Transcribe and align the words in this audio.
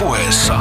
puheessa. 0.00 0.58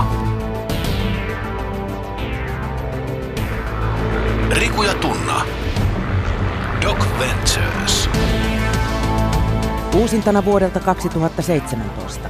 Riku 4.52 4.84
ja 4.84 4.94
Tunna. 4.94 5.46
Doc 6.82 6.98
Ventures. 7.20 8.10
Uusintana 9.96 10.46
vuodelta 10.46 10.80
2017. 10.80 12.30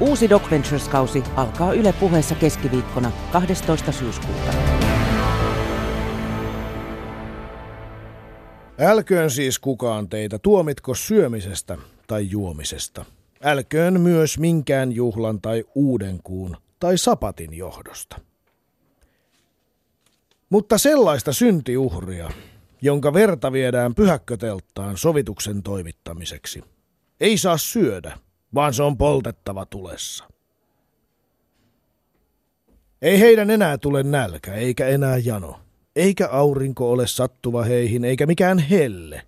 Uusi 0.00 0.30
Doc 0.30 0.50
Ventures-kausi 0.50 1.22
alkaa 1.36 1.72
Yle 1.72 1.92
puheessa 1.92 2.34
keskiviikkona 2.34 3.12
12. 3.32 3.92
syyskuuta. 3.92 4.52
Älköön 8.78 9.30
siis 9.30 9.58
kukaan 9.58 10.08
teitä 10.08 10.38
tuomitko 10.38 10.94
syömisestä 10.94 11.78
tai 12.06 12.30
juomisesta. 12.30 13.04
Älköön 13.44 14.00
myös 14.00 14.38
minkään 14.38 14.92
juhlan 14.92 15.40
tai 15.40 15.64
uudenkuun 15.74 16.56
tai 16.80 16.98
sapatin 16.98 17.54
johdosta. 17.54 18.20
Mutta 20.50 20.78
sellaista 20.78 21.32
syntiuhria, 21.32 22.30
jonka 22.82 23.14
verta 23.14 23.52
viedään 23.52 23.94
pyhäkkötelttaan 23.94 24.96
sovituksen 24.96 25.62
toimittamiseksi, 25.62 26.64
ei 27.20 27.38
saa 27.38 27.56
syödä, 27.56 28.18
vaan 28.54 28.74
se 28.74 28.82
on 28.82 28.96
poltettava 28.96 29.66
tulessa. 29.66 30.24
Ei 33.02 33.20
heidän 33.20 33.50
enää 33.50 33.78
tule 33.78 34.02
nälkä, 34.02 34.54
eikä 34.54 34.86
enää 34.86 35.16
jano, 35.16 35.60
eikä 35.96 36.28
aurinko 36.28 36.90
ole 36.90 37.06
sattuva 37.06 37.64
heihin, 37.64 38.04
eikä 38.04 38.26
mikään 38.26 38.58
helle, 38.58 39.22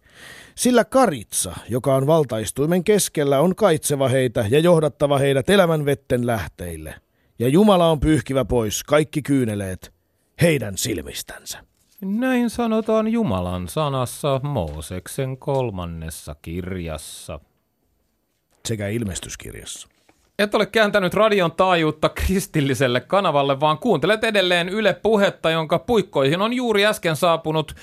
sillä 0.54 0.84
karitsa, 0.84 1.54
joka 1.68 1.94
on 1.94 2.06
valtaistuimen 2.06 2.84
keskellä, 2.84 3.40
on 3.40 3.56
kaitseva 3.56 4.08
heitä 4.08 4.46
ja 4.50 4.58
johdattava 4.58 5.18
heidät 5.18 5.50
elämän 5.50 5.84
vetten 5.84 6.26
lähteille. 6.26 6.94
Ja 7.38 7.48
Jumala 7.48 7.90
on 7.90 8.00
pyyhkivä 8.00 8.44
pois 8.44 8.84
kaikki 8.84 9.22
kyyneleet 9.22 9.92
heidän 10.42 10.78
silmistänsä. 10.78 11.64
Näin 12.00 12.50
sanotaan 12.50 13.08
Jumalan 13.08 13.68
sanassa 13.68 14.40
Mooseksen 14.42 15.38
kolmannessa 15.38 16.36
kirjassa. 16.42 17.40
Sekä 18.68 18.88
ilmestyskirjassa. 18.88 19.88
Et 20.38 20.54
ole 20.54 20.66
kääntänyt 20.66 21.14
radion 21.14 21.52
taajuutta 21.52 22.08
kristilliselle 22.08 23.00
kanavalle, 23.00 23.60
vaan 23.60 23.78
kuuntelet 23.78 24.24
edelleen 24.24 24.68
Yle 24.68 24.92
Puhetta, 25.02 25.50
jonka 25.50 25.78
puikkoihin 25.78 26.40
on 26.40 26.52
juuri 26.52 26.86
äsken 26.86 27.16
saapunut 27.16 27.74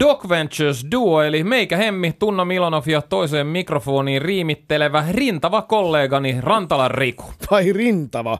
Doc 0.00 0.28
Ventures 0.28 0.86
Duo, 0.90 1.22
eli 1.22 1.44
meikä 1.44 1.76
Hemmi, 1.76 2.12
Tunna 2.12 2.44
Milonov 2.44 2.82
ja 2.86 3.02
toiseen 3.02 3.46
mikrofoniin 3.46 4.22
riimittelevä 4.22 5.04
rintava 5.10 5.62
kollegani 5.62 6.36
Rantalan 6.40 6.90
Riku. 6.90 7.24
Vai 7.50 7.72
rintava? 7.72 8.38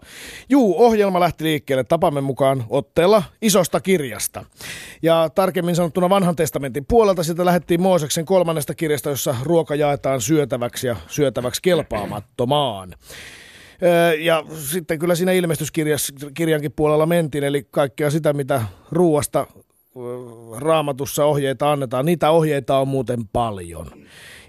Juu, 0.49 0.85
ohjelma 0.85 1.21
lähti 1.21 1.45
liikkeelle 1.45 1.85
tapamme 1.85 2.21
mukaan 2.21 2.65
otteella 2.69 3.23
isosta 3.43 3.81
kirjasta. 3.81 4.45
Ja 5.03 5.29
tarkemmin 5.35 5.77
sanottuna 5.77 6.09
vanhan 6.09 6.37
testamentin 6.37 6.87
puolelta 6.89 7.23
sitä 7.23 7.45
lähdettiin 7.45 7.83
Mooseksen 7.83 8.25
kolmannesta 8.25 8.75
kirjasta, 8.75 9.11
jossa 9.11 9.35
ruoka 9.43 9.75
jaetaan 9.75 10.21
syötäväksi 10.21 10.87
ja 10.87 10.97
syötäväksi 11.07 11.63
kelpaamattomaan. 11.63 12.95
Ja 14.19 14.45
sitten 14.55 14.99
kyllä 14.99 15.15
siinä 15.15 15.33
ilmestyskirjankin 15.33 16.73
puolella 16.73 17.07
mentiin, 17.07 17.45
eli 17.45 17.67
kaikkea 17.71 18.11
sitä, 18.11 18.33
mitä 18.33 18.63
ruuasta 18.93 19.47
raamatussa 20.57 21.25
ohjeita 21.25 21.73
annetaan, 21.73 22.07
niitä 22.07 22.31
ohjeita 22.31 22.79
on 22.79 22.89
muuten 22.89 23.29
paljon. 23.33 23.87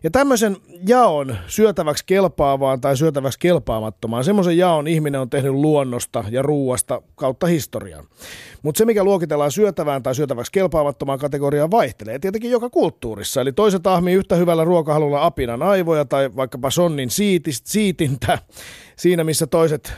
Ja 0.04 0.12
tämmöisen 0.12 0.58
jaon 0.88 1.38
syötäväksi 1.48 2.04
kelpaavaan 2.06 2.82
tai 2.82 2.98
syötäväksi 2.98 3.40
kelpaamattomaan, 3.40 4.24
semmoisen 4.24 4.58
jaon 4.58 4.88
ihminen 4.88 5.22
on 5.22 5.30
tehnyt 5.30 5.52
luonnosta 5.52 6.24
ja 6.30 6.42
ruuasta 6.42 7.02
kautta 7.16 7.48
historian. 7.48 8.06
Mutta 8.62 8.78
se, 8.78 8.86
mikä 8.86 9.04
luokitellaan 9.04 9.52
syötävään 9.52 10.04
tai 10.04 10.16
syötäväksi 10.16 10.52
kelpaamattomaan 10.52 11.20
kategoriaan, 11.20 11.72
vaihtelee 11.72 12.20
tietenkin 12.20 12.52
joka 12.52 12.70
kulttuurissa. 12.70 13.42
Eli 13.42 13.52
toiset 13.52 13.88
ahmii 13.88 14.16
yhtä 14.16 14.36
hyvällä 14.36 14.64
ruokahalulla 14.64 15.26
apinan 15.26 15.64
aivoja 15.64 16.06
tai 16.06 16.36
vaikkapa 16.36 16.70
sonnin 16.70 17.10
siitintä, 17.64 18.40
siinä 18.98 19.24
missä 19.24 19.48
toiset 19.48 19.94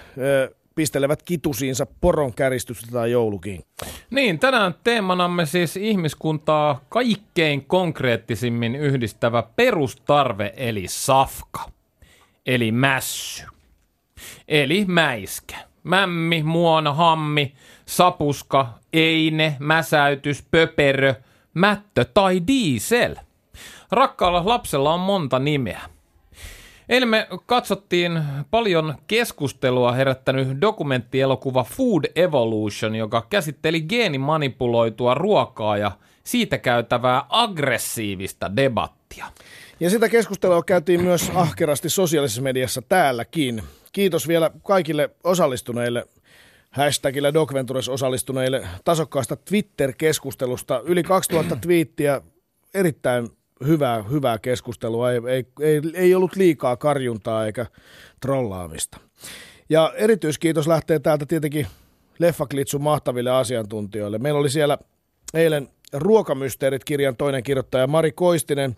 pistelevät 0.75 1.23
kitusiinsa 1.23 1.87
poron 2.01 2.33
käristystä 2.33 2.87
tai 2.91 3.11
joulukinkkaa. 3.11 3.89
Niin, 4.09 4.39
tänään 4.39 4.75
teemanamme 4.83 5.45
siis 5.45 5.77
ihmiskuntaa 5.77 6.81
kaikkein 6.89 7.65
konkreettisimmin 7.65 8.75
yhdistävä 8.75 9.43
perustarve 9.55 10.53
eli 10.57 10.85
safka, 10.87 11.69
eli 12.45 12.71
mässy, 12.71 13.45
eli 14.47 14.85
mäiskä. 14.85 15.57
Mämmi, 15.83 16.43
muona, 16.43 16.93
hammi, 16.93 17.53
sapuska, 17.85 18.67
eine, 18.93 19.55
mäsäytys, 19.59 20.43
pöperö, 20.51 21.13
mättö 21.53 22.05
tai 22.05 22.41
diesel. 22.47 23.15
Rakkaalla 23.91 24.41
lapsella 24.45 24.93
on 24.93 24.99
monta 24.99 25.39
nimeä. 25.39 25.81
Eilen 26.89 27.09
me 27.09 27.27
katsottiin 27.45 28.21
paljon 28.51 28.95
keskustelua 29.07 29.91
herättänyt 29.91 30.61
dokumenttielokuva 30.61 31.63
Food 31.63 32.03
Evolution, 32.15 32.95
joka 32.95 33.27
käsitteli 33.29 33.81
geenimanipuloitua 33.81 35.13
ruokaa 35.13 35.77
ja 35.77 35.91
siitä 36.23 36.57
käytävää 36.57 37.25
aggressiivista 37.29 38.55
debattia. 38.55 39.25
Ja 39.79 39.89
sitä 39.89 40.09
keskustelua 40.09 40.63
käytiin 40.63 41.03
myös 41.03 41.31
ahkerasti 41.35 41.89
sosiaalisessa 41.89 42.41
mediassa 42.41 42.81
täälläkin. 42.81 43.63
Kiitos 43.91 44.27
vielä 44.27 44.51
kaikille 44.63 45.09
osallistuneille 45.23 46.07
hashtagillä 46.69 47.33
Docventures 47.33 47.89
osallistuneille 47.89 48.67
tasokkaasta 48.83 49.35
Twitter-keskustelusta. 49.35 50.81
Yli 50.85 51.03
2000 51.03 51.55
twiittiä, 51.55 52.21
erittäin 52.73 53.29
hyvää, 53.67 54.03
hyvää 54.03 54.37
keskustelua, 54.37 55.11
ei, 55.11 55.21
ei, 55.27 55.45
ei, 55.61 55.81
ei 55.93 56.15
ollut 56.15 56.35
liikaa 56.35 56.77
karjuntaa 56.77 57.45
eikä 57.45 57.65
trollaamista. 58.21 58.99
Ja 59.69 59.93
erityiskiitos 59.95 60.67
lähtee 60.67 60.99
täältä 60.99 61.25
tietenkin 61.25 61.67
Leffaklitsun 62.19 62.81
mahtaville 62.81 63.31
asiantuntijoille. 63.31 64.17
Meillä 64.17 64.39
oli 64.39 64.49
siellä 64.49 64.77
eilen 65.33 65.69
Ruokamysteerit-kirjan 65.93 67.17
toinen 67.17 67.43
kirjoittaja 67.43 67.87
Mari 67.87 68.11
Koistinen, 68.11 68.75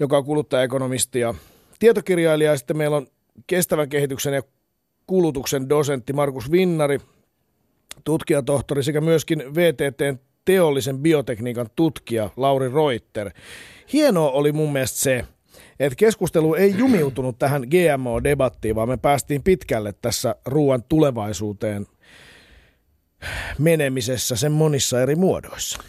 joka 0.00 0.18
on 0.18 0.24
kuluttajaekonomisti 0.24 1.20
ja 1.20 1.34
tietokirjailija. 1.78 2.50
Ja 2.50 2.56
sitten 2.56 2.76
meillä 2.76 2.96
on 2.96 3.06
kestävän 3.46 3.88
kehityksen 3.88 4.34
ja 4.34 4.42
kulutuksen 5.06 5.68
dosentti 5.68 6.12
Markus 6.12 6.50
Vinnari, 6.50 7.00
tutkijatohtori 8.04 8.82
sekä 8.82 9.00
myöskin 9.00 9.54
VTTn 9.54 10.18
teollisen 10.46 10.98
biotekniikan 10.98 11.66
tutkija 11.76 12.30
Lauri 12.36 12.68
Reuter. 12.72 13.30
Hienoa 13.92 14.30
oli 14.30 14.52
mun 14.52 14.72
mielestä 14.72 15.00
se, 15.00 15.24
että 15.80 15.96
keskustelu 15.96 16.54
ei 16.54 16.74
jumiutunut 16.78 17.38
tähän 17.38 17.62
GMO-debattiin, 17.62 18.74
vaan 18.74 18.88
me 18.88 18.96
päästiin 18.96 19.42
pitkälle 19.42 19.94
tässä 20.02 20.34
ruoan 20.46 20.82
tulevaisuuteen 20.88 21.86
menemisessä 23.58 24.36
sen 24.36 24.52
monissa 24.52 25.02
eri 25.02 25.16
muodoissa. 25.16 25.82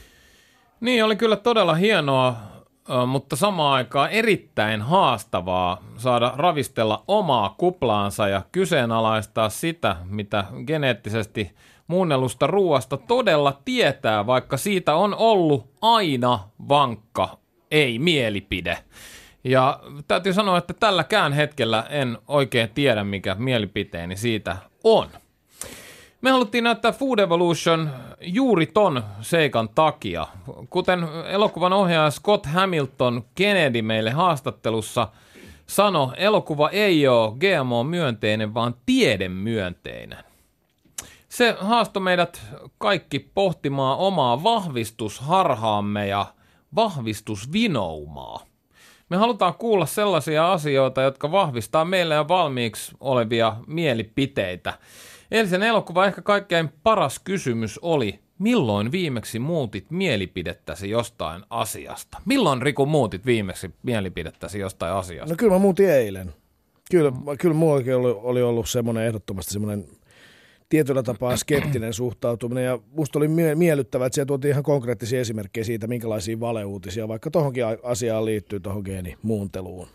Niin, 0.79 1.03
oli 1.03 1.15
kyllä 1.15 1.35
todella 1.35 1.75
hienoa, 1.75 2.35
mutta 3.07 3.35
samaan 3.35 3.73
aikaan 3.73 4.09
erittäin 4.09 4.81
haastavaa 4.81 5.83
saada 5.97 6.33
ravistella 6.35 7.03
omaa 7.07 7.55
kuplaansa 7.57 8.27
ja 8.27 8.41
kyseenalaistaa 8.51 9.49
sitä, 9.49 9.95
mitä 10.05 10.45
geneettisesti 10.67 11.51
muunnellusta 11.87 12.47
ruoasta 12.47 12.97
todella 12.97 13.61
tietää, 13.65 14.25
vaikka 14.25 14.57
siitä 14.57 14.95
on 14.95 15.15
ollut 15.15 15.69
aina 15.81 16.39
vankka 16.69 17.37
ei-mielipide. 17.71 18.77
Ja 19.43 19.79
täytyy 20.07 20.33
sanoa, 20.33 20.57
että 20.57 20.73
tälläkään 20.73 21.33
hetkellä 21.33 21.85
en 21.89 22.17
oikein 22.27 22.69
tiedä, 22.69 23.03
mikä 23.03 23.35
mielipiteeni 23.39 24.15
siitä 24.15 24.57
on. 24.83 25.07
Me 26.21 26.31
haluttiin 26.31 26.63
näyttää 26.63 26.91
Food 26.91 27.19
Evolution 27.19 27.89
juuri 28.21 28.65
ton 28.65 29.03
seikan 29.21 29.69
takia. 29.69 30.27
Kuten 30.69 31.07
elokuvan 31.27 31.73
ohjaaja 31.73 32.11
Scott 32.11 32.45
Hamilton 32.45 33.23
Kennedy 33.35 33.81
meille 33.81 34.11
haastattelussa 34.11 35.07
sanoi, 35.67 36.13
elokuva 36.17 36.69
ei 36.69 37.07
ole 37.07 37.31
GMO-myönteinen, 37.31 38.53
vaan 38.53 38.75
tiedemyönteinen. 38.85 40.26
Se 41.37 41.55
haastoi 41.59 42.03
meidät 42.03 42.41
kaikki 42.77 43.19
pohtimaan 43.19 43.97
omaa 43.97 44.43
vahvistusharhaamme 44.43 46.07
ja 46.07 46.25
vahvistusvinoumaa. 46.75 48.45
Me 49.09 49.17
halutaan 49.17 49.53
kuulla 49.53 49.85
sellaisia 49.85 50.51
asioita, 50.51 51.01
jotka 51.01 51.31
vahvistaa 51.31 51.85
meille 51.85 52.15
jo 52.15 52.27
valmiiksi 52.27 52.95
olevia 52.99 53.55
mielipiteitä. 53.67 54.73
Eilisen 55.31 55.63
elokuva 55.63 56.05
ehkä 56.05 56.21
kaikkein 56.21 56.69
paras 56.83 57.19
kysymys 57.19 57.79
oli, 57.81 58.19
milloin 58.39 58.91
viimeksi 58.91 59.39
muutit 59.39 59.91
mielipidettäsi 59.91 60.89
jostain 60.89 61.43
asiasta? 61.49 62.21
Milloin 62.25 62.61
Riku 62.61 62.85
muutit 62.85 63.25
viimeksi 63.25 63.73
mielipidettäsi 63.83 64.59
jostain 64.59 64.93
asiasta? 64.93 65.33
No 65.33 65.37
kyllä 65.37 65.53
mä 65.53 65.59
muutin 65.59 65.89
eilen. 65.89 66.33
Kyllä, 66.91 67.11
kyllä 67.39 67.55
mullakin 67.55 67.95
oli, 67.95 68.11
oli 68.11 68.41
ollut 68.41 68.69
semmoinen 68.69 69.03
ehdottomasti 69.03 69.53
semmoinen 69.53 69.96
tietyllä 70.69 71.03
tapaa 71.03 71.37
skeptinen 71.37 71.93
suhtautuminen 71.93 72.65
ja 72.65 72.79
musta 72.91 73.19
oli 73.19 73.27
miellyttävää, 73.55 74.07
että 74.07 74.15
siellä 74.15 74.27
tuotiin 74.27 74.51
ihan 74.51 74.63
konkreettisia 74.63 75.21
esimerkkejä 75.21 75.63
siitä, 75.63 75.87
minkälaisia 75.87 76.39
valeuutisia 76.39 77.07
vaikka 77.07 77.31
tuohonkin 77.31 77.63
asiaan 77.83 78.25
liittyy 78.25 78.59
tuohon 78.59 78.83
geenimuunteluun. 78.85 79.87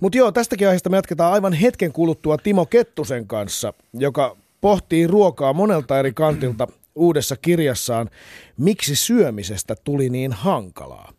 Mutta 0.00 0.18
joo, 0.18 0.32
tästäkin 0.32 0.66
aiheesta 0.68 0.90
me 0.90 0.96
jatketaan 0.96 1.32
aivan 1.32 1.52
hetken 1.52 1.92
kuluttua 1.92 2.38
Timo 2.38 2.66
Kettusen 2.66 3.26
kanssa, 3.26 3.72
joka 3.94 4.36
pohtii 4.60 5.06
ruokaa 5.06 5.52
monelta 5.52 5.98
eri 5.98 6.12
kantilta 6.12 6.68
uudessa 6.94 7.36
kirjassaan 7.36 8.10
Miksi 8.56 8.96
syömisestä 8.96 9.76
tuli 9.84 10.10
niin 10.10 10.32
hankalaa. 10.32 11.12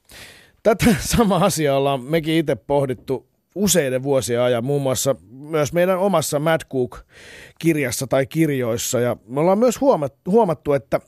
Tätä 0.64 0.96
sama 1.16 1.38
asiaa 1.38 1.78
ollaan 1.78 2.02
mekin 2.02 2.36
itse 2.36 2.56
pohdittu 2.56 3.27
useiden 3.58 4.04
vuosien 4.04 4.42
ajan, 4.42 4.66
muun 4.66 4.82
muassa 4.82 5.16
myös 5.30 5.74
meidän 5.74 6.00
omassa 6.00 6.40
Mad 6.40 6.62
Cook-kirjassa 6.74 8.08
tai 8.08 8.26
kirjoissa. 8.26 9.00
Ja 9.00 9.18
me 9.28 9.40
ollaan 9.40 9.60
myös 9.60 9.80
huomattu, 10.28 10.74
että 10.74 11.00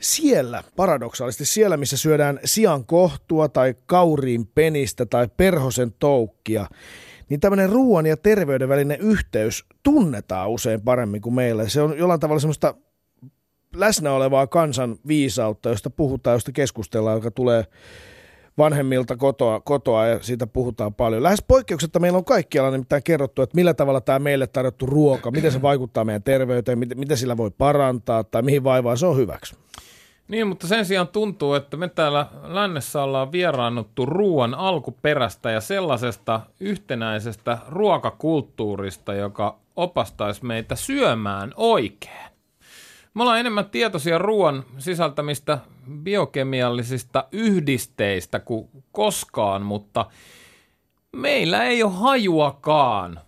siellä, 0.00 0.62
paradoksaalisesti 0.76 1.44
siellä, 1.44 1.76
missä 1.76 1.96
syödään 1.96 2.40
sian 2.44 2.86
kohtua 2.86 3.48
tai 3.48 3.74
kauriin 3.86 4.46
penistä 4.46 5.06
tai 5.06 5.28
perhosen 5.36 5.92
toukkia, 5.98 6.66
niin 7.28 7.40
tämmöinen 7.40 7.70
ruoan 7.70 8.06
ja 8.06 8.16
terveyden 8.16 8.68
välinen 8.68 9.00
yhteys 9.00 9.64
tunnetaan 9.82 10.50
usein 10.50 10.80
paremmin 10.80 11.20
kuin 11.20 11.34
meillä. 11.34 11.68
Se 11.68 11.82
on 11.82 11.98
jollain 11.98 12.20
tavalla 12.20 12.40
semmoista 12.40 12.74
läsnä 13.74 14.12
olevaa 14.12 14.46
kansan 14.46 14.96
viisautta, 15.06 15.68
josta 15.68 15.90
puhutaan, 15.90 16.34
josta 16.34 16.52
keskustellaan, 16.52 17.16
joka 17.16 17.30
tulee 17.30 17.64
vanhemmilta 18.60 19.16
kotoa, 19.16 19.60
kotoa 19.60 20.06
ja 20.06 20.22
siitä 20.22 20.46
puhutaan 20.46 20.94
paljon. 20.94 21.22
Lähes 21.22 21.44
poikkeuksetta 21.48 21.98
meillä 21.98 22.18
on 22.18 22.24
kaikkialla 22.24 22.70
nimittäin 22.70 23.02
kerrottu, 23.02 23.42
että 23.42 23.56
millä 23.56 23.74
tavalla 23.74 24.00
tämä 24.00 24.18
meille 24.18 24.46
tarjottu 24.46 24.86
ruoka, 24.86 25.30
miten 25.30 25.52
se 25.52 25.62
vaikuttaa 25.62 26.04
meidän 26.04 26.22
terveyteen, 26.22 26.78
miten, 26.78 26.98
miten 26.98 27.16
sillä 27.16 27.36
voi 27.36 27.50
parantaa 27.50 28.24
tai 28.24 28.42
mihin 28.42 28.64
vaivaan 28.64 28.98
se 28.98 29.06
on 29.06 29.16
hyväksi. 29.16 29.56
Niin, 30.28 30.46
mutta 30.46 30.66
sen 30.66 30.84
sijaan 30.86 31.08
tuntuu, 31.08 31.54
että 31.54 31.76
me 31.76 31.88
täällä 31.88 32.26
lännessä 32.42 33.02
ollaan 33.02 33.32
vieraannuttu 33.32 34.06
ruoan 34.06 34.54
alkuperästä 34.54 35.50
ja 35.50 35.60
sellaisesta 35.60 36.40
yhtenäisestä 36.60 37.58
ruokakulttuurista, 37.68 39.14
joka 39.14 39.58
opastaisi 39.76 40.44
meitä 40.44 40.76
syömään 40.76 41.52
oikein. 41.56 42.30
Me 43.14 43.22
ollaan 43.22 43.40
enemmän 43.40 43.70
tietoisia 43.70 44.18
ruoan 44.18 44.64
sisältämistä 44.78 45.58
biokemiallisista 46.02 47.24
yhdisteistä 47.32 48.40
kuin 48.40 48.68
koskaan, 48.92 49.62
mutta 49.62 50.06
meillä 51.16 51.64
ei 51.64 51.82
ole 51.82 51.92
hajuakaan, 51.92 53.20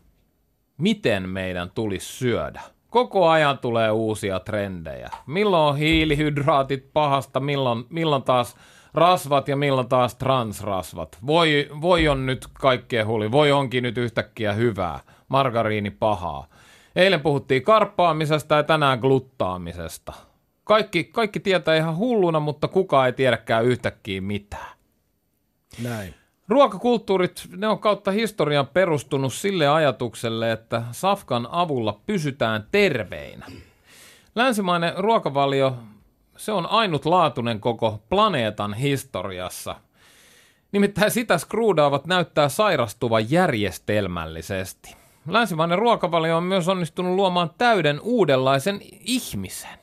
miten 0.79 1.29
meidän 1.29 1.71
tulisi 1.75 2.07
syödä. 2.07 2.63
Koko 2.91 3.29
ajan 3.29 3.59
tulee 3.59 3.91
uusia 3.91 4.41
trendejä. 4.41 5.11
Milloin 5.27 5.71
on 5.73 5.77
hiilihydraatit 5.77 6.93
pahasta, 6.93 7.41
milloin, 7.41 7.85
milloin 7.91 8.23
taas 8.23 8.57
rasvat 8.95 9.49
ja 9.49 9.57
milloin 9.57 9.89
taas 9.89 10.15
transrasvat. 10.15 11.19
Voi, 11.27 11.69
voi 11.81 12.09
on 12.09 12.27
nyt 12.27 12.47
kaikkea 12.53 13.07
huli, 13.07 13.33
voi 13.33 13.53
onkin 13.53 13.83
nyt 13.83 13.99
yhtäkkiä 13.99 14.53
hyvää, 14.53 15.01
margariini 15.29 15.91
pahaa. 15.91 16.47
Eilen 16.97 17.21
puhuttiin 17.21 17.63
karppaamisesta 17.63 18.55
ja 18.55 18.63
tänään 18.63 18.99
gluttaamisesta. 18.99 20.13
Kaikki, 20.73 21.05
kaikki 21.05 21.41
tietää 21.41 21.77
ihan 21.77 21.97
hulluna, 21.97 22.41
mutta 22.41 22.69
kukaan 22.69 23.07
ei 23.07 23.13
tiedäkään 23.13 23.65
yhtäkkiä 23.65 24.21
mitään. 24.21 24.77
Näin. 25.83 26.15
Ruokakulttuurit, 26.49 27.49
ne 27.57 27.69
on 27.69 27.79
kautta 27.79 28.11
historian 28.11 28.67
perustunut 28.67 29.33
sille 29.33 29.69
ajatukselle, 29.69 30.53
että 30.53 30.83
safkan 30.93 31.49
avulla 31.51 32.01
pysytään 32.07 32.67
terveinä. 32.71 33.47
Länsimainen 34.35 34.93
ruokavalio, 34.97 35.77
se 36.37 36.53
on 36.53 36.67
ainutlaatuinen 36.67 37.61
koko 37.61 38.03
planeetan 38.09 38.75
historiassa. 38.75 39.77
Nimittäin 40.73 41.11
sitä 41.11 41.39
skruudaavat 41.39 42.07
näyttää 42.07 42.49
sairastuvan 42.49 43.31
järjestelmällisesti. 43.31 44.97
Länsimainen 45.29 45.79
ruokavalio 45.79 46.37
on 46.37 46.45
myös 46.45 46.69
onnistunut 46.69 47.15
luomaan 47.15 47.51
täyden 47.59 48.01
uudenlaisen 48.01 48.81
ihmisen 49.01 49.82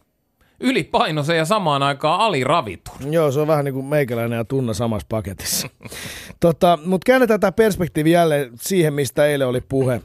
ylipainoisen 0.60 1.38
ja 1.38 1.46
samaan 1.46 1.84
aikaan 1.84 2.20
aliravitun. 2.20 3.14
Joo, 3.14 3.32
se 3.32 3.40
on 3.40 3.48
vähän 3.48 3.66
niin 3.66 3.74
kuin 3.74 3.86
meikäläinen 3.86 4.38
ja 4.38 4.46
tunna 4.46 4.74
samassa 4.74 5.06
paketissa. 5.10 5.70
tota, 6.40 6.80
Mutta 6.86 7.06
käännetään 7.06 7.40
tämä 7.40 7.52
perspektiivi 7.52 8.12
jälleen 8.12 8.52
siihen, 8.56 8.94
mistä 8.94 9.26
eilen 9.26 9.48
oli 9.48 9.62
puhe. 9.62 10.02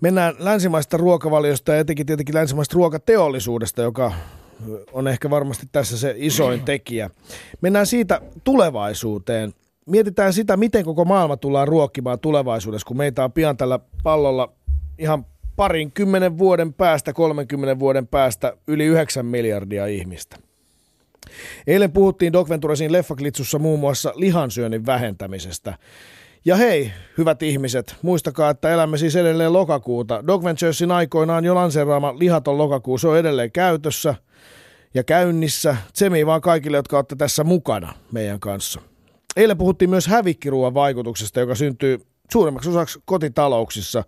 Mennään 0.00 0.34
länsimaista 0.38 0.96
ruokavaliosta 0.96 1.72
ja 1.72 1.78
etenkin 1.78 2.06
tietenkin 2.06 2.34
länsimaista 2.34 2.74
ruokateollisuudesta, 2.74 3.82
joka 3.82 4.12
on 4.92 5.08
ehkä 5.08 5.30
varmasti 5.30 5.66
tässä 5.72 5.98
se 5.98 6.14
isoin 6.16 6.62
tekijä. 6.64 7.10
Mennään 7.60 7.86
siitä 7.86 8.20
tulevaisuuteen. 8.44 9.52
Mietitään 9.86 10.32
sitä, 10.32 10.56
miten 10.56 10.84
koko 10.84 11.04
maailma 11.04 11.36
tullaan 11.36 11.68
ruokkimaan 11.68 12.20
tulevaisuudessa, 12.20 12.86
kun 12.86 12.96
meitä 12.96 13.24
on 13.24 13.32
pian 13.32 13.56
tällä 13.56 13.78
pallolla 14.02 14.52
ihan 14.98 15.26
parin 15.56 15.92
kymmenen 15.92 16.38
vuoden 16.38 16.74
päästä, 16.74 17.12
30 17.12 17.78
vuoden 17.78 18.06
päästä 18.06 18.56
yli 18.66 18.84
9 18.84 19.26
miljardia 19.26 19.86
ihmistä. 19.86 20.36
Eilen 21.66 21.92
puhuttiin 21.92 22.32
Doc 22.32 22.48
Venturesin 22.48 22.92
leffaklitsussa 22.92 23.58
muun 23.58 23.80
muassa 23.80 24.12
lihansyönnin 24.16 24.86
vähentämisestä. 24.86 25.78
Ja 26.44 26.56
hei, 26.56 26.92
hyvät 27.18 27.42
ihmiset, 27.42 27.96
muistakaa, 28.02 28.50
että 28.50 28.70
elämme 28.70 28.98
siis 28.98 29.16
edelleen 29.16 29.52
lokakuuta. 29.52 30.26
Doc 30.26 30.44
Venturesin 30.44 30.90
aikoinaan 30.90 31.44
jo 31.44 31.54
lanseeraama 31.54 32.18
lihaton 32.18 32.58
lokakuu, 32.58 32.98
se 32.98 33.08
on 33.08 33.18
edelleen 33.18 33.52
käytössä 33.52 34.14
ja 34.94 35.04
käynnissä. 35.04 35.76
Tsemi 35.92 36.26
vaan 36.26 36.40
kaikille, 36.40 36.76
jotka 36.76 36.96
olette 36.96 37.16
tässä 37.16 37.44
mukana 37.44 37.94
meidän 38.12 38.40
kanssa. 38.40 38.80
Eilen 39.36 39.58
puhuttiin 39.58 39.90
myös 39.90 40.06
hävikkiruuan 40.06 40.74
vaikutuksesta, 40.74 41.40
joka 41.40 41.54
syntyy 41.54 42.00
suurimmaksi 42.32 42.70
osaksi 42.70 42.98
kotitalouksissa 43.04 44.04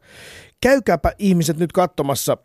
käykääpä 0.61 1.13
ihmiset 1.19 1.59
nyt 1.59 1.73
katsomassa 1.73 2.37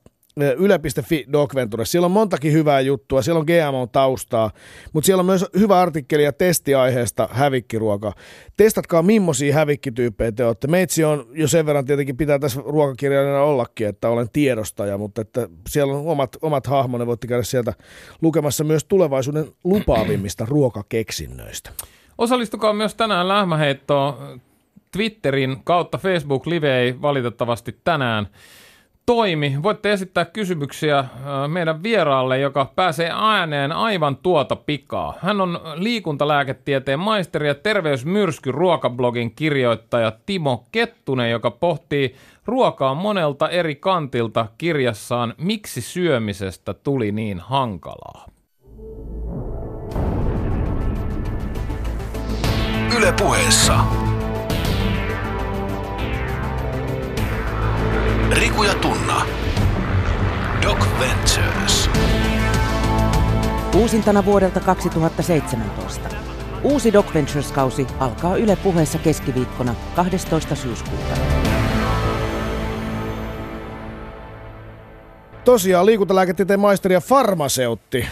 yle.fi 0.58 1.26
Venture. 1.56 1.86
Siellä 1.86 2.06
on 2.06 2.12
montakin 2.12 2.54
hyvää 2.54 2.80
juttua, 2.80 3.22
siellä 3.22 3.40
on 3.40 3.46
GMO-taustaa, 3.46 4.52
mutta 4.94 5.06
siellä 5.06 5.20
on 5.20 5.26
myös 5.26 5.46
hyvä 5.60 5.80
artikkeli 5.80 6.24
ja 6.24 6.34
testi 6.34 6.76
aiheesta 6.76 7.30
hävikkiruoka. 7.32 8.14
Testatkaa, 8.58 9.02
millaisia 9.02 9.54
hävikkityyppejä 9.54 10.32
te 10.32 10.46
olette. 10.46 10.68
Meitsi 10.68 11.04
on 11.04 11.26
jo 11.32 11.48
sen 11.48 11.66
verran 11.66 11.86
tietenkin 11.86 12.18
pitää 12.18 12.40
tässä 12.40 12.62
ruokakirjailijana 12.66 13.42
ollakin, 13.42 13.88
että 13.88 14.10
olen 14.10 14.30
tiedostaja, 14.34 14.98
mutta 14.98 15.22
että 15.22 15.50
siellä 15.70 15.94
on 15.94 16.08
omat, 16.08 16.38
omat 16.42 16.68
hahmonne, 16.68 17.08
voitte 17.08 17.28
käydä 17.28 17.44
sieltä 17.44 17.74
lukemassa 18.22 18.64
myös 18.64 18.86
tulevaisuuden 18.86 19.52
lupaavimmista 19.64 20.46
ruokakeksinnöistä. 20.50 21.70
Osallistukaa 22.18 22.74
myös 22.74 22.96
tänään 22.96 23.28
lähmäheittoon 23.28 24.42
Twitterin 24.94 25.58
kautta 25.64 25.98
Facebook 25.98 26.46
Live 26.48 26.80
ei 26.80 27.02
valitettavasti 27.02 27.80
tänään 27.84 28.28
toimi. 29.06 29.58
Voitte 29.64 29.94
esittää 29.94 30.26
kysymyksiä 30.26 31.00
äh, 31.00 31.08
meidän 31.48 31.84
vieraalle, 31.84 32.40
joka 32.40 32.72
pääsee 32.76 33.12
ääneen 33.14 33.72
aivan 33.72 34.18
tuota 34.18 34.56
pikaa. 34.56 35.14
Hän 35.22 35.42
on 35.42 35.60
liikuntalääketieteen 35.76 37.00
maisteri 37.00 37.48
ja 37.48 37.56
terveysmyrsky 37.56 38.52
ruokablogin 38.52 39.36
kirjoittaja 39.36 40.12
Timo 40.26 40.66
Kettunen, 40.72 41.32
joka 41.32 41.52
pohtii 41.52 42.16
ruokaa 42.46 42.94
monelta 42.94 43.50
eri 43.50 43.76
kantilta 43.76 44.48
kirjassaan 44.58 45.34
Miksi 45.38 45.82
syömisestä 45.82 46.74
tuli 46.74 47.12
niin 47.12 47.40
hankalaa. 47.40 48.26
Ylepuheessa 52.98 54.03
Riku 58.44 58.64
ja 58.64 58.74
Tunna. 58.74 59.26
Doc 60.62 60.78
Ventures. 61.00 61.90
Uusintana 63.76 64.26
vuodelta 64.26 64.60
2017. 64.60 66.10
Uusi 66.64 66.94
Doc 66.94 67.14
Ventures-kausi 67.14 67.88
alkaa 68.00 68.36
Yle 68.36 68.56
puheessa 68.56 68.98
keskiviikkona 68.98 69.76
12. 69.96 70.56
syyskuuta. 70.56 71.16
Tosiaan 75.44 75.86
liikuntalääketieteen 75.86 76.60
maisteri 76.60 76.94
ja 76.94 77.02
farmaseutti 77.02 78.08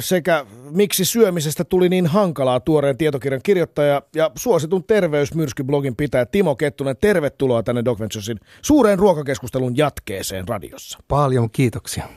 sekä 0.00 0.46
miksi 0.70 1.04
syömisestä 1.04 1.64
tuli 1.64 1.88
niin 1.88 2.06
hankalaa 2.06 2.60
tuoreen 2.60 2.96
tietokirjan 2.96 3.40
kirjoittaja 3.44 4.02
ja 4.14 4.30
suositun 4.36 4.84
terveysmyrskyblogin 4.84 5.96
pitäjä 5.96 6.26
Timo 6.26 6.56
Kettunen. 6.56 6.96
Tervetuloa 6.96 7.62
tänne 7.62 7.84
Doc 7.84 8.00
Venturesin 8.00 8.40
suureen 8.62 8.98
ruokakeskustelun 8.98 9.76
jatkeeseen 9.76 10.48
radiossa. 10.48 10.98
Paljon 11.08 11.50
kiitoksia. 11.50 12.08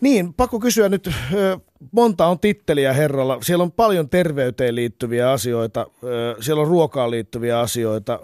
Niin, 0.00 0.34
pakko 0.34 0.60
kysyä 0.60 0.88
nyt, 0.88 1.10
monta 1.92 2.26
on 2.26 2.40
titteliä 2.40 2.92
herralla. 2.92 3.38
Siellä 3.42 3.62
on 3.62 3.72
paljon 3.72 4.08
terveyteen 4.08 4.74
liittyviä 4.74 5.30
asioita, 5.30 5.86
siellä 6.40 6.62
on 6.62 6.68
ruokaan 6.68 7.10
liittyviä 7.10 7.60
asioita. 7.60 8.20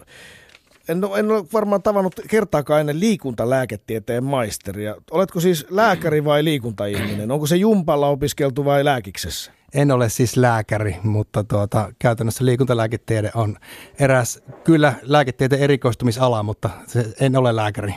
En, 0.89 1.05
en 1.19 1.31
ole 1.31 1.45
varmaan 1.53 1.83
tavannut 1.83 2.21
kertaakaan 2.29 2.81
ennen 2.81 3.01
liikuntalääketieteen 3.01 4.25
maisteria. 4.25 4.95
Oletko 5.11 5.41
siis 5.41 5.67
lääkäri 5.71 6.25
vai 6.25 6.45
liikuntaihminen? 6.45 7.31
Onko 7.31 7.47
se 7.47 7.57
jumpalla 7.57 8.09
opiskeltu 8.09 8.65
vai 8.65 8.85
lääkiksessä? 8.85 9.53
En 9.75 9.91
ole 9.91 10.09
siis 10.09 10.37
lääkäri, 10.37 10.97
mutta 11.03 11.45
tuota, 11.45 11.93
käytännössä 11.99 12.45
liikuntalääketiede 12.45 13.31
on 13.35 13.57
eräs 13.99 14.43
kyllä 14.65 14.95
lääketieteen 15.03 15.63
erikoistumisala, 15.63 16.43
mutta 16.43 16.71
se, 16.87 17.07
en 17.21 17.37
ole 17.37 17.57
lääkäri. 17.57 17.95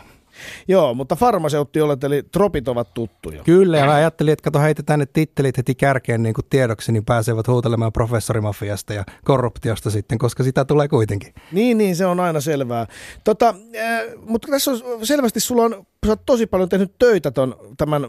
Joo, 0.67 0.93
mutta 0.93 1.15
farmaseutti 1.15 1.81
olet, 1.81 2.03
eli 2.03 2.23
tropit 2.23 2.67
ovat 2.67 2.93
tuttuja. 2.93 3.43
Kyllä, 3.43 3.77
ja 3.77 3.85
mä 3.85 3.93
ajattelin, 3.93 4.33
että 4.33 4.43
kato 4.43 4.59
heitetään 4.59 4.99
ne 4.99 5.05
tittelit 5.05 5.57
heti 5.57 5.75
kärkeen 5.75 6.23
niin 6.23 6.33
kuin 6.33 6.45
tiedoksi, 6.49 6.91
niin 6.91 7.05
pääsevät 7.05 7.47
huutelemaan 7.47 7.93
professorimafiasta 7.93 8.93
ja 8.93 9.03
korruptiosta 9.23 9.89
sitten, 9.89 10.17
koska 10.17 10.43
sitä 10.43 10.65
tulee 10.65 10.87
kuitenkin. 10.87 11.33
Niin, 11.51 11.77
niin, 11.77 11.95
se 11.95 12.05
on 12.05 12.19
aina 12.19 12.41
selvää. 12.41 12.87
Tota, 13.23 13.55
äh, 13.75 14.01
mutta 14.25 14.47
tässä 14.51 14.71
on 14.71 14.79
selvästi 15.03 15.39
sulla 15.39 15.63
on, 15.63 15.85
sä 16.05 16.11
oot 16.11 16.25
tosi 16.25 16.47
paljon 16.47 16.69
tehnyt 16.69 16.93
töitä 16.99 17.31
ton, 17.31 17.55
tämän, 17.77 18.07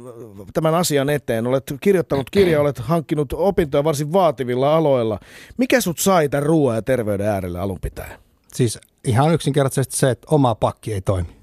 tämän 0.52 0.74
asian 0.74 1.10
eteen. 1.10 1.46
Olet 1.46 1.74
kirjoittanut 1.80 2.30
kirjaa, 2.30 2.62
olet 2.62 2.78
hankkinut 2.78 3.32
opintoja 3.32 3.84
varsin 3.84 4.12
vaativilla 4.12 4.76
aloilla. 4.76 5.18
Mikä 5.56 5.80
sut 5.80 5.98
sai 5.98 6.28
tämän 6.28 6.46
ruoan 6.46 6.76
ja 6.76 6.82
terveyden 6.82 7.26
äärelle 7.28 7.60
alun 7.60 7.78
pitäen? 7.80 8.18
Siis 8.54 8.78
ihan 9.04 9.34
yksinkertaisesti 9.34 9.96
se, 9.96 10.10
että 10.10 10.26
oma 10.30 10.54
pakki 10.54 10.92
ei 10.92 11.00
toimi. 11.00 11.41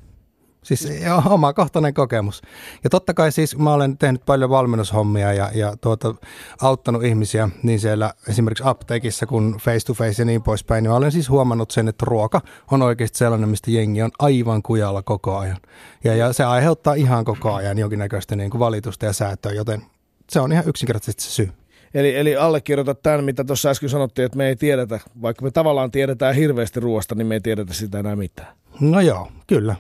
Siis 0.76 1.02
omakohtainen 1.26 1.94
kokemus. 1.94 2.42
Ja 2.84 2.90
totta 2.90 3.14
kai 3.14 3.32
siis 3.32 3.58
mä 3.58 3.74
olen 3.74 3.98
tehnyt 3.98 4.26
paljon 4.26 4.50
valmennushommia 4.50 5.34
ja, 5.34 5.52
ja 5.54 5.78
tuota, 5.82 6.16
auttanut 6.62 7.04
ihmisiä 7.04 7.50
niin 7.64 7.80
siellä 7.80 8.14
esimerkiksi 8.28 8.64
apteekissa 8.68 9.26
kuin 9.26 9.58
face 9.58 9.86
to 9.86 9.94
face 9.94 10.22
ja 10.22 10.26
niin 10.26 10.44
poispäin. 10.44 10.84
Niin 10.84 10.92
mä 10.92 10.98
olen 10.98 11.12
siis 11.12 11.30
huomannut 11.30 11.72
sen, 11.72 11.88
että 11.88 12.06
ruoka 12.06 12.42
on 12.72 12.82
oikeasti 12.82 13.18
sellainen, 13.18 13.50
mistä 13.50 13.72
jengi 13.72 14.02
on 14.02 14.12
aivan 14.20 14.64
kujalla 14.64 15.02
koko 15.02 15.38
ajan. 15.38 15.58
Ja, 16.04 16.16
ja 16.16 16.34
se 16.34 16.44
aiheuttaa 16.44 16.94
ihan 16.94 17.26
koko 17.26 17.54
ajan 17.54 17.78
jonkinnäköistä 17.78 18.36
niin 18.36 18.50
kuin 18.50 18.60
valitusta 18.60 19.06
ja 19.06 19.14
säätöä, 19.14 19.52
joten 19.52 19.82
se 20.30 20.40
on 20.40 20.52
ihan 20.52 20.68
yksinkertaisesti 20.68 21.24
se 21.24 21.32
syy. 21.32 21.50
Eli, 21.94 22.16
eli 22.16 22.36
allekirjoita 22.36 22.96
tämän, 22.96 23.24
mitä 23.24 23.44
tuossa 23.44 23.70
äsken 23.70 23.90
sanottiin, 23.90 24.26
että 24.26 24.38
me 24.38 24.48
ei 24.48 24.56
tiedetä, 24.56 25.00
vaikka 25.22 25.46
me 25.46 25.52
tavallaan 25.52 25.92
tiedetään 25.92 26.36
hirveästi 26.36 26.80
ruoasta, 26.80 27.16
niin 27.16 27.28
me 27.28 27.36
ei 27.36 27.42
tiedetä 27.42 27.74
sitä 27.74 28.00
enää 28.00 28.16
mitään. 28.16 28.54
No 28.80 29.02
joo, 29.02 29.32
kyllä. 29.48 29.76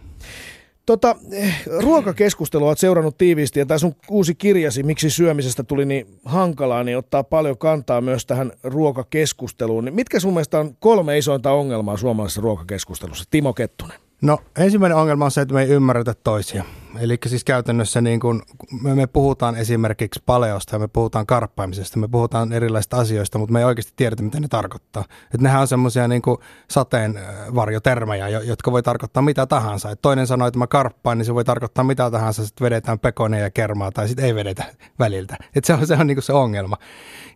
Tota, 0.89 1.15
eh, 1.31 1.61
ruokakeskustelua 1.79 2.67
olet 2.67 2.79
seurannut 2.79 3.17
tiiviisti 3.17 3.59
ja 3.59 3.65
tämä 3.65 3.77
sun 3.77 3.95
uusi 4.09 4.35
kirjasi, 4.35 4.83
miksi 4.83 5.09
syömisestä 5.09 5.63
tuli 5.63 5.85
niin 5.85 6.07
hankalaa, 6.25 6.83
niin 6.83 6.97
ottaa 6.97 7.23
paljon 7.23 7.57
kantaa 7.57 8.01
myös 8.01 8.25
tähän 8.25 8.51
ruokakeskusteluun. 8.63 9.85
Niin 9.85 9.95
mitkä 9.95 10.19
sun 10.19 10.33
mielestä 10.33 10.59
on 10.59 10.75
kolme 10.79 11.17
isointa 11.17 11.51
ongelmaa 11.51 11.97
suomalaisessa 11.97 12.41
ruokakeskustelussa? 12.41 13.23
Timo 13.29 13.53
Kettunen. 13.53 13.99
No 14.21 14.39
ensimmäinen 14.57 14.97
ongelma 14.97 15.25
on 15.25 15.31
se, 15.31 15.41
että 15.41 15.53
me 15.53 15.61
ei 15.61 15.69
ymmärretä 15.69 16.13
toisia. 16.23 16.63
Eli 16.99 17.17
siis 17.25 17.43
käytännössä 17.43 18.01
niin 18.01 18.19
kun 18.19 18.41
me, 18.81 18.95
me 18.95 19.07
puhutaan 19.07 19.55
esimerkiksi 19.55 20.23
paleosta 20.25 20.75
ja 20.75 20.79
me 20.79 20.87
puhutaan 20.87 21.25
karppaamisesta, 21.25 21.99
me 21.99 22.07
puhutaan 22.07 22.53
erilaisista 22.53 22.97
asioista, 22.97 23.37
mutta 23.37 23.53
me 23.53 23.59
ei 23.59 23.65
oikeasti 23.65 23.93
tiedetä, 23.95 24.23
mitä 24.23 24.39
ne 24.39 24.47
tarkoittaa. 24.47 25.03
Että 25.23 25.37
nehän 25.41 25.61
on 25.61 25.67
semmoisia 25.67 26.07
niin 26.07 26.21
sateenvarjotermejä, 26.69 28.29
jotka 28.29 28.71
voi 28.71 28.83
tarkoittaa 28.83 29.23
mitä 29.23 29.45
tahansa. 29.45 29.91
Et 29.91 30.01
toinen 30.01 30.27
sanoo, 30.27 30.47
että 30.47 30.59
mä 30.59 30.67
karppaan, 30.67 31.17
niin 31.17 31.25
se 31.25 31.35
voi 31.35 31.45
tarkoittaa 31.45 31.83
mitä 31.83 32.11
tahansa, 32.11 32.45
sitten 32.45 32.65
vedetään 32.65 32.99
pekoneja 32.99 33.43
ja 33.43 33.49
kermaa 33.49 33.91
tai 33.91 34.07
sitten 34.07 34.25
ei 34.25 34.35
vedetä 34.35 34.63
väliltä. 34.99 35.37
Et 35.55 35.65
se 35.65 35.73
on, 35.73 35.87
se, 35.87 35.93
on 35.93 36.07
niin 36.07 36.21
se 36.21 36.33
ongelma. 36.33 36.77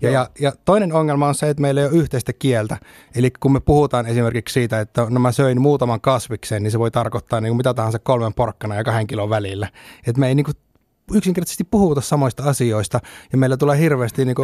Ja, 0.01 0.09
ja, 0.09 0.29
ja 0.39 0.51
toinen 0.65 0.93
ongelma 0.93 1.27
on 1.27 1.35
se, 1.35 1.49
että 1.49 1.61
meillä 1.61 1.81
ei 1.81 1.87
ole 1.87 1.95
yhteistä 1.95 2.33
kieltä. 2.33 2.77
Eli 3.15 3.31
kun 3.39 3.53
me 3.53 3.59
puhutaan 3.59 4.05
esimerkiksi 4.05 4.53
siitä, 4.53 4.79
että 4.79 5.07
no 5.09 5.19
mä 5.19 5.31
söin 5.31 5.61
muutaman 5.61 6.01
kasviksen, 6.01 6.63
niin 6.63 6.71
se 6.71 6.79
voi 6.79 6.91
tarkoittaa 6.91 7.41
niin 7.41 7.57
mitä 7.57 7.73
tahansa 7.73 7.99
kolmen 7.99 8.33
porkkana 8.33 8.75
ja 8.75 8.83
kahden 8.83 9.07
kilon 9.07 9.29
välillä. 9.29 9.42
Että 10.07 10.19
me 10.19 10.27
ei 10.27 10.35
niin 10.35 10.45
kuin 10.45 10.55
yksinkertaisesti 11.13 11.63
puhuta 11.63 12.01
samoista 12.01 12.43
asioista 12.43 12.99
ja 13.31 13.37
meillä 13.37 13.57
tulee 13.57 13.77
hirveästi 13.77 14.25
niin 14.25 14.35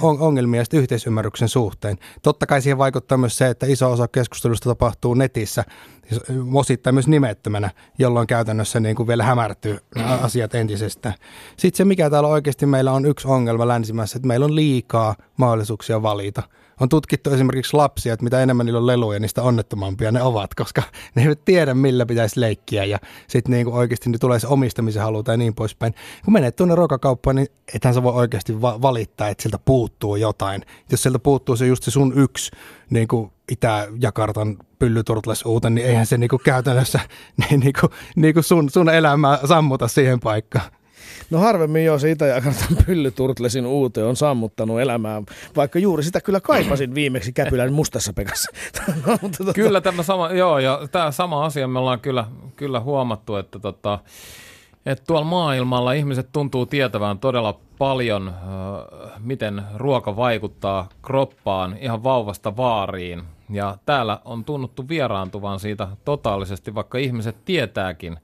ongelmia 0.00 0.62
yhteisymmärryksen 0.72 1.48
suhteen. 1.48 1.98
Totta 2.22 2.46
kai 2.46 2.62
siihen 2.62 2.78
vaikuttaa 2.78 3.18
myös 3.18 3.38
se, 3.38 3.48
että 3.48 3.66
iso 3.66 3.92
osa 3.92 4.08
keskustelusta 4.08 4.70
tapahtuu 4.70 5.14
netissä, 5.14 5.64
siis 6.08 6.22
osittain 6.54 6.94
myös 6.94 7.08
nimettömänä, 7.08 7.70
jolloin 7.98 8.26
käytännössä 8.26 8.80
niin 8.80 8.96
kuin 8.96 9.06
vielä 9.06 9.24
hämärtyy 9.24 9.78
asiat 10.22 10.54
entisestään. 10.54 11.14
Sitten 11.56 11.76
se, 11.76 11.84
mikä 11.84 12.10
täällä 12.10 12.28
oikeasti 12.28 12.66
meillä 12.66 12.92
on 12.92 13.06
yksi 13.06 13.28
ongelma 13.28 13.68
länsimässä, 13.68 14.16
että 14.16 14.28
meillä 14.28 14.44
on 14.44 14.54
liikaa 14.54 15.14
mahdollisuuksia 15.36 16.02
valita– 16.02 16.42
on 16.80 16.88
tutkittu 16.88 17.30
esimerkiksi 17.30 17.76
lapsia, 17.76 18.12
että 18.12 18.24
mitä 18.24 18.42
enemmän 18.42 18.66
niillä 18.66 18.78
on 18.78 18.86
leluja, 18.86 19.20
niistä 19.20 19.42
onnettomampia 19.42 20.12
ne 20.12 20.22
ovat, 20.22 20.54
koska 20.54 20.82
ne 21.14 21.22
eivät 21.22 21.44
tiedä, 21.44 21.74
millä 21.74 22.06
pitäisi 22.06 22.40
leikkiä 22.40 22.84
ja 22.84 22.98
sitten 23.28 23.52
niin 23.52 23.68
oikeasti 23.68 24.10
ne 24.10 24.18
tulee 24.18 24.40
se 24.40 24.46
omistamisen 24.46 25.02
halu 25.02 25.22
tai 25.22 25.36
niin 25.36 25.54
poispäin. 25.54 25.94
Kun 26.24 26.32
menet 26.32 26.56
tuonne 26.56 26.74
ruokakauppaan, 26.74 27.36
niin 27.36 27.48
ethän 27.74 27.94
sä 27.94 28.02
voi 28.02 28.12
oikeasti 28.12 28.60
va- 28.62 28.82
valittaa, 28.82 29.28
että 29.28 29.42
sieltä 29.42 29.58
puuttuu 29.58 30.16
jotain. 30.16 30.62
Jos 30.90 31.02
sieltä 31.02 31.18
puuttuu 31.18 31.56
se 31.56 31.66
just 31.66 31.82
se 31.82 31.90
sun 31.90 32.12
yksi 32.16 32.50
niin 32.90 33.08
kuin 33.08 33.32
Itä-Jakartan 33.52 34.56
pyllyturtles 34.78 35.44
uuten, 35.46 35.74
niin 35.74 35.86
eihän 35.86 36.06
se 36.06 36.18
niin 36.18 36.28
kuin 36.30 36.42
käytännössä 36.44 37.00
niin, 37.36 37.60
niin 37.60 37.74
kuin, 37.80 37.92
niin 38.16 38.34
kuin 38.34 38.44
sun, 38.44 38.70
sun 38.70 38.88
elämää 38.88 39.38
sammuta 39.46 39.88
siihen 39.88 40.20
paikkaan. 40.20 40.70
No 41.30 41.38
harvemmin 41.38 41.84
jo 41.84 41.98
se 41.98 42.10
Itä-Jakartan 42.10 42.76
pyllyturtlesin 42.86 43.66
uute 43.66 44.04
on 44.04 44.16
sammuttanut 44.16 44.80
elämää, 44.80 45.22
vaikka 45.56 45.78
juuri 45.78 46.02
sitä 46.02 46.20
kyllä 46.20 46.40
kaipasin 46.40 46.94
viimeksi 46.94 47.32
Käpylän 47.32 47.72
mustassa 47.72 48.12
pekassa. 48.12 48.50
no, 49.06 49.18
tota... 49.38 49.52
Kyllä 49.52 49.80
tämä 49.80 50.02
sama, 50.02 50.32
joo, 50.32 50.58
ja 50.58 50.80
tämä 50.92 51.10
sama 51.10 51.44
asia 51.44 51.68
me 51.68 51.78
ollaan 51.78 52.00
kyllä, 52.00 52.24
kyllä 52.56 52.80
huomattu, 52.80 53.36
että 53.36 53.58
tota, 53.58 53.98
että 54.86 55.04
tuolla 55.06 55.24
maailmalla 55.24 55.92
ihmiset 55.92 56.28
tuntuu 56.32 56.66
tietävän 56.66 57.18
todella 57.18 57.60
paljon, 57.78 58.34
miten 59.18 59.62
ruoka 59.76 60.16
vaikuttaa 60.16 60.88
kroppaan 61.02 61.76
ihan 61.80 62.04
vauvasta 62.04 62.56
vaariin. 62.56 63.22
Ja 63.50 63.78
täällä 63.86 64.20
on 64.24 64.44
tunnuttu 64.44 64.88
vieraantuvan 64.88 65.60
siitä 65.60 65.88
totaalisesti, 66.04 66.74
vaikka 66.74 66.98
ihmiset 66.98 67.36
tietääkin, 67.44 68.18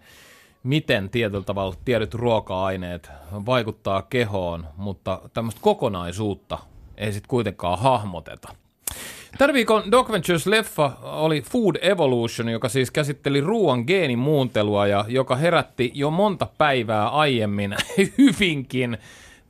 miten 0.64 1.10
tietyllä 1.10 1.44
tavalla 1.44 1.74
tietyt 1.84 2.14
ruoka-aineet 2.14 3.10
vaikuttaa 3.46 4.02
kehoon, 4.02 4.66
mutta 4.76 5.20
tämmöistä 5.34 5.60
kokonaisuutta 5.60 6.58
ei 6.96 7.12
sitten 7.12 7.28
kuitenkaan 7.28 7.78
hahmoteta. 7.78 8.54
Tämän 9.38 9.54
viikon 9.54 9.90
Doc 9.90 10.08
Ventures-leffa 10.08 10.90
oli 11.02 11.42
Food 11.42 11.76
Evolution, 11.82 12.48
joka 12.48 12.68
siis 12.68 12.90
käsitteli 12.90 13.40
ruoan 13.40 13.84
geenimuuntelua 13.86 14.86
ja 14.86 15.04
joka 15.08 15.36
herätti 15.36 15.90
jo 15.94 16.10
monta 16.10 16.46
päivää 16.58 17.08
aiemmin 17.08 17.76
hyvinkin 18.18 18.98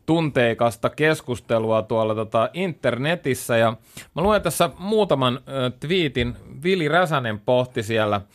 tunteikasta 0.06 0.90
keskustelua 0.90 1.82
tuolla 1.82 2.14
tota 2.14 2.48
internetissä. 2.52 3.56
Ja 3.56 3.76
mä 4.14 4.22
luen 4.22 4.42
tässä 4.42 4.70
muutaman 4.78 5.36
äh, 5.36 5.72
twiitin. 5.80 6.36
Vili 6.62 6.88
Räsänen 6.88 7.40
pohti 7.40 7.82
siellä– 7.82 8.20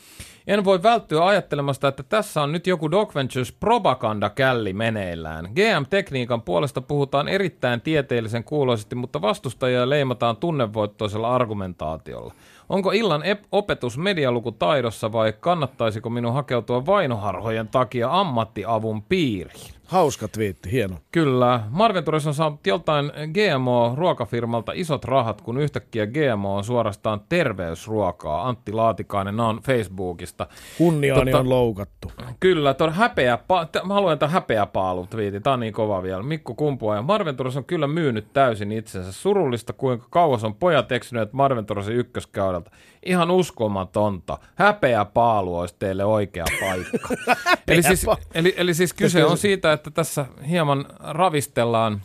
en 0.49 0.65
voi 0.65 0.83
välttyä 0.83 1.25
ajattelemasta, 1.25 1.87
että 1.87 2.03
tässä 2.03 2.41
on 2.41 2.51
nyt 2.51 2.67
joku 2.67 2.91
Doc 2.91 3.15
Ventures 3.15 3.51
propagandakälli 3.51 4.73
meneillään. 4.73 5.49
GM-tekniikan 5.55 6.41
puolesta 6.41 6.81
puhutaan 6.81 7.27
erittäin 7.27 7.81
tieteellisen 7.81 8.43
kuuloisesti, 8.43 8.95
mutta 8.95 9.21
vastustajia 9.21 9.89
leimataan 9.89 10.37
tunnevoittoisella 10.37 11.35
argumentaatiolla. 11.35 12.33
Onko 12.69 12.91
illan 12.91 13.21
ep- 13.23 13.47
opetus 13.51 13.97
medialukutaidossa 13.97 15.11
vai 15.11 15.33
kannattaisiko 15.39 16.09
minun 16.09 16.33
hakeutua 16.33 16.85
vainoharhojen 16.85 17.67
takia 17.67 18.19
ammattiavun 18.19 19.01
piiriin? 19.01 19.78
Hauska 19.89 20.27
twiitti, 20.27 20.71
hieno. 20.71 20.95
Kyllä. 21.11 21.63
Marvin 21.69 22.03
Torres 22.03 22.27
on 22.27 22.33
saanut 22.33 22.67
joltain 22.67 23.11
GMO-ruokafirmalta 23.33 24.71
isot 24.75 25.05
rahat, 25.05 25.41
kun 25.41 25.57
yhtäkkiä 25.57 26.07
GMO 26.07 26.55
on 26.55 26.63
suorastaan 26.63 27.21
terveysruokaa. 27.29 28.47
Antti 28.47 28.71
Laatikainen 28.71 29.39
on 29.39 29.59
Facebookista. 29.61 30.47
Kunniaani 30.77 31.31
tota, 31.31 31.39
on 31.39 31.49
loukattu. 31.49 32.11
Kyllä, 32.39 32.73
tuon 32.73 32.93
häpeä, 32.93 33.39
mä 33.83 33.93
haluan 33.93 34.19
tämän 34.19 34.33
häpeäpaalu 34.33 35.07
twiitin, 35.07 35.43
tämä 35.43 35.53
on 35.53 35.59
niin 35.59 35.73
kova 35.73 36.03
vielä. 36.03 36.23
Mikko 36.23 36.53
Kumpua 36.53 36.95
ja 36.95 37.01
Marvin 37.01 37.35
Torres 37.35 37.57
on 37.57 37.65
kyllä 37.65 37.87
myynyt 37.87 38.33
täysin 38.33 38.71
itsensä. 38.71 39.11
Surullista, 39.11 39.73
kuinka 39.73 40.07
kauas 40.09 40.43
on 40.43 40.55
pojat 40.55 40.91
eksyneet 40.91 41.33
Marvin 41.33 41.65
Torresin 41.65 41.95
ykköskaudelta. 41.95 42.71
Ihan 43.05 43.31
uskomatonta. 43.31 44.37
Häpeä 44.55 45.05
paalu 45.05 45.57
olisi 45.57 45.75
teille 45.79 46.05
oikea 46.05 46.45
paikka. 46.59 47.09
eli, 47.67 47.83
siis, 47.83 48.05
eli, 48.33 48.53
eli 48.57 48.73
siis 48.73 48.93
kyse 48.93 49.25
on 49.25 49.37
siitä, 49.37 49.73
että 49.73 49.91
tässä 49.91 50.25
hieman 50.49 50.85
ravistellaan 50.99 52.01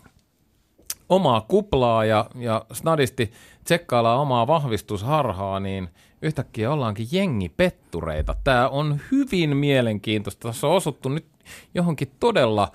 omaa 1.08 1.40
kuplaa 1.40 2.04
ja, 2.04 2.26
ja 2.34 2.64
snadisti 2.72 3.32
tsekkaillaan 3.64 4.20
omaa 4.20 4.46
vahvistusharhaa, 4.46 5.60
niin 5.60 5.88
yhtäkkiä 6.22 6.72
ollaankin 6.72 7.08
jengipettureita. 7.12 8.36
Tämä 8.44 8.68
on 8.68 9.00
hyvin 9.12 9.56
mielenkiintoista. 9.56 10.48
Tässä 10.48 10.66
on 10.66 10.72
osuttu 10.72 11.08
nyt 11.08 11.26
johonkin 11.74 12.10
todella 12.20 12.72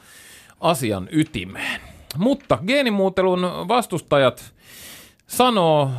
asian 0.59 1.09
ytimeen. 1.11 1.81
Mutta 2.17 2.57
geenimuutelun 2.67 3.41
vastustajat 3.67 4.53
sanoo 5.27 5.91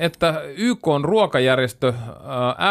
että 0.00 0.42
YK 0.56 0.88
on 0.88 1.04
ruokajärjestö 1.04 1.92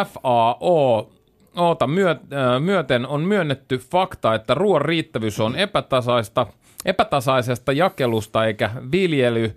FAO 0.05 1.09
oota, 1.55 1.85
äh, 1.85 2.61
myöten 2.61 3.07
on 3.07 3.21
myönnetty 3.21 3.77
fakta, 3.77 4.35
että 4.35 4.53
ruoan 4.53 4.81
riittävyys 4.81 5.39
on 5.39 5.55
epätasaista, 5.55 6.47
epätasaisesta 6.85 7.71
jakelusta 7.71 8.45
eikä 8.45 8.69
viljely 8.91 9.55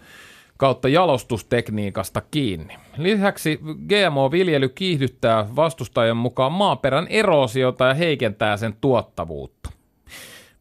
kautta 0.56 0.88
jalostustekniikasta 0.88 2.22
kiinni. 2.30 2.76
Lisäksi 2.96 3.60
GMO-viljely 3.88 4.68
kiihdyttää 4.68 5.46
vastustajan 5.56 6.16
mukaan 6.16 6.52
maaperän 6.52 7.06
eroosiota 7.08 7.84
ja 7.84 7.94
heikentää 7.94 8.56
sen 8.56 8.76
tuottavuutta. 8.80 9.70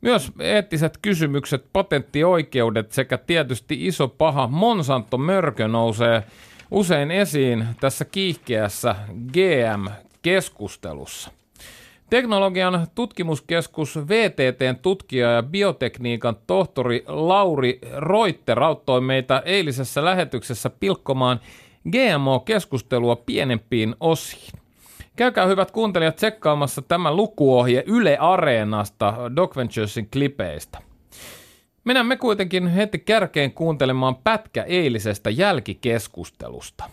Myös 0.02 0.32
eettiset 0.40 0.98
kysymykset, 1.02 1.66
patenttioikeudet 1.74 2.92
sekä 2.92 3.18
tietysti 3.18 3.88
iso 3.88 4.08
paha 4.08 4.48
Monsanto-mörkö 4.48 5.68
nousee 5.68 6.24
usein 6.72 7.12
esiin 7.12 7.68
tässä 7.80 8.06
kiihkeässä 8.06 8.96
GM-keskustelussa. 9.34 11.32
Teknologian 12.10 12.88
tutkimuskeskus 12.96 14.00
VTTn 14.08 14.76
tutkija 14.82 15.32
ja 15.32 15.44
biotekniikan 15.44 16.36
tohtori 16.48 17.04
Lauri 17.08 17.80
Roitter 17.98 18.64
auttoi 18.64 19.02
meitä 19.02 19.42
eilisessä 19.46 20.06
lähetyksessä 20.06 20.70
pilkkomaan 20.70 21.40
GMO-keskustelua 21.90 23.16
pienempiin 23.16 23.96
osiin. 24.00 24.60
Käykää 25.16 25.46
hyvät 25.46 25.72
kuuntelijat 25.72 26.16
tsekkaamassa 26.16 26.82
tämä 26.82 27.16
lukuohje 27.16 27.84
Yle 27.88 28.18
Areenasta 28.18 29.14
Doc 29.36 29.56
Venturesin 29.56 30.10
klipeistä. 30.14 30.91
Menemme 31.84 32.18
kuitenkin 32.18 32.68
heti 32.68 33.00
kärkeen 33.00 33.52
kuuntelemaan 33.52 34.16
pätkä 34.16 34.64
eilisestä 34.64 35.30
jälkikeskustelusta. 35.30 36.84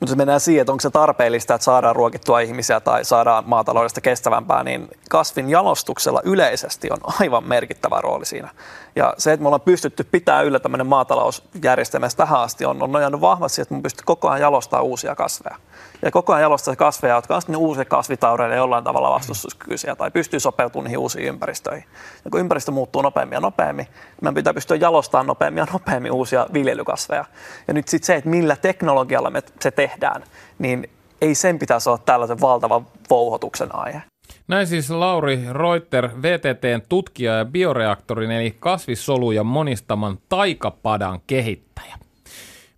Mutta 0.00 0.16
mennään 0.16 0.40
siihen, 0.40 0.60
että 0.60 0.72
onko 0.72 0.80
se 0.80 0.90
tarpeellista, 0.90 1.54
että 1.54 1.64
saadaan 1.64 1.96
ruokittua 1.96 2.40
ihmisiä 2.40 2.80
tai 2.80 3.04
saadaan 3.04 3.44
maataloudesta 3.46 4.00
kestävämpää, 4.00 4.64
niin 4.64 4.88
kasvin 5.10 5.50
jalostuksella 5.50 6.20
yleisesti 6.24 6.88
on 6.90 6.98
aivan 7.20 7.44
merkittävä 7.44 8.00
rooli 8.00 8.26
siinä. 8.26 8.48
Ja 8.96 9.14
se, 9.18 9.32
että 9.32 9.42
me 9.42 9.48
ollaan 9.48 9.60
pystytty 9.60 10.04
pitää 10.04 10.42
yllä 10.42 10.60
tämmöinen 10.60 10.86
maatalousjärjestelmä 10.86 12.08
tähän 12.16 12.40
asti 12.40 12.64
on, 12.64 12.82
on 12.82 12.92
nojannut 12.92 13.20
vahvasti 13.20 13.62
että 13.62 13.74
me 13.74 13.82
pystytty 13.82 14.04
koko 14.06 14.28
ajan 14.28 14.40
jalostamaan 14.40 14.86
uusia 14.86 15.14
kasveja. 15.14 15.56
Ja 16.02 16.10
koko 16.10 16.32
ajan 16.32 16.42
jalostaa 16.42 16.76
kasveja, 16.76 17.14
jotka 17.14 17.34
on 17.34 17.42
sitten 17.42 17.56
uusia 17.56 17.84
kasvitaureille 17.84 18.56
jollain 18.56 18.84
tavalla 18.84 19.10
vastustuskykyisiä 19.10 19.96
tai 19.96 20.10
pystyy 20.10 20.40
sopeutumaan 20.40 20.84
niihin 20.84 20.98
uusiin 20.98 21.24
ympäristöihin. 21.24 21.84
Ja 22.24 22.30
kun 22.30 22.40
ympäristö 22.40 22.70
muuttuu 22.70 23.02
nopeammin 23.02 23.36
ja 23.36 23.40
nopeammin, 23.40 23.84
niin 23.84 24.16
meidän 24.20 24.34
pitää 24.34 24.54
pystyä 24.54 24.76
jalostamaan 24.76 25.26
nopeammin 25.26 25.60
ja 25.60 25.66
nopeammin 25.72 26.12
uusia 26.12 26.46
viljelykasveja. 26.52 27.24
Ja 27.68 27.74
nyt 27.74 27.88
sitten 27.88 28.06
se, 28.06 28.14
että 28.14 28.30
millä 28.30 28.56
teknologialla 28.56 29.30
me 29.30 29.42
se 29.60 29.70
tehdään, 29.70 30.24
niin 30.58 30.90
ei 31.20 31.34
sen 31.34 31.58
pitäisi 31.58 31.88
olla 31.88 32.02
tällaisen 32.06 32.40
valtavan 32.40 32.86
vouhotuksen 33.10 33.74
aihe. 33.74 34.02
Näin 34.48 34.66
siis 34.66 34.90
Lauri 34.90 35.40
Reuter, 35.52 36.10
VTTn 36.22 36.82
tutkija 36.88 37.32
ja 37.32 37.44
bioreaktorin 37.44 38.30
eli 38.30 38.56
kasvissoluja 38.60 39.44
monistaman 39.44 40.18
taikapadan 40.28 41.20
kehittäjä. 41.26 41.98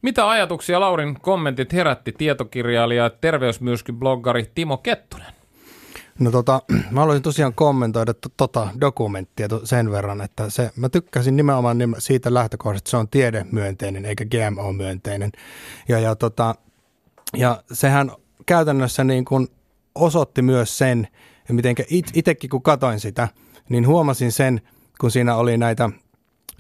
Mitä 0.03 0.29
ajatuksia 0.29 0.81
Laurin 0.81 1.21
kommentit 1.21 1.73
herätti 1.73 2.13
tietokirjailija 2.13 3.05
ja 3.05 3.11
terveysmyrskyn 3.11 3.97
bloggari 3.97 4.51
Timo 4.55 4.77
Kettunen? 4.77 5.33
No 6.19 6.31
tota, 6.31 6.63
mä 6.91 7.01
haluaisin 7.01 7.23
tosiaan 7.23 7.55
kommentoida 7.55 8.15
to, 8.15 8.29
tota 8.37 8.69
dokumenttia 8.81 9.49
sen 9.65 9.91
verran, 9.91 10.21
että 10.21 10.51
se, 10.51 10.71
mä 10.77 10.89
tykkäsin 10.89 11.37
nimenomaan 11.37 11.79
siitä 11.99 12.35
lähtökohdasta, 12.35 12.81
että 12.81 12.91
se 12.91 12.97
on 12.97 13.09
tiedemyönteinen 13.09 14.05
eikä 14.05 14.25
GMO-myönteinen. 14.25 15.33
Ja, 15.89 15.99
ja, 15.99 16.17
tota, 16.17 16.55
ja 17.37 17.63
sehän 17.73 18.11
käytännössä 18.47 19.05
niin 19.05 19.25
kuin 19.25 19.49
osoitti 19.95 20.43
myös 20.43 20.79
sen, 20.79 21.09
miten 21.49 21.75
itsekin 22.15 22.51
kun 22.51 22.63
katoin 22.63 23.01
sitä, 23.01 23.29
niin 23.69 23.87
huomasin 23.87 24.33
sen, 24.33 24.61
kun 25.01 25.11
siinä 25.11 25.37
oli 25.37 25.59
näitä 25.59 25.91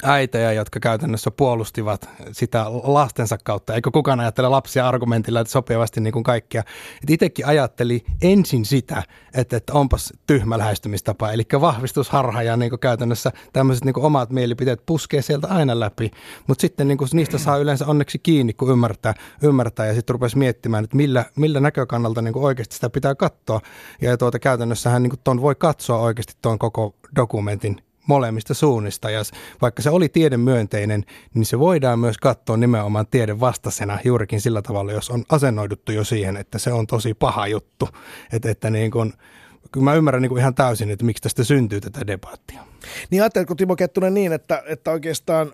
äitejä, 0.02 0.52
jotka 0.52 0.80
käytännössä 0.80 1.30
puolustivat 1.30 2.08
sitä 2.32 2.64
lastensa 2.68 3.38
kautta. 3.44 3.74
Eikö 3.74 3.90
kukaan 3.90 4.20
ajattele 4.20 4.48
lapsia 4.48 4.88
argumentilla, 4.88 5.40
että 5.40 5.50
sopivasti 5.50 6.00
niin 6.00 6.12
kuin 6.12 6.22
kaikkia. 6.22 6.62
Et 7.02 7.10
itsekin 7.10 7.46
ajatteli 7.46 8.04
ensin 8.22 8.64
sitä, 8.64 9.02
että, 9.34 9.56
että 9.56 9.72
onpas 9.72 10.12
tyhmä 10.26 10.58
lähestymistapa, 10.58 11.32
eli 11.32 11.42
vahvistusharha 11.60 12.42
ja 12.42 12.56
niin 12.56 12.70
kuin 12.70 12.80
käytännössä 12.80 13.32
tämmöiset 13.52 13.84
niin 13.84 13.94
kuin 13.94 14.04
omat 14.04 14.30
mielipiteet 14.30 14.86
puskee 14.86 15.22
sieltä 15.22 15.48
aina 15.48 15.80
läpi. 15.80 16.10
Mutta 16.46 16.62
sitten 16.62 16.88
niin 16.88 16.98
kuin 16.98 17.08
niistä 17.12 17.38
saa 17.38 17.56
yleensä 17.56 17.86
onneksi 17.86 18.18
kiinni, 18.18 18.52
kun 18.52 18.70
ymmärtää, 18.70 19.14
ymmärtää 19.42 19.86
ja 19.86 19.94
sitten 19.94 20.14
rupesi 20.14 20.38
miettimään, 20.38 20.84
että 20.84 20.96
millä, 20.96 21.24
millä 21.36 21.60
näkökannalta 21.60 22.22
niin 22.22 22.32
kuin 22.32 22.44
oikeasti 22.44 22.74
sitä 22.74 22.90
pitää 22.90 23.14
katsoa. 23.14 23.60
Ja 24.00 24.16
tuota, 24.16 24.38
käytännössähän 24.38 25.02
niin 25.02 25.10
kuin 25.10 25.20
ton 25.24 25.42
voi 25.42 25.54
katsoa 25.54 25.98
oikeasti 25.98 26.32
tuon 26.42 26.58
koko 26.58 26.94
dokumentin 27.16 27.82
molemmista 28.06 28.54
suunnista. 28.54 29.10
Ja 29.10 29.22
vaikka 29.62 29.82
se 29.82 29.90
oli 29.90 30.08
tiedemyönteinen, 30.08 31.04
niin 31.34 31.46
se 31.46 31.58
voidaan 31.58 31.98
myös 31.98 32.18
katsoa 32.18 32.56
nimenomaan 32.56 33.06
tieden 33.06 33.40
vastasena 33.40 33.98
juurikin 34.04 34.40
sillä 34.40 34.62
tavalla, 34.62 34.92
jos 34.92 35.10
on 35.10 35.24
asennoiduttu 35.28 35.92
jo 35.92 36.04
siihen, 36.04 36.36
että 36.36 36.58
se 36.58 36.72
on 36.72 36.86
tosi 36.86 37.14
paha 37.14 37.46
juttu. 37.46 37.88
Että, 38.32 38.50
että 38.50 38.70
niin 38.70 38.90
kun, 38.90 39.12
kyllä 39.72 39.84
mä 39.84 39.94
ymmärrän 39.94 40.22
niin 40.22 40.38
ihan 40.38 40.54
täysin, 40.54 40.90
että 40.90 41.04
miksi 41.04 41.22
tästä 41.22 41.44
syntyy 41.44 41.80
tätä 41.80 42.06
debattia. 42.06 42.62
Niin 43.10 43.22
ajatteletko 43.22 43.54
Timo 43.54 43.76
Kettunen 43.76 44.14
niin, 44.14 44.32
että, 44.32 44.62
että 44.66 44.90
oikeastaan 44.90 45.52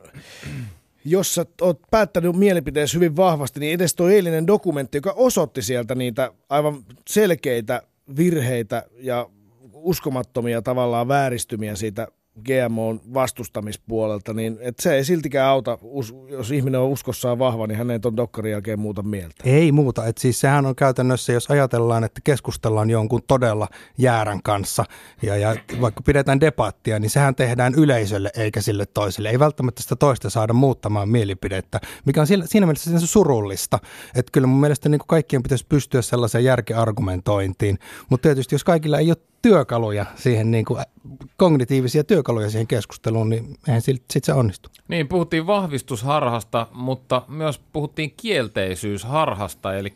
jos 1.04 1.34
sä 1.34 1.46
oot 1.60 1.80
päättänyt 1.90 2.36
mielipiteesi 2.36 2.94
hyvin 2.94 3.16
vahvasti, 3.16 3.60
niin 3.60 3.72
edes 3.72 3.94
tuo 3.94 4.08
eilinen 4.08 4.46
dokumentti, 4.46 4.98
joka 4.98 5.12
osoitti 5.16 5.62
sieltä 5.62 5.94
niitä 5.94 6.32
aivan 6.48 6.84
selkeitä 7.08 7.82
virheitä 8.16 8.82
ja 8.98 9.26
uskomattomia 9.72 10.62
tavallaan 10.62 11.08
vääristymiä 11.08 11.76
siitä 11.76 12.08
GMOn 12.44 13.00
vastustamispuolelta, 13.14 14.34
niin 14.34 14.58
et 14.60 14.74
se 14.80 14.94
ei 14.94 15.04
siltikään 15.04 15.48
auta, 15.48 15.78
jos 16.28 16.50
ihminen 16.50 16.80
on 16.80 16.88
uskossaan 16.88 17.38
vahva, 17.38 17.66
niin 17.66 17.78
hän 17.78 17.90
ei 17.90 18.00
tuon 18.00 18.16
dokkarin 18.16 18.52
jälkeen 18.52 18.78
muuta 18.78 19.02
mieltä. 19.02 19.34
Ei 19.44 19.72
muuta, 19.72 20.06
että 20.06 20.22
siis 20.22 20.40
sehän 20.40 20.66
on 20.66 20.76
käytännössä, 20.76 21.32
jos 21.32 21.50
ajatellaan, 21.50 22.04
että 22.04 22.20
keskustellaan 22.24 22.90
jonkun 22.90 23.22
todella 23.26 23.68
jäärän 23.98 24.42
kanssa 24.42 24.84
ja, 25.22 25.36
ja 25.36 25.56
vaikka 25.80 26.02
pidetään 26.02 26.40
debattia, 26.40 26.98
niin 26.98 27.10
sehän 27.10 27.34
tehdään 27.34 27.74
yleisölle 27.74 28.30
eikä 28.36 28.60
sille 28.60 28.86
toiselle. 28.86 29.30
Ei 29.30 29.38
välttämättä 29.38 29.82
sitä 29.82 29.96
toista 29.96 30.30
saada 30.30 30.52
muuttamaan 30.52 31.08
mielipidettä, 31.08 31.80
mikä 32.04 32.20
on 32.20 32.26
siinä 32.26 32.66
mielessä 32.66 33.06
surullista, 33.06 33.78
että 34.14 34.32
kyllä 34.32 34.46
mun 34.46 34.60
mielestä 34.60 34.88
niin 34.88 35.00
kaikkien 35.06 35.42
pitäisi 35.42 35.66
pystyä 35.68 36.02
sellaiseen 36.02 36.44
järkeargumentointiin, 36.44 37.78
mutta 38.10 38.22
tietysti 38.22 38.54
jos 38.54 38.64
kaikilla 38.64 38.98
ei 38.98 39.10
ole 39.10 39.16
työkaluja 39.48 40.06
siihen, 40.14 40.50
niin 40.50 40.64
kuin, 40.64 40.84
kognitiivisia 41.36 42.04
työkaluja 42.04 42.50
siihen 42.50 42.66
keskusteluun, 42.66 43.28
niin 43.28 43.56
eihän 43.68 43.82
sitten 43.82 44.20
se 44.22 44.32
onnistu. 44.32 44.70
Niin, 44.88 45.08
puhuttiin 45.08 45.46
vahvistusharhasta, 45.46 46.66
mutta 46.72 47.22
myös 47.28 47.60
puhuttiin 47.72 48.14
kielteisyysharhasta, 48.16 49.74
eli 49.74 49.94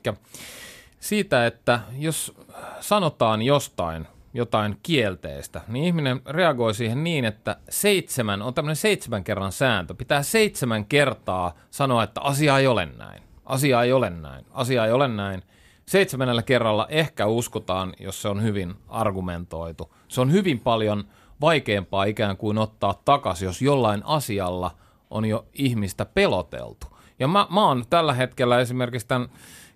siitä, 1.01 1.47
että 1.47 1.81
jos 1.99 2.35
sanotaan 2.81 3.43
jostain 3.43 4.07
jotain 4.35 4.77
kielteistä, 4.83 5.61
niin 5.69 5.85
ihminen 5.85 6.21
reagoi 6.27 6.75
siihen 6.75 7.05
niin, 7.05 7.25
että 7.25 7.57
seitsemän, 7.69 8.43
on 8.43 8.55
tämmöinen 8.55 8.77
seitsemän 8.77 9.25
kerran 9.25 9.53
sääntö. 9.53 9.95
Pitää 9.95 10.23
seitsemän 10.23 10.85
kertaa 10.85 11.55
sanoa, 11.71 12.03
että 12.03 12.21
asia 12.21 12.59
ei 12.59 12.67
ole 12.67 12.87
näin, 12.87 13.23
asia 13.45 13.83
ei 13.83 13.93
ole 13.93 14.11
näin, 14.11 14.45
asia 14.51 14.87
ei 14.87 14.93
ole 14.93 15.09
näin– 15.09 15.43
seitsemännellä 15.91 16.43
kerralla 16.43 16.87
ehkä 16.89 17.27
uskotaan, 17.27 17.93
jos 18.01 18.23
se 18.23 18.29
on 18.29 18.43
hyvin 18.43 18.75
argumentoitu. 18.89 19.95
Se 20.09 20.21
on 20.21 20.33
hyvin 20.33 20.61
paljon 20.61 21.05
vaikeampaa 21.41 22.05
ikään 22.05 22.37
kuin 22.37 22.59
ottaa 22.59 23.03
takaisin, 23.05 23.47
jos 23.47 23.63
jollain 23.63 24.03
asialla 24.05 24.77
on 25.11 25.25
jo 25.25 25.47
ihmistä 25.53 26.05
peloteltu. 26.05 26.87
Ja 27.19 27.29
mä, 27.29 27.47
mä 27.51 27.67
oon 27.67 27.85
tällä 27.91 28.15
hetkellä 28.15 28.61
esimerkiksi 28.61 29.07
tämän 29.07 29.29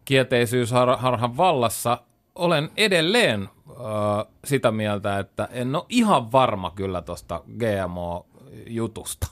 kieteisyysharhan 0.05 1.37
vallassa, 1.37 1.99
olen 2.35 2.71
edelleen 2.77 3.49
ö, 3.71 3.75
sitä 4.45 4.71
mieltä, 4.71 5.19
että 5.19 5.49
en 5.53 5.77
ole 5.77 5.85
ihan 5.89 6.33
varma 6.33 6.71
kyllä 6.71 7.03
tuosta 7.03 7.43
GMO-jutusta. 7.59 9.27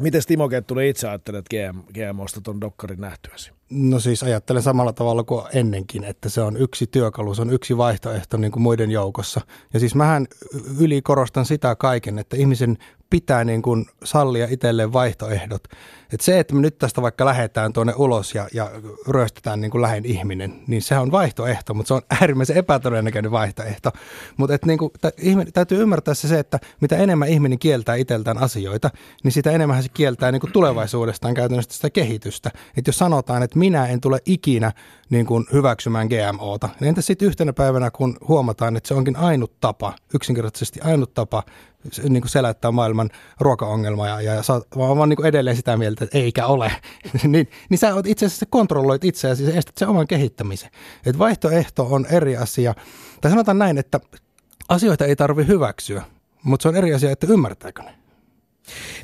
Miten 0.00 0.22
Timo 0.26 0.48
Kettunen 0.48 0.86
itse 0.86 1.08
ajattelet 1.08 1.46
GM, 1.48 1.78
GMOsta 1.94 2.40
tuon 2.40 2.60
dokkarin 2.60 3.00
nähtyäsi? 3.00 3.57
No 3.70 4.00
siis 4.00 4.22
ajattelen 4.22 4.62
samalla 4.62 4.92
tavalla 4.92 5.24
kuin 5.24 5.44
ennenkin, 5.52 6.04
että 6.04 6.28
se 6.28 6.40
on 6.40 6.56
yksi 6.56 6.86
työkalu, 6.86 7.34
se 7.34 7.42
on 7.42 7.52
yksi 7.52 7.76
vaihtoehto 7.76 8.36
niin 8.36 8.52
kuin 8.52 8.62
muiden 8.62 8.90
joukossa. 8.90 9.40
Ja 9.74 9.80
siis 9.80 9.94
mähän 9.94 10.26
ylikorostan 10.80 11.46
sitä 11.46 11.76
kaiken, 11.76 12.18
että 12.18 12.36
ihmisen 12.36 12.78
pitää 13.10 13.44
niin 13.44 13.62
kuin 13.62 13.86
sallia 14.04 14.46
itselleen 14.50 14.92
vaihtoehdot. 14.92 15.64
Et 16.12 16.20
se, 16.20 16.38
että 16.38 16.54
me 16.54 16.60
nyt 16.60 16.78
tästä 16.78 17.02
vaikka 17.02 17.24
lähdetään 17.24 17.72
tuonne 17.72 17.92
ulos 17.96 18.34
ja, 18.34 18.48
ja 18.52 18.70
ryöstetään 19.08 19.60
niin 19.60 19.70
kuin 19.70 19.82
lähin 19.82 20.04
ihminen, 20.04 20.62
niin 20.66 20.82
se 20.82 20.98
on 20.98 21.10
vaihtoehto, 21.10 21.74
mutta 21.74 21.88
se 21.88 21.94
on 21.94 22.02
äärimmäisen 22.20 22.56
epätodennäköinen 22.56 23.30
vaihtoehto. 23.30 23.90
Mutta 24.36 24.58
niin 24.66 24.78
kuin, 24.78 24.90
täytyy 25.52 25.82
ymmärtää 25.82 26.14
se, 26.14 26.28
se, 26.28 26.38
että 26.38 26.58
mitä 26.80 26.96
enemmän 26.96 27.28
ihminen 27.28 27.58
kieltää 27.58 27.94
itseltään 27.94 28.38
asioita, 28.38 28.90
niin 29.24 29.32
sitä 29.32 29.50
enemmän 29.50 29.82
se 29.82 29.88
kieltää 29.88 30.32
niin 30.32 30.40
kuin 30.40 30.52
tulevaisuudestaan 30.52 31.34
käytännössä 31.34 31.72
sitä 31.72 31.90
kehitystä. 31.90 32.50
Että 32.76 32.88
jos 32.88 32.98
sanotaan, 32.98 33.42
että 33.42 33.57
että 33.58 33.70
minä 33.70 33.86
en 33.86 34.00
tule 34.00 34.18
ikinä 34.26 34.72
niin 35.10 35.26
kuin 35.26 35.46
hyväksymään 35.52 36.08
GMOta. 36.08 36.68
Entä 36.82 37.02
sitten 37.02 37.28
yhtenä 37.28 37.52
päivänä, 37.52 37.90
kun 37.90 38.16
huomataan, 38.28 38.76
että 38.76 38.88
se 38.88 38.94
onkin 38.94 39.16
ainut 39.16 39.60
tapa, 39.60 39.94
yksinkertaisesti 40.14 40.80
ainut 40.80 41.14
tapa 41.14 41.42
niin 42.08 42.22
kuin 42.22 42.30
selättää 42.30 42.70
maailman 42.70 43.10
ruokaongelma 43.40 44.08
ja, 44.08 44.20
ja 44.20 44.42
sä 44.42 44.52
vaan 44.76 45.08
niin 45.08 45.16
kuin 45.16 45.26
edelleen 45.26 45.56
sitä 45.56 45.76
mieltä, 45.76 46.04
että 46.04 46.18
eikä 46.18 46.46
ole, 46.46 46.72
niin, 47.22 47.48
niin 47.68 47.78
sä 47.78 47.92
itse 48.06 48.26
asiassa 48.26 48.46
kontrolloit 48.50 49.04
itseäsi 49.04 49.44
ja 49.44 49.54
estät 49.54 49.78
sen 49.78 49.88
oman 49.88 50.06
kehittämisen. 50.06 50.70
Et 51.06 51.18
vaihtoehto 51.18 51.86
on 51.90 52.06
eri 52.06 52.36
asia. 52.36 52.74
Tai 53.20 53.30
sanotaan 53.30 53.58
näin, 53.58 53.78
että 53.78 54.00
asioita 54.68 55.04
ei 55.04 55.16
tarvi 55.16 55.46
hyväksyä, 55.46 56.02
mutta 56.42 56.62
se 56.62 56.68
on 56.68 56.76
eri 56.76 56.94
asia, 56.94 57.10
että 57.10 57.26
ymmärtääkö 57.30 57.82
ne. 57.82 57.94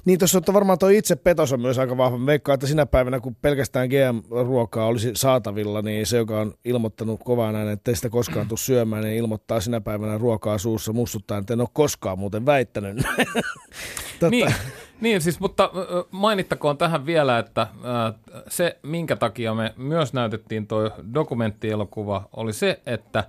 Niin 0.04 0.18
tuossa 0.18 0.40
on 0.48 0.54
varmaan 0.54 0.78
tuo 0.78 0.88
itse 0.88 1.16
petos 1.16 1.52
on 1.52 1.60
myös 1.60 1.78
aika 1.78 1.96
vahva. 1.96 2.26
Veikkaa, 2.26 2.54
että 2.54 2.66
sinä 2.66 2.86
päivänä, 2.86 3.20
kun 3.20 3.34
pelkästään 3.34 3.88
GM-ruokaa 3.88 4.86
olisi 4.86 5.10
saatavilla, 5.14 5.82
niin 5.82 6.06
se, 6.06 6.16
joka 6.16 6.40
on 6.40 6.54
ilmoittanut 6.64 7.20
kovaan 7.24 7.54
näin, 7.54 7.68
että 7.68 7.94
sitä 7.94 8.10
koskaan 8.10 8.48
tule 8.48 8.58
syömään, 8.58 9.04
niin 9.04 9.16
ilmoittaa 9.16 9.60
sinä 9.60 9.80
päivänä 9.80 10.18
ruokaa 10.18 10.58
suussa 10.58 10.92
mussuttaa, 10.92 11.38
että 11.38 11.52
en 11.52 11.60
ole 11.60 11.68
koskaan 11.72 12.18
muuten 12.18 12.46
väittänyt. 12.46 12.96
Niin, 14.30 14.54
niin 15.00 15.20
siis, 15.20 15.40
mutta 15.40 15.70
mainittakoon 16.10 16.78
tähän 16.78 17.06
vielä, 17.06 17.38
että 17.38 17.66
se, 18.48 18.78
minkä 18.82 19.16
takia 19.16 19.54
me 19.54 19.74
myös 19.76 20.12
näytettiin 20.12 20.66
tuo 20.66 20.90
dokumenttielokuva, 21.14 22.28
oli 22.36 22.52
se, 22.52 22.80
että 22.86 23.24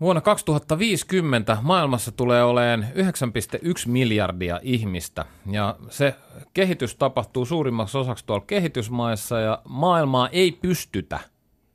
Vuonna 0.00 0.20
2050 0.20 1.58
maailmassa 1.62 2.12
tulee 2.12 2.44
oleen 2.44 2.86
9,1 2.94 3.66
miljardia 3.86 4.60
ihmistä 4.62 5.24
ja 5.50 5.76
se 5.90 6.14
kehitys 6.54 6.96
tapahtuu 6.96 7.44
suurimmaksi 7.44 7.98
osaksi 7.98 8.26
tuolla 8.26 8.44
kehitysmaissa 8.46 9.40
ja 9.40 9.62
maailmaa 9.68 10.28
ei 10.28 10.52
pystytä, 10.52 11.20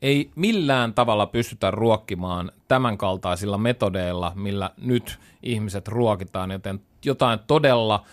ei 0.01 0.31
millään 0.35 0.93
tavalla 0.93 1.25
pystytä 1.25 1.71
ruokkimaan 1.71 2.51
tämänkaltaisilla 2.67 3.57
metodeilla, 3.57 4.31
millä 4.35 4.69
nyt 4.77 5.19
ihmiset 5.43 5.87
ruokitaan, 5.87 6.51
joten 6.51 6.81
jotain 7.05 7.39
todella 7.47 8.03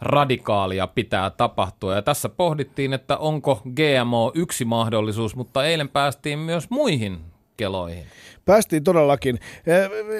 radikaalia 0.00 0.86
pitää 0.86 1.30
tapahtua. 1.30 1.94
Ja 1.94 2.02
tässä 2.02 2.28
pohdittiin, 2.28 2.92
että 2.92 3.16
onko 3.16 3.62
GMO 3.74 4.32
yksi 4.34 4.64
mahdollisuus, 4.64 5.36
mutta 5.36 5.64
eilen 5.64 5.88
päästiin 5.88 6.38
myös 6.38 6.70
muihin 6.70 7.29
keloihin. 7.60 8.04
Päästiin 8.44 8.84
todellakin. 8.84 9.38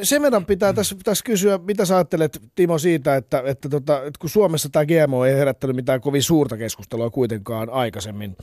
Sen 0.03 0.23
verran 0.23 0.47
pitää 0.47 0.73
tässä, 0.73 0.97
tässä 1.05 1.25
kysyä, 1.25 1.59
mitä 1.59 1.85
sä 1.85 1.97
ajattelet 1.97 2.41
Timo 2.55 2.79
siitä, 2.79 3.17
että, 3.17 3.43
että, 3.47 3.69
tota, 3.69 3.97
että 3.99 4.21
kun 4.21 4.31
Suomessa 4.31 4.69
tämä 4.69 4.85
GMO 4.87 5.25
ei 5.25 5.35
herättänyt 5.35 5.77
mitään 5.77 6.01
kovin 6.01 6.23
suurta 6.23 6.57
keskustelua 6.57 7.11
kuitenkaan 7.11 7.71
aikaisemmin. 7.71 8.37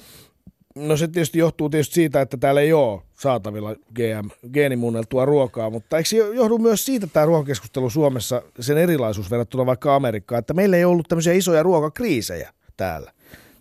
No 0.75 0.97
se 0.97 1.07
tietysti 1.07 1.39
johtuu 1.39 1.69
tietysti 1.69 1.93
siitä, 1.93 2.21
että 2.21 2.37
täällä 2.37 2.61
ei 2.61 2.73
ole 2.73 3.01
saatavilla 3.19 3.75
GM, 3.75 4.49
geenimuunneltua 4.53 5.25
ruokaa, 5.25 5.69
mutta 5.69 5.97
eikö 5.97 6.09
se 6.09 6.17
johdu 6.17 6.57
myös 6.57 6.85
siitä 6.85 7.07
tämä 7.07 7.25
ruokakeskustelu 7.25 7.89
Suomessa, 7.89 8.41
sen 8.59 8.77
erilaisuus 8.77 9.31
verrattuna 9.31 9.65
vaikka 9.65 9.95
Amerikkaan, 9.95 10.39
että 10.39 10.53
meillä 10.53 10.77
ei 10.77 10.85
ollut 10.85 11.07
tämmöisiä 11.09 11.33
isoja 11.33 11.63
ruokakriisejä 11.63 12.53
täällä? 12.77 13.11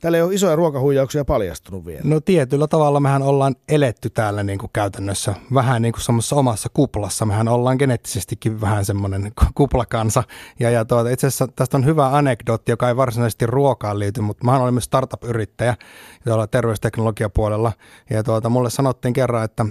Täällä 0.01 0.19
ei 0.19 0.23
ole 0.23 0.35
isoja 0.35 0.57
ruokahuijauksia 0.57 1.25
paljastunut 1.25 1.87
vielä. 1.87 2.01
No 2.05 2.21
tietyllä 2.21 2.67
tavalla 2.67 3.01
mehän 3.01 3.23
ollaan 3.23 3.57
eletty 3.69 4.11
täällä 4.11 4.43
niin 4.43 4.59
kuin 4.59 4.71
käytännössä 4.73 5.35
vähän 5.55 5.83
niin 5.83 5.93
kuin 5.93 6.03
semmoisessa 6.03 6.37
omassa 6.37 6.69
kuplassa. 6.75 7.27
Mehän 7.27 7.49
ollaan 7.49 7.77
geneettisestikin 7.77 8.61
vähän 8.61 8.85
semmoinen 8.85 9.33
kuplakansa. 9.55 10.23
Ja, 10.61 10.71
ja 10.71 10.85
tuota, 10.85 11.11
itse 11.11 11.27
asiassa 11.27 11.49
tästä 11.57 11.77
on 11.77 11.85
hyvä 11.85 12.17
anekdootti, 12.17 12.73
joka 12.73 12.89
ei 12.89 12.97
varsinaisesti 12.97 13.47
ruokaan 13.47 13.99
liity, 13.99 14.21
mutta 14.21 14.45
mä 14.45 14.59
olen 14.59 14.75
myös 14.75 14.85
startup-yrittäjä 14.85 15.77
tuolla 16.25 16.47
terveysteknologiapuolella. 16.47 17.73
Ja 18.11 18.23
tuota, 18.23 18.49
mulle 18.49 18.71
sanottiin 18.71 19.15
kerran, 19.15 19.45
että 19.45 19.67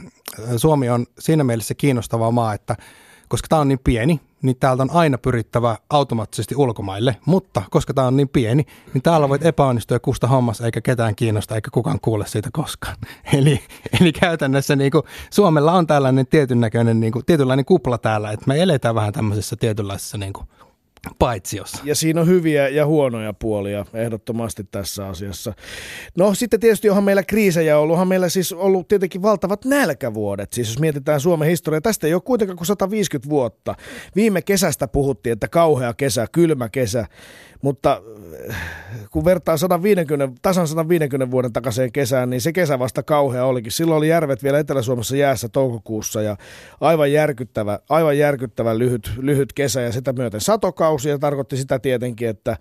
Suomi 0.58 0.90
on 0.90 1.06
siinä 1.20 1.44
mielessä 1.44 1.74
kiinnostava 1.74 2.32
maa, 2.32 2.54
että 2.54 2.76
koska 3.28 3.48
tämä 3.48 3.62
on 3.62 3.68
niin 3.68 3.80
pieni, 3.84 4.20
niin 4.42 4.56
täältä 4.60 4.84
on 4.84 4.90
aina 4.94 5.18
pyrittävä 5.18 5.78
automaattisesti 5.90 6.56
ulkomaille, 6.56 7.18
mutta 7.26 7.62
koska 7.70 7.94
tämä 7.94 8.08
on 8.08 8.18
niin 8.18 8.30
pieni, 8.30 8.66
niin 8.94 9.02
täällä 9.02 9.30
voit 9.30 9.46
epäonnistua 9.46 10.00
kusta 10.00 10.28
hommassa 10.28 10.66
eikä 10.66 10.82
ketään 10.82 11.16
kiinnosta 11.16 11.56
eikä 11.56 11.70
kukaan 11.72 12.00
kuule 12.00 12.28
siitä 12.28 12.50
koskaan. 12.54 12.96
Eli, 13.38 13.60
eli 14.02 14.12
käytännössä 14.12 14.76
niin 14.76 14.92
kuin, 14.92 15.04
Suomella 15.30 15.72
on 15.72 15.88
tällainen 15.88 16.28
tietyn 16.28 16.62
näköinen, 16.62 17.00
niin 17.00 17.14
kuin, 17.14 17.26
tietynlainen 17.26 17.66
kupla 17.66 17.98
täällä, 17.98 18.32
että 18.32 18.48
me 18.48 18.62
eletään 18.62 18.96
vähän 18.96 19.14
tämmöisessä 19.14 19.56
tietynlaisessa 19.56 20.18
niin 20.18 20.34
kuin, 20.34 20.48
paitsiossa. 21.20 21.82
Ja 21.84 21.96
siinä 21.96 22.22
on 22.22 22.28
hyviä 22.28 22.68
ja 22.68 22.86
huonoja 22.86 23.34
puolia 23.34 23.86
ehdottomasti 23.94 24.63
tässä 24.63 25.08
asiassa. 25.08 25.54
No 26.18 26.34
sitten 26.34 26.60
tietysti 26.60 26.89
onhan 26.89 27.04
meillä 27.04 27.24
kriisejä 27.24 27.80
ollut, 27.80 27.94
onhan 27.94 28.08
meillä 28.08 28.30
siis 28.30 28.54
ollut 28.54 28.88
tietenkin 28.88 29.22
valtavat 29.22 29.65
nälkävuodet. 29.65 30.54
Siis 30.54 30.68
jos 30.68 30.80
mietitään 30.80 31.22
Suomen 31.22 31.50
historiaa, 31.50 31.82
tästä 31.82 32.08
ei 32.08 32.13
ole 32.13 32.22
kuitenkaan 32.22 32.58
kuin 32.58 32.68
150 32.68 33.30
vuotta. 33.30 33.76
Viime 34.15 34.41
kesästä 34.41 34.88
puhuttiin, 34.88 35.34
että 35.34 35.48
kauhea 35.48 35.94
kesä, 35.94 36.28
kylmä 36.32 36.70
kesä. 36.70 37.08
Mutta 37.62 38.02
äh, 38.50 38.56
kun 39.12 39.26
vertaa 39.26 39.58
150, 39.58 40.39
tasan 40.41 40.68
150 40.68 41.32
vuoden 41.32 41.54
takaiseen 41.54 41.91
kesään, 41.91 42.30
niin 42.30 42.41
se 42.41 42.54
kesä 42.54 42.80
vasta 42.80 43.04
kauhea 43.04 43.46
olikin. 43.46 43.72
Silloin 43.72 43.98
oli 43.98 44.08
järvet 44.08 44.44
vielä 44.44 44.60
Etelä-Suomessa 44.60 45.15
jäässä 45.15 45.50
toukokuussa 45.50 46.22
ja 46.22 46.38
aivan 46.82 47.12
järkyttävä, 47.12 47.80
aivan 47.89 48.18
järkyttävä 48.18 48.78
lyhyt, 48.78 49.12
lyhyt 49.18 49.54
kesä 49.54 49.82
ja 49.82 49.91
sitä 49.91 50.13
myöten 50.13 50.41
satokausi 50.41 50.95
ja 51.04 51.20
tarkoitti 51.20 51.58
sitä 51.58 51.80
tietenkin, 51.80 52.30
että 52.30 52.58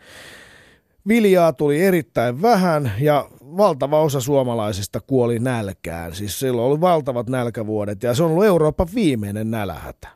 viljaa 1.08 1.52
tuli 1.52 1.82
erittäin 1.82 2.42
vähän 2.42 2.92
ja 3.00 3.28
valtava 3.40 4.00
osa 4.00 4.20
suomalaisista 4.20 5.00
kuoli 5.00 5.38
nälkään. 5.38 6.14
Siis 6.14 6.40
silloin 6.40 6.72
oli 6.72 6.80
valtavat 6.80 7.28
nälkävuodet 7.28 8.02
ja 8.02 8.14
se 8.14 8.22
on 8.22 8.30
ollut 8.30 8.44
Euroopan 8.44 8.88
viimeinen 8.94 9.50
nälähätä. 9.50 10.08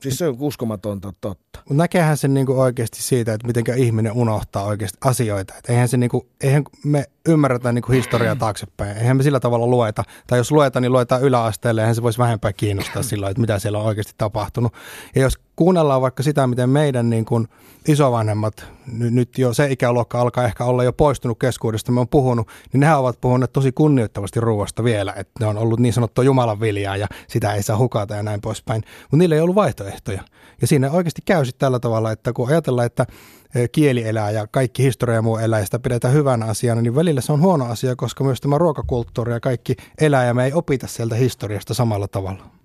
Siis 0.00 0.18
se 0.18 0.28
on 0.28 0.36
uskomatonta 0.40 1.12
totta. 1.20 1.62
Näkehän 1.70 2.16
sen 2.16 2.34
niinku 2.34 2.60
oikeasti 2.60 3.02
siitä, 3.02 3.32
että 3.32 3.46
miten 3.46 3.64
ihminen 3.76 4.12
unohtaa 4.12 4.64
oikeasti 4.64 4.98
asioita. 5.04 5.54
Et 5.58 5.70
eihän, 5.70 5.88
se 5.88 5.96
niinku, 5.96 6.28
eihän 6.40 6.64
me 6.84 7.04
ymmärretä 7.28 7.72
niinku 7.72 7.92
historiaa 7.92 8.36
taaksepäin. 8.36 8.96
Eihän 8.96 9.16
me 9.16 9.22
sillä 9.22 9.40
tavalla 9.40 9.66
lueta. 9.66 10.02
Tai 10.26 10.38
jos 10.38 10.52
luetaan, 10.52 10.82
niin 10.82 10.92
luetaan 10.92 11.22
yläasteelle. 11.22 11.80
Eihän 11.80 11.94
se 11.94 12.02
voisi 12.02 12.18
vähempää 12.18 12.52
kiinnostaa 12.52 13.02
silloin, 13.02 13.30
että 13.30 13.40
mitä 13.40 13.58
siellä 13.58 13.78
on 13.78 13.86
oikeasti 13.86 14.12
tapahtunut. 14.18 14.72
Ja 15.14 15.22
jos 15.22 15.38
kuunnellaan 15.56 16.00
vaikka 16.00 16.22
sitä, 16.22 16.46
miten 16.46 16.70
meidän 16.70 17.10
niin 17.10 17.24
kuin 17.24 17.48
isovanhemmat, 17.88 18.66
nyt 18.92 19.38
jo 19.38 19.54
se 19.54 19.66
ikäluokka 19.70 20.20
alkaa 20.20 20.44
ehkä 20.44 20.64
olla 20.64 20.84
jo 20.84 20.92
poistunut 20.92 21.38
keskuudesta, 21.38 21.92
me 21.92 22.00
on 22.00 22.08
puhunut, 22.08 22.48
niin 22.72 22.80
nehän 22.80 22.98
ovat 22.98 23.20
puhuneet 23.20 23.52
tosi 23.52 23.72
kunnioittavasti 23.72 24.40
ruoasta 24.40 24.84
vielä, 24.84 25.12
että 25.16 25.32
ne 25.40 25.46
on 25.46 25.58
ollut 25.58 25.80
niin 25.80 25.92
sanottua 25.92 26.24
Jumalan 26.24 26.60
viljaa 26.60 26.96
ja 26.96 27.06
sitä 27.28 27.54
ei 27.54 27.62
saa 27.62 27.78
hukata 27.78 28.14
ja 28.14 28.22
näin 28.22 28.40
poispäin, 28.40 28.82
mutta 29.02 29.16
niillä 29.16 29.34
ei 29.34 29.40
ollut 29.40 29.56
vaihtoehtoja. 29.56 30.22
Ja 30.60 30.66
siinä 30.66 30.90
oikeasti 30.90 31.22
käy 31.24 31.44
sitten 31.44 31.60
tällä 31.60 31.78
tavalla, 31.78 32.12
että 32.12 32.32
kun 32.32 32.48
ajatellaan, 32.48 32.86
että 32.86 33.06
e, 33.54 33.68
kieli 33.68 34.08
elää 34.08 34.30
ja 34.30 34.46
kaikki 34.46 34.82
historia 34.82 35.14
ja 35.14 35.22
muu 35.22 35.36
elää 35.36 35.60
ja 35.60 35.64
sitä 35.64 35.78
pidetään 35.78 36.14
hyvänä 36.14 36.46
asiana, 36.46 36.82
niin 36.82 36.94
välillä 36.94 37.20
se 37.20 37.32
on 37.32 37.40
huono 37.40 37.64
asia, 37.64 37.96
koska 37.96 38.24
myös 38.24 38.40
tämä 38.40 38.58
ruokakulttuuri 38.58 39.32
ja 39.32 39.40
kaikki 39.40 39.76
elää 40.00 40.24
ja 40.24 40.34
me 40.34 40.44
ei 40.44 40.52
opita 40.52 40.86
sieltä 40.86 41.14
historiasta 41.14 41.74
samalla 41.74 42.08
tavalla. 42.08 42.55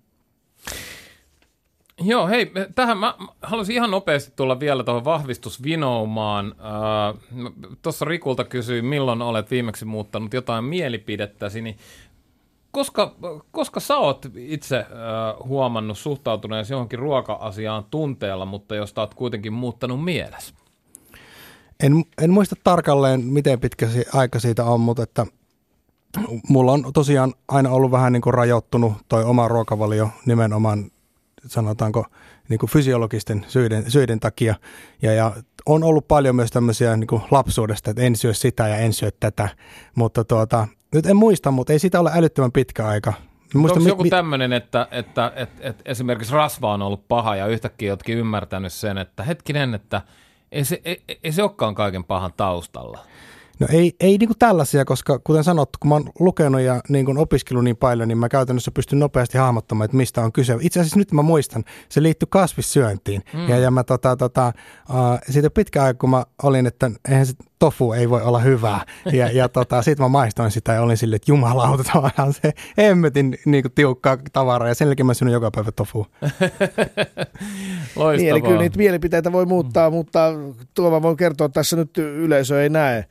Joo, 2.01 2.27
hei, 2.27 2.51
tähän 2.75 2.97
mä 2.97 3.15
haluaisin 3.41 3.75
ihan 3.75 3.91
nopeasti 3.91 4.33
tulla 4.35 4.59
vielä 4.59 4.83
tuohon 4.83 5.05
vahvistusvinoumaan. 5.05 6.55
Äh, 6.59 7.21
Tuossa 7.81 8.05
Rikulta 8.05 8.43
kysyin, 8.43 8.85
milloin 8.85 9.21
olet 9.21 9.51
viimeksi 9.51 9.85
muuttanut 9.85 10.33
jotain 10.33 10.63
mielipidettäsi, 10.63 11.61
niin 11.61 11.77
koska, 12.71 13.15
koska 13.51 13.79
sä 13.79 13.97
oot 13.97 14.25
itse 14.35 14.77
äh, 14.77 14.87
huomannut 15.47 15.97
suhtautuneesi 15.97 16.73
johonkin 16.73 16.99
ruoka-asiaan 16.99 17.83
tunteella, 17.83 18.45
mutta 18.45 18.75
josta 18.75 19.01
oot 19.01 19.13
kuitenkin 19.13 19.53
muuttanut 19.53 20.03
mielessä? 20.03 20.53
En, 21.83 22.03
en 22.21 22.29
muista 22.29 22.55
tarkalleen, 22.63 23.23
miten 23.23 23.59
pitkä 23.59 23.87
se 23.87 24.05
aika 24.13 24.39
siitä 24.39 24.63
on, 24.63 24.79
mutta 24.79 25.03
että 25.03 25.25
mulla 26.49 26.71
on 26.71 26.83
tosiaan 26.93 27.33
aina 27.47 27.69
ollut 27.69 27.91
vähän 27.91 28.13
niin 28.13 28.21
kuin 28.21 28.33
rajoittunut 28.33 28.93
toi 29.09 29.23
oma 29.23 29.47
ruokavalio 29.47 30.09
nimenomaan 30.25 30.91
sanotaanko 31.47 32.06
niin 32.49 32.60
kuin 32.60 32.69
fysiologisten 32.69 33.45
syiden, 33.47 33.91
syiden 33.91 34.19
takia. 34.19 34.56
Ja, 35.01 35.13
ja 35.13 35.32
on 35.65 35.84
ollut 35.84 36.08
paljon 36.08 36.36
myös 36.36 36.51
tämmöisiä 36.51 36.97
niin 36.97 37.08
kuin 37.08 37.21
lapsuudesta, 37.32 37.89
että 37.89 38.04
en 38.04 38.15
syö 38.15 38.34
sitä 38.34 38.67
ja 38.67 38.77
en 38.77 38.93
syö 38.93 39.10
tätä. 39.19 39.49
Mutta 39.95 40.23
tuota, 40.23 40.67
nyt 40.93 41.06
en 41.06 41.15
muista, 41.15 41.51
mutta 41.51 41.73
ei 41.73 41.80
sitä 41.80 41.99
ole 41.99 42.12
älyttömän 42.13 42.51
pitkä 42.51 42.88
aika. 42.88 43.13
Muista, 43.54 43.73
Onko 43.73 43.84
mi- 43.84 43.89
joku 43.89 44.04
tämmöinen, 44.04 44.54
että, 44.54 44.88
että, 44.91 45.32
että, 45.36 45.69
että 45.69 45.84
esimerkiksi 45.86 46.34
rasva 46.34 46.73
on 46.73 46.82
ollut 46.82 47.08
paha 47.08 47.36
ja 47.36 47.47
yhtäkkiä 47.47 47.91
oletkin 47.91 48.17
ymmärtänyt 48.17 48.73
sen, 48.73 48.97
että 48.97 49.23
hetkinen, 49.23 49.73
että 49.73 50.01
ei 50.51 50.65
se, 50.65 50.82
ei, 50.86 51.04
ei 51.23 51.32
se 51.32 51.43
olekaan 51.43 51.75
kaiken 51.75 52.04
pahan 52.04 52.34
taustalla? 52.38 52.99
No 53.62 53.67
ei, 53.69 53.95
ei 54.00 54.17
niin 54.17 54.28
kuin 54.28 54.39
tällaisia, 54.39 54.86
koska 54.86 55.19
kuten 55.19 55.43
sanottu, 55.43 55.78
kun 55.80 55.89
mä 55.89 55.95
oon 55.95 56.10
lukenut 56.19 56.62
ja 56.62 56.82
niin 56.89 57.06
kuin 57.06 57.17
opiskellut 57.17 57.63
niin 57.63 57.78
paljon, 57.78 58.08
niin 58.08 58.17
mä 58.17 58.30
käytännössä 58.30 58.71
pystyn 58.71 59.00
nopeasti 59.00 59.38
hahmottamaan, 59.38 59.86
että 59.86 59.97
mistä 59.97 60.21
on 60.21 60.32
kyse. 60.32 60.58
Itse 60.60 60.80
asiassa 60.80 61.00
nyt 61.00 61.12
mä 61.12 61.21
muistan, 61.21 61.63
se 61.89 62.04
liittyy 62.04 62.28
kasvissyöntiin. 62.32 63.21
Mm. 63.34 63.50
Ja, 63.50 63.58
ja 63.58 63.71
mä 63.71 63.84
tota, 63.84 64.15
tota, 64.15 64.54
uh, 64.89 65.19
siitä 65.30 65.50
pitkä 65.50 65.84
aika, 65.84 65.97
kun 65.97 66.10
mä 66.10 66.24
olin, 66.43 66.67
että 66.67 66.91
eihän 67.10 67.26
se 67.26 67.34
tofu 67.60 67.93
ei 67.93 68.10
voi 68.10 68.21
olla 68.21 68.39
hyvää. 68.39 68.86
Ja, 69.13 69.32
ja 69.32 69.50
tota, 69.50 69.82
sitten 69.82 70.04
mä 70.04 70.10
maistoin 70.10 70.52
sitä 70.52 70.74
ja 70.74 70.82
olin 70.82 70.97
silleen, 70.97 71.15
että 71.15 71.32
jumalauta, 71.32 71.84
tavallaan 71.93 72.34
se 72.34 72.54
emmetin 72.78 73.38
niin 73.45 73.63
kuin 73.63 73.71
tiukkaa 73.71 74.17
tavaraa. 74.34 74.67
Ja 74.67 74.76
sen 74.76 74.86
jälkeen 74.86 75.08
mä 75.08 75.13
syön 75.13 75.32
joka 75.32 75.52
päivä 75.52 75.71
tofu. 75.71 76.08
niin, 78.17 78.30
eli 78.30 78.41
kyllä 78.41 78.62
niitä 78.62 78.78
mielipiteitä 78.78 79.32
voi 79.32 79.45
muuttaa, 79.45 79.89
mm. 79.89 79.95
mutta 79.95 80.19
tuo 80.74 80.91
mä 80.91 81.02
voin 81.02 81.17
kertoa, 81.17 81.45
että 81.45 81.60
tässä 81.60 81.76
nyt 81.76 81.97
yleisö 81.97 82.63
ei 82.63 82.69
näe 82.69 83.06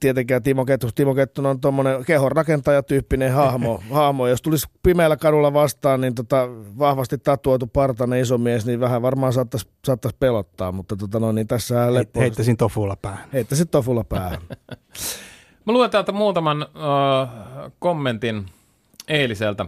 tietenkään 0.00 0.42
Timo 0.42 0.64
Kettu, 0.64 0.88
Timo 0.94 1.14
Kettunen 1.14 1.50
on 1.50 1.60
tuommoinen 1.60 2.04
kehonrakentajatyyppinen 2.04 3.32
hahmo, 3.32 3.82
hahmo. 3.90 4.26
Jos 4.26 4.42
tulisi 4.42 4.66
pimeällä 4.82 5.16
kadulla 5.16 5.52
vastaan, 5.52 6.00
niin 6.00 6.14
tota, 6.14 6.48
vahvasti 6.78 7.18
tatuoitu 7.18 7.66
partainen 7.66 8.20
iso 8.20 8.38
mies, 8.38 8.66
niin 8.66 8.80
vähän 8.80 9.02
varmaan 9.02 9.32
saattaisi, 9.32 9.68
saattaisi 9.84 10.16
pelottaa, 10.20 10.72
mutta 10.72 10.96
tota, 10.96 11.20
no, 11.20 11.32
niin 11.32 11.46
tässä 11.46 11.94
leppo... 11.94 12.20
Heittäisin 12.20 12.56
tofulla 12.56 12.96
päähän. 13.02 13.28
Heittäisin 13.32 13.68
tofulla 13.68 14.04
päähän. 14.04 14.40
Mä 15.66 15.72
luen 15.72 15.90
täältä 15.90 16.12
muutaman 16.12 16.62
uh, 16.62 17.72
kommentin 17.78 18.46
eiliseltä. 19.08 19.66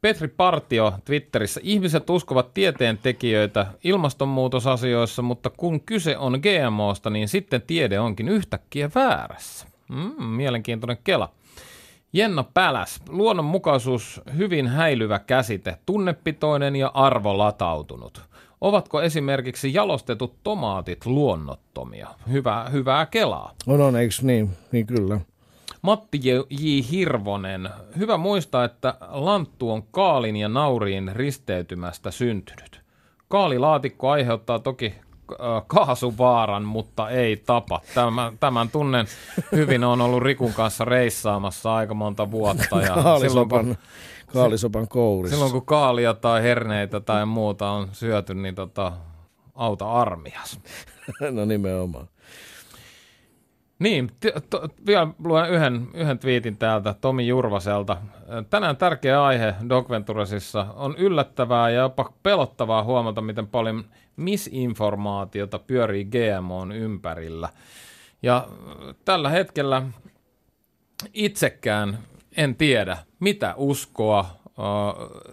Petri 0.00 0.28
Partio 0.28 0.92
Twitterissä. 1.04 1.60
Ihmiset 1.62 2.10
uskovat 2.10 2.54
tieteentekijöitä 2.54 3.66
ilmastonmuutosasioissa, 3.84 5.22
mutta 5.22 5.50
kun 5.50 5.80
kyse 5.80 6.18
on 6.18 6.40
GMOsta, 6.42 7.10
niin 7.10 7.28
sitten 7.28 7.62
tiede 7.62 8.00
onkin 8.00 8.28
yhtäkkiä 8.28 8.90
väärässä. 8.94 9.66
Mm, 9.88 10.24
mielenkiintoinen 10.24 10.98
kela. 11.04 11.32
Jenna 12.12 12.44
Päläs. 12.54 13.00
Luonnonmukaisuus 13.08 14.20
hyvin 14.36 14.66
häilyvä 14.66 15.18
käsite, 15.18 15.76
tunnepitoinen 15.86 16.76
ja 16.76 16.90
arvolatautunut. 16.94 18.22
Ovatko 18.60 19.02
esimerkiksi 19.02 19.74
jalostetut 19.74 20.34
tomaatit 20.42 21.06
luonnottomia? 21.06 22.08
Hyvä, 22.30 22.66
hyvää 22.72 23.06
kelaa. 23.06 23.54
On, 23.66 23.80
on, 23.80 23.96
eikö 23.96 24.14
niin? 24.22 24.50
Niin 24.72 24.86
kyllä. 24.86 25.20
Matti 25.82 26.20
J. 26.22 26.30
Hirvonen. 26.90 27.70
Hyvä 27.98 28.16
muistaa, 28.16 28.64
että 28.64 28.94
lanttu 29.08 29.70
on 29.70 29.82
kaalin 29.82 30.36
ja 30.36 30.48
nauriin 30.48 31.10
risteytymästä 31.14 32.10
syntynyt. 32.10 32.80
Kaalilaatikko 33.28 34.10
aiheuttaa 34.10 34.58
toki 34.58 34.94
äh, 35.32 35.62
kaasuvaaran, 35.66 36.64
mutta 36.64 37.10
ei 37.10 37.36
tapa. 37.36 37.80
Tämän, 37.94 38.38
tämän 38.38 38.68
tunnen 38.68 39.06
hyvin, 39.52 39.84
on 39.84 40.00
ollut 40.00 40.22
Rikun 40.22 40.52
kanssa 40.52 40.84
reissaamassa 40.84 41.74
aika 41.74 41.94
monta 41.94 42.30
vuotta. 42.30 42.80
Ja 42.80 42.96
silloin, 43.20 43.48
kun, 43.48 43.76
kaalisopan 44.32 44.88
kourissa. 44.88 45.36
Silloin 45.36 45.52
kun 45.52 45.66
kaalia 45.66 46.14
tai 46.14 46.42
herneitä 46.42 47.00
tai 47.00 47.26
muuta 47.26 47.70
on 47.70 47.88
syöty, 47.92 48.34
niin 48.34 48.54
tota, 48.54 48.92
auta 49.54 49.92
armias. 49.92 50.60
no 51.30 51.44
nimenomaan. 51.44 52.08
Niin, 53.80 54.08
t- 54.20 54.50
t- 54.50 54.86
vielä 54.86 55.08
luen 55.24 55.50
yhden, 55.50 55.88
yhden 55.94 56.18
twiitin 56.18 56.56
täältä 56.56 56.94
Tomi 57.00 57.26
Jurvaselta. 57.28 57.96
Tänään 58.50 58.76
tärkeä 58.76 59.24
aihe 59.24 59.54
Venturesissa 59.90 60.66
on 60.74 60.94
yllättävää 60.98 61.70
ja 61.70 61.80
jopa 61.80 62.12
pelottavaa 62.22 62.84
huomata, 62.84 63.20
miten 63.20 63.46
paljon 63.46 63.84
misinformaatiota 64.16 65.58
pyörii 65.58 66.04
GMOn 66.04 66.72
ympärillä. 66.72 67.48
Ja 68.22 68.48
tällä 69.04 69.28
hetkellä 69.28 69.82
itsekään 71.14 71.98
en 72.36 72.56
tiedä, 72.56 72.96
mitä 73.20 73.54
uskoa. 73.56 74.26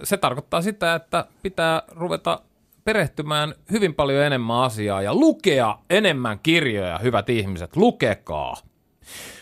Se 0.04 0.18
tarkoittaa 0.18 0.62
sitä, 0.62 0.96
että 0.96 1.26
pitää 1.44 1.82
ruveta 1.92 2.40
perehtymään 2.88 3.54
hyvin 3.72 3.94
paljon 3.94 4.24
enemmän 4.24 4.58
asiaa 4.58 5.02
ja 5.02 5.14
lukea 5.14 5.78
enemmän 5.90 6.40
kirjoja, 6.44 6.98
hyvät 6.98 7.30
ihmiset, 7.30 7.76
lukekaa. 7.76 8.56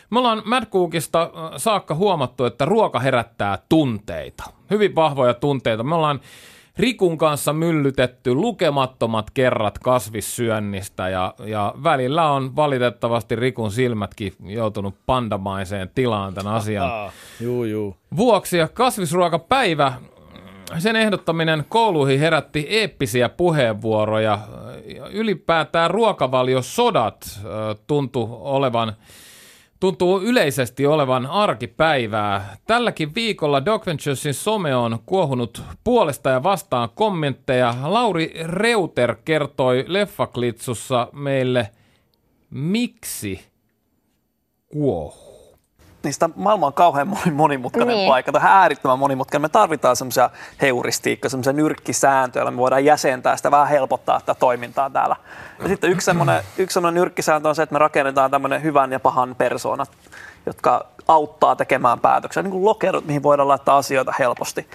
Me 0.10 0.20
ollaan 0.20 0.42
Mad 0.46 0.66
Cookista 0.66 1.22
äh, 1.22 1.52
saakka 1.58 1.96
huomattu, 1.96 2.46
että 2.46 2.66
ruoka 2.66 3.00
herättää 3.00 3.58
tunteita, 3.70 4.44
hyvin 4.70 4.96
vahvoja 4.96 5.34
tunteita. 5.34 5.84
Me 5.84 5.96
ollaan 5.96 6.20
Rikun 6.78 7.18
kanssa 7.18 7.54
myllytetty 7.54 8.34
lukemattomat 8.34 9.32
kerrat 9.32 9.80
kasvissyönnistä 9.80 11.10
ja, 11.10 11.34
ja 11.46 11.74
välillä 11.84 12.32
on 12.32 12.56
valitettavasti 12.56 13.36
Rikun 13.36 13.72
silmätkin 13.72 14.34
joutunut 14.46 14.96
pandamaiseen 15.06 15.92
tilaan 15.96 16.34
tämän 16.34 16.54
asian 16.54 17.12
juu, 17.40 17.64
juu. 17.64 17.98
vuoksi. 18.18 18.58
Ja 18.58 18.68
kasvisruokapäivä 18.68 19.94
sen 20.78 20.96
ehdottaminen 20.96 21.66
kouluihin 21.70 22.20
herätti 22.20 22.66
eeppisiä 22.70 23.30
puheenvuoroja. 23.30 24.40
Ylipäätään 25.12 25.92
ruokavaliosodat 25.92 27.40
tuntuu 27.88 28.40
olevan 28.42 28.94
tuntuu 29.80 30.22
yleisesti 30.22 30.86
olevan 30.86 31.26
arkipäivää. 31.26 32.58
Tälläkin 32.68 33.16
viikolla 33.16 33.66
Doc 33.66 33.86
Venturesin 33.86 34.34
some 34.34 34.76
on 34.76 35.00
kuohunut 35.06 35.64
puolesta 35.84 36.30
ja 36.30 36.44
vastaan 36.44 36.90
kommentteja. 36.96 37.76
Lauri 37.84 38.34
Reuter 38.44 39.16
kertoi 39.26 39.86
Leffaklitsussa 39.88 41.08
meille, 41.14 41.70
miksi 42.50 43.46
kuohuu 44.68 45.25
niin 46.06 46.14
sitä 46.14 46.30
maailma 46.36 46.68
on 46.68 46.74
kauhean 46.74 47.18
monimutkainen 47.34 47.96
niin. 47.96 48.10
paikka, 48.10 48.32
tai 48.32 48.42
äärittömän 48.44 49.00
monimutkainen. 49.00 49.42
Me 49.42 49.50
tarvitaan 49.50 49.96
semmoisia 49.96 50.30
heuristiikkoja, 50.62 51.30
semmoisia 51.30 51.54
nyrkkisääntöjä, 51.54 52.42
joilla 52.42 52.52
me 52.52 52.58
voidaan 52.58 52.86
jäsentää 52.86 53.38
sitä, 53.38 53.52
vähän 53.52 53.68
helpottaa 53.68 54.20
tätä 54.20 54.40
toimintaa 54.40 54.90
täällä. 54.90 55.16
Ja 55.60 55.68
sitten 55.68 55.92
yksi 55.92 56.06
semmoinen, 56.06 56.44
yksi 56.58 56.74
semmoinen 56.74 57.02
nyrkkisääntö 57.02 57.50
on 57.50 57.56
se, 57.56 57.64
että 57.64 57.74
me 57.74 57.80
rakennetaan 57.80 58.32
tämmöinen 58.32 58.64
hyvän 58.64 58.92
ja 58.92 59.00
pahan 59.00 59.36
persoonat, 59.38 59.92
jotka 60.46 60.86
auttaa 61.08 61.56
tekemään 61.56 62.00
päätöksiä, 62.00 62.44
niin 62.44 62.52
kuin 62.52 62.66
lokerot, 62.66 63.06
mihin 63.06 63.24
voidaan 63.24 63.48
laittaa 63.48 63.78
asioita 63.78 64.14
helposti. 64.20 64.70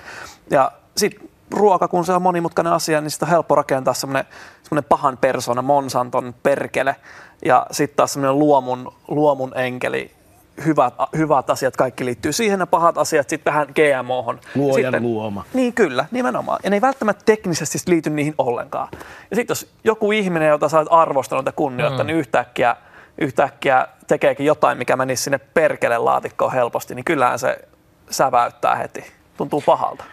Ja 0.50 0.72
sitten 0.96 1.28
ruoka, 1.50 1.88
kun 1.88 2.04
se 2.04 2.12
on 2.12 2.22
monimutkainen 2.22 2.72
asia, 2.72 3.00
niin 3.00 3.10
sitä 3.10 3.26
on 3.26 3.30
helppo 3.30 3.54
rakentaa 3.54 3.94
semmoinen, 3.94 4.24
semmoinen 4.62 4.88
pahan 4.88 5.18
persona, 5.18 5.62
Monsanton 5.62 6.34
perkele, 6.42 6.96
ja 7.44 7.66
sitten 7.70 7.96
taas 7.96 8.12
semmoinen 8.12 8.38
luomun, 8.38 8.92
luomun 9.08 9.52
enkeli, 9.58 10.19
hyvät, 10.64 10.94
hyvät 11.16 11.50
asiat 11.50 11.76
kaikki 11.76 12.04
liittyy 12.04 12.32
siihen 12.32 12.60
ja 12.60 12.66
pahat 12.66 12.98
asiat 12.98 13.28
sitten 13.28 13.52
vähän 13.52 13.68
GMOhon. 13.74 14.40
Luojan 14.54 14.92
sitten, 14.92 15.02
luoma. 15.02 15.44
Niin 15.54 15.72
kyllä, 15.72 16.04
nimenomaan. 16.10 16.58
Ja 16.64 16.70
ne 16.70 16.76
ei 16.76 16.80
välttämättä 16.80 17.22
teknisesti 17.26 17.78
liity 17.86 18.10
niihin 18.10 18.34
ollenkaan. 18.38 18.88
Ja 19.30 19.36
sitten 19.36 19.52
jos 19.52 19.68
joku 19.84 20.12
ihminen, 20.12 20.48
jota 20.48 20.68
sä 20.68 20.78
oot 20.78 20.88
arvostanut 20.90 21.46
ja 21.46 21.52
kunnioittanut, 21.52 22.06
mm. 22.06 22.06
niin 22.06 22.18
yhtäkkiä, 22.18 22.76
yhtäkkiä 23.18 23.88
tekeekin 24.06 24.46
jotain, 24.46 24.78
mikä 24.78 24.96
menisi 24.96 25.22
sinne 25.22 25.38
perkele 25.38 25.98
laatikkoon 25.98 26.52
helposti, 26.52 26.94
niin 26.94 27.04
kyllähän 27.04 27.38
se 27.38 27.58
säväyttää 28.10 28.74
heti. 28.74 29.04
Tuntuu 29.36 29.62
pahalta. 29.66 30.04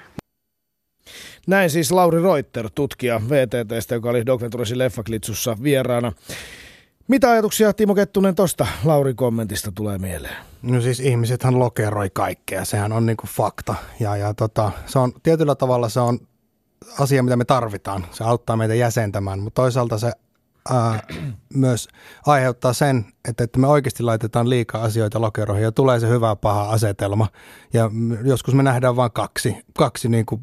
Näin 1.48 1.70
siis 1.70 1.92
Lauri 1.92 2.24
Reuter, 2.24 2.70
tutkija 2.76 3.22
VTTstä, 3.30 3.96
joka 3.96 4.10
oli 4.10 4.26
Doc 4.26 4.42
Leffaklitsussa 4.74 5.58
vieraana. 5.64 6.12
Mitä 7.08 7.32
ajatuksia 7.32 7.74
Timo 7.74 7.96
Kettunen 7.96 8.36
tuosta 8.36 8.68
Laurin 8.84 9.16
kommentista 9.16 9.72
tulee 9.72 9.98
mieleen? 9.98 10.36
No 10.62 10.82
siis 10.82 11.00
ihmisethän 11.00 11.60
lokeroi 11.60 12.10
kaikkea, 12.10 12.66
sehän 12.66 12.92
on 12.92 13.06
niinku 13.06 13.28
fakta. 13.28 13.76
Ja, 14.00 14.18
ja 14.18 14.34
tota, 14.34 14.72
se 14.86 15.00
on, 15.00 15.14
tietyllä 15.24 15.56
tavalla 15.56 15.90
se 15.90 16.00
on 16.00 16.20
asia, 17.00 17.24
mitä 17.24 17.36
me 17.36 17.46
tarvitaan. 17.46 18.06
Se 18.12 18.24
auttaa 18.24 18.56
meitä 18.56 18.74
jäsentämään, 18.74 19.40
mutta 19.40 19.62
toisaalta 19.62 19.98
se 19.98 20.12
ää, 20.74 21.00
myös 21.54 21.88
aiheuttaa 22.26 22.74
sen, 22.74 23.06
että, 23.30 23.44
että 23.44 23.60
me 23.60 23.68
oikeasti 23.68 24.04
laitetaan 24.04 24.50
liikaa 24.50 24.84
asioita 24.84 25.22
lokeroihin 25.22 25.64
ja 25.64 25.72
tulee 25.72 26.00
se 26.00 26.10
hyvä 26.10 26.36
paha 26.36 26.70
asetelma. 26.70 27.28
Ja 27.74 27.92
joskus 28.24 28.54
me 28.54 28.64
nähdään 28.64 28.96
vain 28.96 29.12
kaksi, 29.12 29.58
kaksi 29.78 30.10
niin 30.10 30.26
kuin 30.26 30.42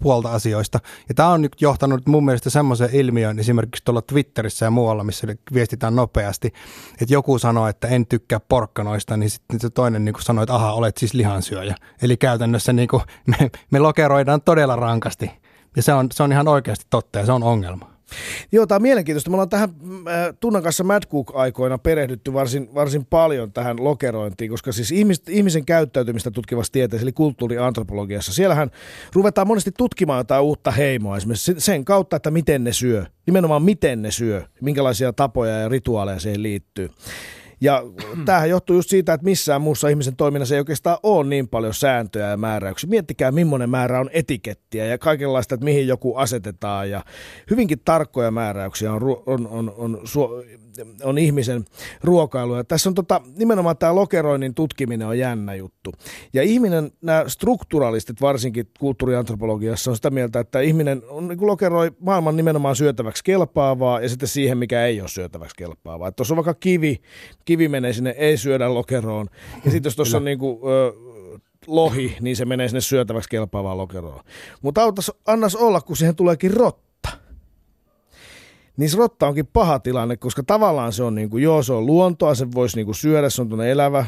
puolta 0.00 0.32
asioista. 0.32 0.78
Ja 1.08 1.14
tämä 1.14 1.28
on 1.28 1.42
nyt 1.42 1.56
johtanut 1.60 2.06
mun 2.06 2.24
mielestä 2.24 2.50
semmoiseen 2.50 2.90
ilmiöön 2.92 3.38
esimerkiksi 3.38 3.84
tuolla 3.84 4.02
Twitterissä 4.02 4.66
ja 4.66 4.70
muualla, 4.70 5.04
missä 5.04 5.26
viestitään 5.54 5.96
nopeasti, 5.96 6.52
että 7.00 7.14
joku 7.14 7.38
sanoo, 7.38 7.68
että 7.68 7.88
en 7.88 8.06
tykkää 8.06 8.40
porkkanoista, 8.40 9.16
niin 9.16 9.30
sitten 9.30 9.60
se 9.60 9.70
toinen 9.70 10.04
niin 10.04 10.12
kuin 10.12 10.22
sanoo, 10.22 10.42
että 10.42 10.54
aha, 10.54 10.72
olet 10.72 10.96
siis 10.96 11.14
lihansyöjä. 11.14 11.74
Eli 12.02 12.16
käytännössä 12.16 12.72
niin 12.72 12.88
kuin 12.88 13.02
me, 13.26 13.50
me 13.70 13.78
lokeroidaan 13.78 14.42
todella 14.42 14.76
rankasti. 14.76 15.30
Ja 15.76 15.82
se 15.82 15.92
on, 15.92 16.08
se 16.12 16.22
on 16.22 16.32
ihan 16.32 16.48
oikeasti 16.48 16.86
totta 16.90 17.18
ja 17.18 17.26
se 17.26 17.32
on 17.32 17.42
ongelma. 17.42 17.91
Joo, 18.52 18.66
tämä 18.66 18.76
on 18.76 18.82
mielenkiintoista. 18.82 19.30
Me 19.30 19.34
ollaan 19.34 19.48
tähän 19.48 19.70
äh, 20.08 20.34
Tunnan 20.40 20.62
kanssa 20.62 20.84
Mad 20.84 21.02
Cook-aikoina 21.02 21.78
perehdytty 21.78 22.32
varsin, 22.32 22.74
varsin 22.74 23.06
paljon 23.06 23.52
tähän 23.52 23.84
lokerointiin, 23.84 24.50
koska 24.50 24.72
siis 24.72 24.92
ihmis, 24.92 25.22
ihmisen 25.28 25.64
käyttäytymistä 25.64 26.30
tutkivassa 26.30 26.72
tieteessä, 26.72 27.04
eli 27.04 27.12
kulttuuriantropologiassa, 27.12 28.32
siellähän 28.32 28.70
ruvetaan 29.12 29.46
monesti 29.46 29.70
tutkimaan 29.78 30.20
jotain 30.20 30.42
uutta 30.42 30.70
heimoa, 30.70 31.16
esimerkiksi 31.16 31.54
sen 31.58 31.84
kautta, 31.84 32.16
että 32.16 32.30
miten 32.30 32.64
ne 32.64 32.72
syö, 32.72 33.06
nimenomaan 33.26 33.62
miten 33.62 34.02
ne 34.02 34.10
syö, 34.10 34.42
minkälaisia 34.60 35.12
tapoja 35.12 35.58
ja 35.58 35.68
rituaaleja 35.68 36.20
siihen 36.20 36.42
liittyy. 36.42 36.90
Ja 37.62 37.82
tämähän 38.24 38.50
johtuu 38.50 38.76
just 38.76 38.90
siitä, 38.90 39.14
että 39.14 39.24
missään 39.24 39.62
muussa 39.62 39.88
ihmisen 39.88 40.16
toiminnassa 40.16 40.54
ei 40.54 40.58
oikeastaan 40.58 40.98
ole 41.02 41.26
niin 41.26 41.48
paljon 41.48 41.74
sääntöjä 41.74 42.28
ja 42.28 42.36
määräyksiä. 42.36 42.90
Miettikää, 42.90 43.32
millainen 43.32 43.70
määrä 43.70 44.00
on 44.00 44.10
etikettiä 44.12 44.84
ja 44.86 44.98
kaikenlaista, 44.98 45.54
että 45.54 45.64
mihin 45.64 45.86
joku 45.86 46.16
asetetaan. 46.16 46.90
Ja 46.90 47.04
hyvinkin 47.50 47.80
tarkkoja 47.84 48.30
määräyksiä 48.30 48.92
on, 48.92 49.02
on, 49.26 49.48
on, 49.48 49.74
on, 49.76 50.00
on 51.04 51.18
ihmisen 51.18 51.64
ruokailu. 52.02 52.54
Ja 52.54 52.64
tässä 52.64 52.90
on 52.90 52.94
tota, 52.94 53.20
nimenomaan 53.36 53.76
tämä 53.76 53.94
lokeroinnin 53.94 54.54
tutkiminen 54.54 55.08
on 55.08 55.18
jännä 55.18 55.54
juttu. 55.54 55.92
Ja 56.32 56.42
ihminen, 56.42 56.90
nämä 57.02 57.24
strukturalistit 57.26 58.20
varsinkin 58.20 58.66
kulttuuriantropologiassa 58.80 59.90
on 59.90 59.96
sitä 59.96 60.10
mieltä, 60.10 60.40
että 60.40 60.60
ihminen 60.60 61.02
on, 61.08 61.28
niin 61.28 61.46
lokeroi 61.46 61.90
maailman 62.00 62.36
nimenomaan 62.36 62.76
syötäväksi 62.76 63.24
kelpaavaa 63.24 64.00
ja 64.00 64.08
sitten 64.08 64.28
siihen, 64.28 64.58
mikä 64.58 64.86
ei 64.86 65.00
ole 65.00 65.08
syötäväksi 65.08 65.56
kelpaavaa. 65.56 66.08
Että 66.08 66.16
tuossa 66.16 66.34
on 66.34 66.36
vaikka 66.36 66.54
kivi, 66.54 67.00
kivi 67.44 67.51
menee 67.68 67.92
sinne 67.92 68.10
ei 68.10 68.36
syödä 68.36 68.74
lokeroon. 68.74 69.26
Ja 69.64 69.70
sitten 69.70 69.90
jos 69.90 69.96
tuossa 69.96 70.16
on 70.16 70.24
niin 70.24 70.38
kuin, 70.38 70.58
ö, 70.70 70.92
lohi, 71.66 72.16
niin 72.20 72.36
se 72.36 72.44
menee 72.44 72.68
sinne 72.68 72.80
syötäväksi 72.80 73.30
kelpaavaan 73.30 73.78
lokeroon. 73.78 74.20
Mutta 74.62 74.80
annas 75.26 75.56
olla, 75.56 75.80
kun 75.80 75.96
siihen 75.96 76.16
tuleekin 76.16 76.54
rotta 76.54 76.92
niin 78.76 78.90
se 78.90 78.96
rotta 78.96 79.26
onkin 79.26 79.46
paha 79.46 79.78
tilanne, 79.78 80.16
koska 80.16 80.42
tavallaan 80.42 80.92
se 80.92 81.02
on 81.02 81.14
niin 81.14 81.30
kuin, 81.30 81.42
joo, 81.42 81.62
se 81.62 81.72
on 81.72 81.86
luontoa, 81.86 82.34
se 82.34 82.46
voisi 82.54 82.76
niin 82.76 82.84
kuin 82.84 82.94
syödä, 82.94 83.30
se 83.30 83.42
on 83.42 83.48
tuonne 83.48 83.70
elävä 83.70 84.06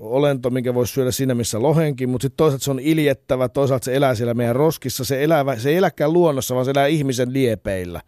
olento, 0.00 0.50
minkä 0.50 0.74
voisi 0.74 0.92
syödä 0.92 1.10
siinä 1.10 1.34
missä 1.34 1.62
lohenkin, 1.62 2.08
mutta 2.08 2.22
sitten 2.22 2.36
toisaalta 2.36 2.64
se 2.64 2.70
on 2.70 2.80
iljettävä, 2.80 3.48
toisaalta 3.48 3.84
se 3.84 3.96
elää 3.96 4.14
siellä 4.14 4.34
meidän 4.34 4.56
roskissa, 4.56 5.04
se, 5.04 5.24
elävä, 5.24 5.56
se 5.56 5.70
ei 5.70 5.76
eläkään 5.76 6.12
luonnossa, 6.12 6.54
vaan 6.54 6.64
se 6.64 6.70
elää 6.70 6.86
ihmisen 6.86 7.32
liepeillä. 7.32 8.00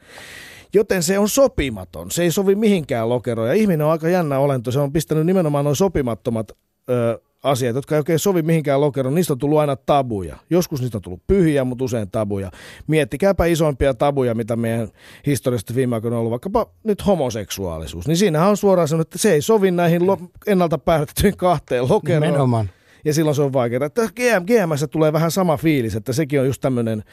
Joten 0.74 1.02
se 1.02 1.18
on 1.18 1.28
sopimaton, 1.28 2.10
se 2.10 2.22
ei 2.22 2.30
sovi 2.30 2.54
mihinkään 2.54 3.08
lokeroon 3.08 3.48
ja 3.48 3.54
ihminen 3.54 3.86
on 3.86 3.92
aika 3.92 4.08
jännä 4.08 4.38
olento, 4.38 4.70
se 4.70 4.78
on 4.78 4.92
pistänyt 4.92 5.26
nimenomaan 5.26 5.64
noin 5.64 5.76
sopimattomat 5.76 6.52
ö, 6.90 7.20
asiat, 7.42 7.76
jotka 7.76 7.94
ei 7.94 7.98
oikein 7.98 8.18
sovi 8.18 8.42
mihinkään 8.42 8.80
lokeroon, 8.80 9.14
niistä 9.14 9.32
on 9.32 9.38
tullut 9.38 9.58
aina 9.58 9.76
tabuja. 9.76 10.36
Joskus 10.50 10.80
niistä 10.80 10.98
on 10.98 11.02
tullut 11.02 11.26
pyhiä, 11.26 11.64
mutta 11.64 11.84
usein 11.84 12.10
tabuja. 12.10 12.50
Miettikääpä 12.86 13.44
isompia 13.46 13.94
tabuja, 13.94 14.34
mitä 14.34 14.56
meidän 14.56 14.88
historiasta 15.26 15.74
viime 15.74 15.94
aikoina 15.94 16.16
on 16.16 16.20
ollut, 16.20 16.30
vaikkapa 16.30 16.66
nyt 16.84 17.06
homoseksuaalisuus. 17.06 18.08
Niin 18.08 18.16
siinähän 18.16 18.48
on 18.48 18.56
suoraan 18.56 18.88
sanonut, 18.88 19.06
että 19.06 19.18
se 19.18 19.32
ei 19.32 19.42
sovi 19.42 19.70
näihin 19.70 20.06
lo- 20.06 20.18
ennalta 20.46 20.78
päätettyihin 20.78 21.36
kahteen 21.36 21.88
lokeroon. 21.88 22.22
Nimenomaan. 22.22 22.70
Ja 23.04 23.14
silloin 23.14 23.36
se 23.36 23.42
on 23.42 23.52
vaikeaa. 23.52 23.86
Että 23.86 24.08
GM, 24.16 24.44
GMS 24.46 24.86
tulee 24.90 25.12
vähän 25.12 25.30
sama 25.30 25.56
fiilis, 25.56 25.96
että 25.96 26.12
sekin 26.12 26.40
on 26.40 26.46
just 26.46 26.60
tämmöinen, 26.60 27.04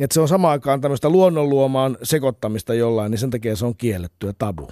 että 0.00 0.14
se 0.14 0.20
on 0.20 0.28
samaan 0.28 0.52
aikaan 0.52 0.80
tämmöistä 0.80 1.08
luonnonluomaan 1.08 1.98
sekoittamista 2.02 2.74
jollain, 2.74 3.10
niin 3.10 3.18
sen 3.18 3.30
takia 3.30 3.56
se 3.56 3.66
on 3.66 3.76
kielletty 3.76 4.26
ja 4.26 4.32
tabu. 4.38 4.68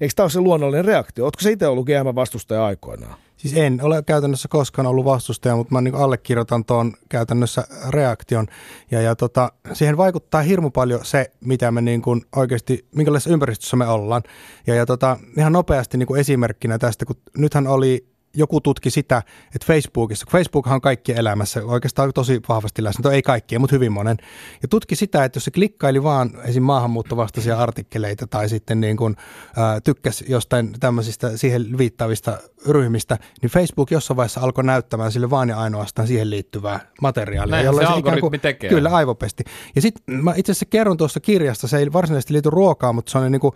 Eikö 0.00 0.14
tämä 0.16 0.24
ole 0.24 0.30
se 0.30 0.40
luonnollinen 0.40 0.84
reaktio? 0.84 1.24
Oletko 1.24 1.40
se 1.40 1.50
itse 1.50 1.66
ollut 1.66 1.86
GM-vastustaja 1.86 2.64
aikoinaan? 2.64 3.14
Siis 3.36 3.56
en 3.56 3.80
ole 3.82 4.02
käytännössä 4.02 4.48
koskaan 4.48 4.86
ollut 4.86 5.04
vastustaja, 5.04 5.56
mutta 5.56 5.74
mä 5.74 5.80
niin 5.80 5.94
allekirjoitan 5.94 6.64
tuon 6.64 6.92
käytännössä 7.08 7.64
reaktion. 7.88 8.46
Ja, 8.90 9.00
ja 9.00 9.16
tota, 9.16 9.52
siihen 9.72 9.96
vaikuttaa 9.96 10.42
hirmu 10.42 10.70
paljon 10.70 11.04
se, 11.04 11.30
mitä 11.40 11.70
me 11.70 11.80
niin 11.80 12.02
kuin 12.02 12.22
oikeasti, 12.36 12.86
minkälaisessa 12.94 13.30
ympäristössä 13.30 13.76
me 13.76 13.86
ollaan. 13.86 14.22
Ja, 14.66 14.74
ja 14.74 14.86
tota, 14.86 15.18
ihan 15.36 15.52
nopeasti 15.52 15.98
niin 15.98 16.06
kuin 16.06 16.20
esimerkkinä 16.20 16.78
tästä, 16.78 17.04
kun 17.04 17.16
nythän 17.38 17.66
oli 17.66 18.11
joku 18.34 18.60
tutki 18.60 18.90
sitä, 18.90 19.22
että 19.54 19.66
Facebookissa, 19.66 20.26
Facebookhan 20.30 20.74
on 20.74 20.80
kaikkien 20.80 21.18
elämässä 21.18 21.64
oikeastaan 21.64 22.12
tosi 22.14 22.40
vahvasti 22.48 22.84
läsnä, 22.84 23.10
ei 23.10 23.22
kaikkien, 23.22 23.60
mutta 23.60 23.76
hyvin 23.76 23.92
monen, 23.92 24.16
ja 24.62 24.68
tutki 24.68 24.96
sitä, 24.96 25.24
että 25.24 25.36
jos 25.36 25.44
se 25.44 25.50
klikkaili 25.50 26.02
vaan 26.02 26.30
esim. 26.44 26.62
maahanmuuttovastaisia 26.62 27.58
artikkeleita 27.58 28.26
tai 28.26 28.48
sitten 28.48 28.80
niin 28.80 28.96
kuin, 28.96 29.16
ää, 29.56 29.80
tykkäsi 29.80 30.24
jostain 30.28 30.74
tämmöisistä 30.80 31.36
siihen 31.36 31.78
viittaavista 31.78 32.38
ryhmistä, 32.68 33.18
niin 33.42 33.50
Facebook 33.50 33.90
jossain 33.90 34.16
vaiheessa 34.16 34.40
alkoi 34.40 34.64
näyttämään 34.64 35.12
sille 35.12 35.30
vaan 35.30 35.48
ja 35.48 35.58
ainoastaan 35.58 36.08
siihen 36.08 36.30
liittyvää 36.30 36.80
materiaalia. 37.00 37.56
Näin 37.56 37.74
se, 37.74 37.80
se 37.80 37.84
algoritmi 37.84 38.20
kuin, 38.20 38.40
tekee. 38.40 38.70
Kyllä, 38.70 38.90
aivopesti. 38.90 39.44
Ja 39.74 39.82
sitten 39.82 40.14
mä 40.24 40.34
itse 40.36 40.52
asiassa 40.52 40.66
kerron 40.66 40.96
tuossa 40.96 41.20
kirjasta, 41.20 41.68
se 41.68 41.78
ei 41.78 41.92
varsinaisesti 41.92 42.32
liity 42.32 42.50
ruokaan, 42.50 42.94
mutta 42.94 43.12
se 43.12 43.18
on, 43.18 43.32
niin 43.32 43.40
kuin, 43.40 43.54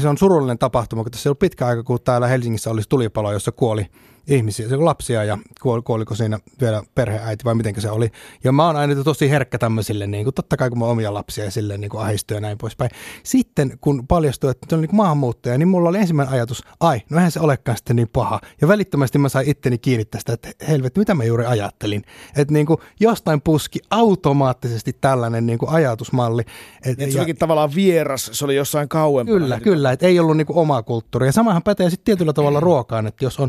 se 0.00 0.08
on 0.08 0.18
surullinen 0.18 0.58
tapahtuma, 0.58 1.02
kun 1.02 1.10
tässä 1.10 1.28
ei 1.28 1.30
ollut 1.30 1.38
pitkä 1.38 1.66
aika, 1.66 1.82
kun 1.82 1.98
täällä 2.04 2.26
Helsingissä 2.26 2.70
olisi 2.70 2.88
tulipalo, 2.88 3.32
jossa 3.32 3.52
kuoli 3.52 3.86
ihmisiä, 4.28 4.68
se 4.68 4.76
lapsia 4.76 5.24
ja 5.24 5.38
kuoliko 5.84 6.14
siinä 6.14 6.38
vielä 6.60 6.82
perheäiti 6.94 7.44
vai 7.44 7.54
miten 7.54 7.80
se 7.80 7.90
oli. 7.90 8.10
Ja 8.44 8.52
mä 8.52 8.66
oon 8.66 8.76
aina 8.76 9.04
tosi 9.04 9.30
herkkä 9.30 9.58
tämmöisille, 9.58 10.06
niin 10.06 10.24
kuin, 10.24 10.34
totta 10.34 10.56
kai 10.56 10.70
kun 10.70 10.78
mä 10.78 10.84
omia 10.84 11.14
lapsia 11.14 11.44
ja 11.44 11.50
silleen 11.50 11.80
niin 11.80 11.90
ahistuja 11.96 12.36
ja 12.36 12.40
näin 12.40 12.58
poispäin. 12.58 12.90
Sitten 13.22 13.78
kun 13.80 14.06
paljastui, 14.06 14.50
että 14.50 14.66
se 14.68 14.74
oli 14.74 14.86
niin 14.86 14.96
maahanmuuttaja, 14.96 15.58
niin 15.58 15.68
mulla 15.68 15.88
oli 15.88 15.98
ensimmäinen 15.98 16.34
ajatus, 16.34 16.62
ai, 16.80 17.02
no 17.10 17.16
eihän 17.16 17.32
se 17.32 17.40
olekaan 17.40 17.76
sitten 17.78 17.96
niin 17.96 18.08
paha. 18.12 18.40
Ja 18.60 18.68
välittömästi 18.68 19.18
mä 19.18 19.28
sain 19.28 19.48
itteni 19.48 19.78
kiinni 19.78 20.04
tästä, 20.04 20.32
että 20.32 20.48
helvetti, 20.68 21.00
mitä 21.00 21.14
mä 21.14 21.24
juuri 21.24 21.46
ajattelin. 21.46 22.02
Että 22.36 22.54
niin 22.54 22.66
kuin 22.66 22.78
jostain 23.00 23.40
puski 23.40 23.78
automaattisesti 23.90 24.92
tällainen 25.00 25.46
niin 25.46 25.58
kuin 25.58 25.70
ajatusmalli. 25.70 26.42
Et, 26.84 27.00
et 27.00 27.12
se 27.12 27.18
olikin 27.18 27.36
tavallaan 27.36 27.74
vieras, 27.74 28.30
se 28.32 28.44
oli 28.44 28.56
jossain 28.56 28.88
kauempana. 28.88 29.38
Kyllä, 29.38 29.60
kyllä, 29.60 29.92
että 29.92 30.06
ei 30.06 30.20
ollut 30.20 30.36
niin 30.36 30.46
kuin 30.46 30.56
omaa 30.56 30.82
kulttuuria. 30.82 31.28
Ja 31.28 31.32
samahan 31.32 31.62
pätee 31.62 31.90
sitten 31.90 32.04
tietyllä 32.04 32.32
tavalla 32.32 32.60
ruokaan, 32.60 33.06
että 33.06 33.24
jos 33.24 33.40
on 33.40 33.48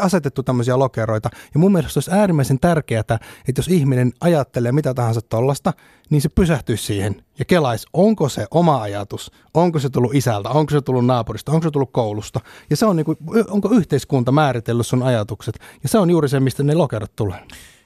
asetettu 0.00 0.42
tämmöisiä 0.42 0.78
lokeroita. 0.78 1.30
Ja 1.54 1.60
mun 1.60 1.72
mielestä 1.72 1.98
olisi 1.98 2.10
äärimmäisen 2.10 2.60
tärkeää, 2.60 3.00
että 3.00 3.18
jos 3.56 3.68
ihminen 3.68 4.12
ajattelee 4.20 4.72
mitä 4.72 4.94
tahansa 4.94 5.20
tollasta, 5.20 5.72
niin 6.10 6.22
se 6.22 6.28
pysähtyisi 6.28 6.84
siihen 6.84 7.24
ja 7.38 7.44
kelaisi, 7.44 7.86
onko 7.92 8.28
se 8.28 8.46
oma 8.50 8.82
ajatus, 8.82 9.30
onko 9.54 9.78
se 9.78 9.90
tullut 9.90 10.14
isältä, 10.14 10.48
onko 10.48 10.70
se 10.70 10.80
tullut 10.80 11.06
naapurista, 11.06 11.52
onko 11.52 11.62
se 11.62 11.70
tullut 11.70 11.92
koulusta. 11.92 12.40
Ja 12.70 12.76
se 12.76 12.86
on 12.86 12.96
niin 12.96 13.06
kuin, 13.06 13.18
onko 13.50 13.70
yhteiskunta 13.70 14.32
määritellyt 14.32 14.86
sun 14.86 15.02
ajatukset. 15.02 15.58
Ja 15.82 15.88
se 15.88 15.98
on 15.98 16.10
juuri 16.10 16.28
se, 16.28 16.40
mistä 16.40 16.62
ne 16.62 16.74
lokerot 16.74 17.16
tulee. 17.16 17.40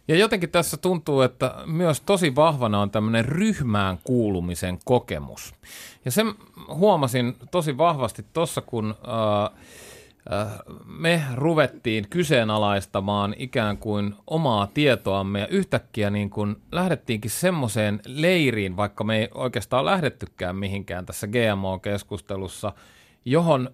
Ja 0.08 0.16
jotenkin 0.16 0.50
tässä 0.50 0.76
tuntuu, 0.76 1.20
että 1.20 1.54
myös 1.66 2.00
tosi 2.00 2.34
vahvana 2.34 2.80
on 2.80 2.90
tämmöinen 2.90 3.24
ryhmään 3.24 3.98
kuulumisen 4.04 4.78
kokemus. 4.84 5.54
Ja 6.04 6.10
sen 6.10 6.34
huomasin 6.74 7.36
tosi 7.50 7.78
vahvasti 7.78 8.26
tuossa, 8.32 8.60
kun... 8.60 8.94
Äh, 9.52 9.58
me 10.84 11.22
ruvettiin 11.34 12.08
kyseenalaistamaan 12.10 13.34
ikään 13.38 13.78
kuin 13.78 14.14
omaa 14.26 14.66
tietoamme 14.66 15.40
ja 15.40 15.46
yhtäkkiä 15.46 16.10
niin 16.10 16.30
kuin 16.30 16.56
lähdettiinkin 16.72 17.30
semmoiseen 17.30 18.00
leiriin, 18.06 18.76
vaikka 18.76 19.04
me 19.04 19.18
ei 19.18 19.28
oikeastaan 19.34 19.84
lähdettykään 19.84 20.56
mihinkään 20.56 21.06
tässä 21.06 21.26
GMO-keskustelussa, 21.26 22.72
johon 23.24 23.70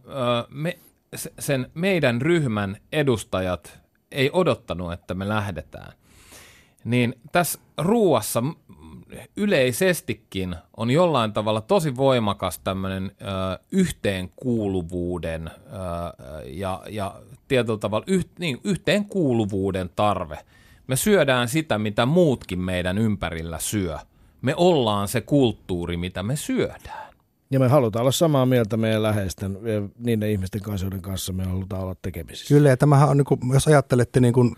me, 0.49 0.79
sen 1.39 1.71
meidän 1.75 2.23
ryhmän 2.23 2.77
edustajat 2.93 3.81
ei 4.13 4.31
odottanut, 4.33 4.93
että 4.93 5.15
me 5.15 5.29
lähdetään. 5.29 5.93
Niin 6.85 7.15
tässä 7.33 7.59
ruuassa 7.79 8.43
yleisestikin 9.37 10.57
on 10.77 10.91
jollain 10.91 11.33
tavalla 11.33 11.61
tosi 11.61 11.97
voimakas 11.97 12.59
tämmöinen 12.59 13.13
ö, 13.21 13.25
yhteenkuuluvuuden 13.73 15.49
ö, 15.49 15.53
ja, 16.47 16.83
ja 16.89 17.21
tietyllä 17.49 17.79
tavalla 17.79 18.05
yh, 18.09 18.27
niin, 18.39 18.61
yhteenkuuluvuuden 18.65 19.91
tarve. 19.97 20.39
Me 20.87 20.97
syödään 20.97 21.49
sitä, 21.49 21.79
mitä 21.79 22.07
muutkin 22.07 22.61
meidän 22.61 22.99
ympärillä 22.99 23.59
syö. 23.59 23.99
Me 24.43 24.55
ollaan 24.57 25.09
se 25.09 25.21
kulttuuri, 25.21 25.97
mitä 25.97 26.23
me 26.23 26.37
syödään. 26.37 27.15
Ja 27.51 27.61
me 27.61 27.69
halutaan 27.69 28.01
olla 28.01 28.13
samaa 28.13 28.47
mieltä 28.47 28.77
meidän 28.77 29.03
läheisten 29.03 29.59
ja 29.63 29.89
niiden 29.99 30.31
ihmisten 30.31 30.61
kanssa, 30.61 30.87
joiden 30.87 31.03
kanssa 31.03 31.33
me 31.33 31.45
halutaan 31.45 31.83
olla 31.83 31.97
tekemisissä. 32.03 32.55
Kyllä, 32.55 32.69
ja 32.69 32.77
tämähän 32.77 33.09
on, 33.09 33.17
niin 33.17 33.25
kuin, 33.25 33.41
jos 33.53 33.69
ajattelette 33.69 34.21
niin 34.21 34.35
kuin 34.35 34.57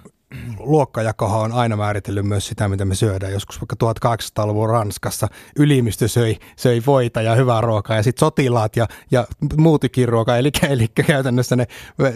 luokkajakohan 0.59 1.41
on 1.41 1.53
aina 1.53 1.77
määritellyt 1.77 2.27
myös 2.27 2.47
sitä, 2.47 2.69
mitä 2.69 2.85
me 2.85 2.95
syödään. 2.95 3.33
Joskus 3.33 3.61
vaikka 3.61 4.15
1800-luvun 4.15 4.69
Ranskassa 4.69 5.29
ylimistö 5.59 6.09
söi, 6.09 6.37
söi 6.57 6.83
voita 6.87 7.23
ja 7.23 7.35
hyvää 7.35 7.61
ruokaa 7.61 7.97
ja 7.97 8.03
sitten 8.03 8.21
sotilaat 8.21 8.77
ja, 8.77 8.89
ja 9.11 9.27
muutikin 9.57 10.09
ruoka, 10.09 10.37
eli, 10.37 10.51
eli 10.69 10.89
käytännössä 10.89 11.57
ne 11.57 11.67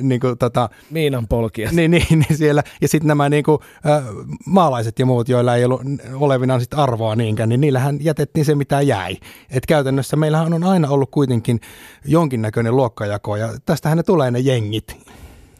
niin 0.03 0.20
kuin, 0.20 0.38
tota, 0.38 0.68
miinanpolkijat. 0.90 1.73
Niin, 1.73 1.90
niin, 1.90 2.07
niin 2.11 2.37
siellä, 2.38 2.62
ja 2.81 2.88
sitten 2.88 3.09
nämä 3.09 3.29
niin 3.29 3.44
kuin, 3.44 3.59
äh, 3.87 4.03
maalaiset 4.46 4.99
ja 4.99 5.07
muut, 5.07 5.29
joilla 5.29 5.57
ei 5.57 5.64
ollut 5.64 5.83
olevinaan 6.14 6.61
sit 6.61 6.75
arvoa 6.75 7.16
niinkään, 7.16 7.49
niin 7.49 7.61
niillähän 7.61 7.99
jätettiin 8.01 8.44
se, 8.44 8.55
mitä 8.55 8.81
jäi. 8.81 9.16
Et 9.51 9.66
käytännössä 9.66 10.16
meillähän 10.16 10.53
on 10.53 10.64
aina 10.64 10.88
ollut 10.88 11.11
kuitenkin 11.11 11.61
jonkinnäköinen 12.05 12.77
luokkajako, 12.77 13.37
ja 13.37 13.49
tästähän 13.66 13.96
ne 13.96 14.03
tulee 14.03 14.31
ne 14.31 14.38
jengit. 14.38 14.96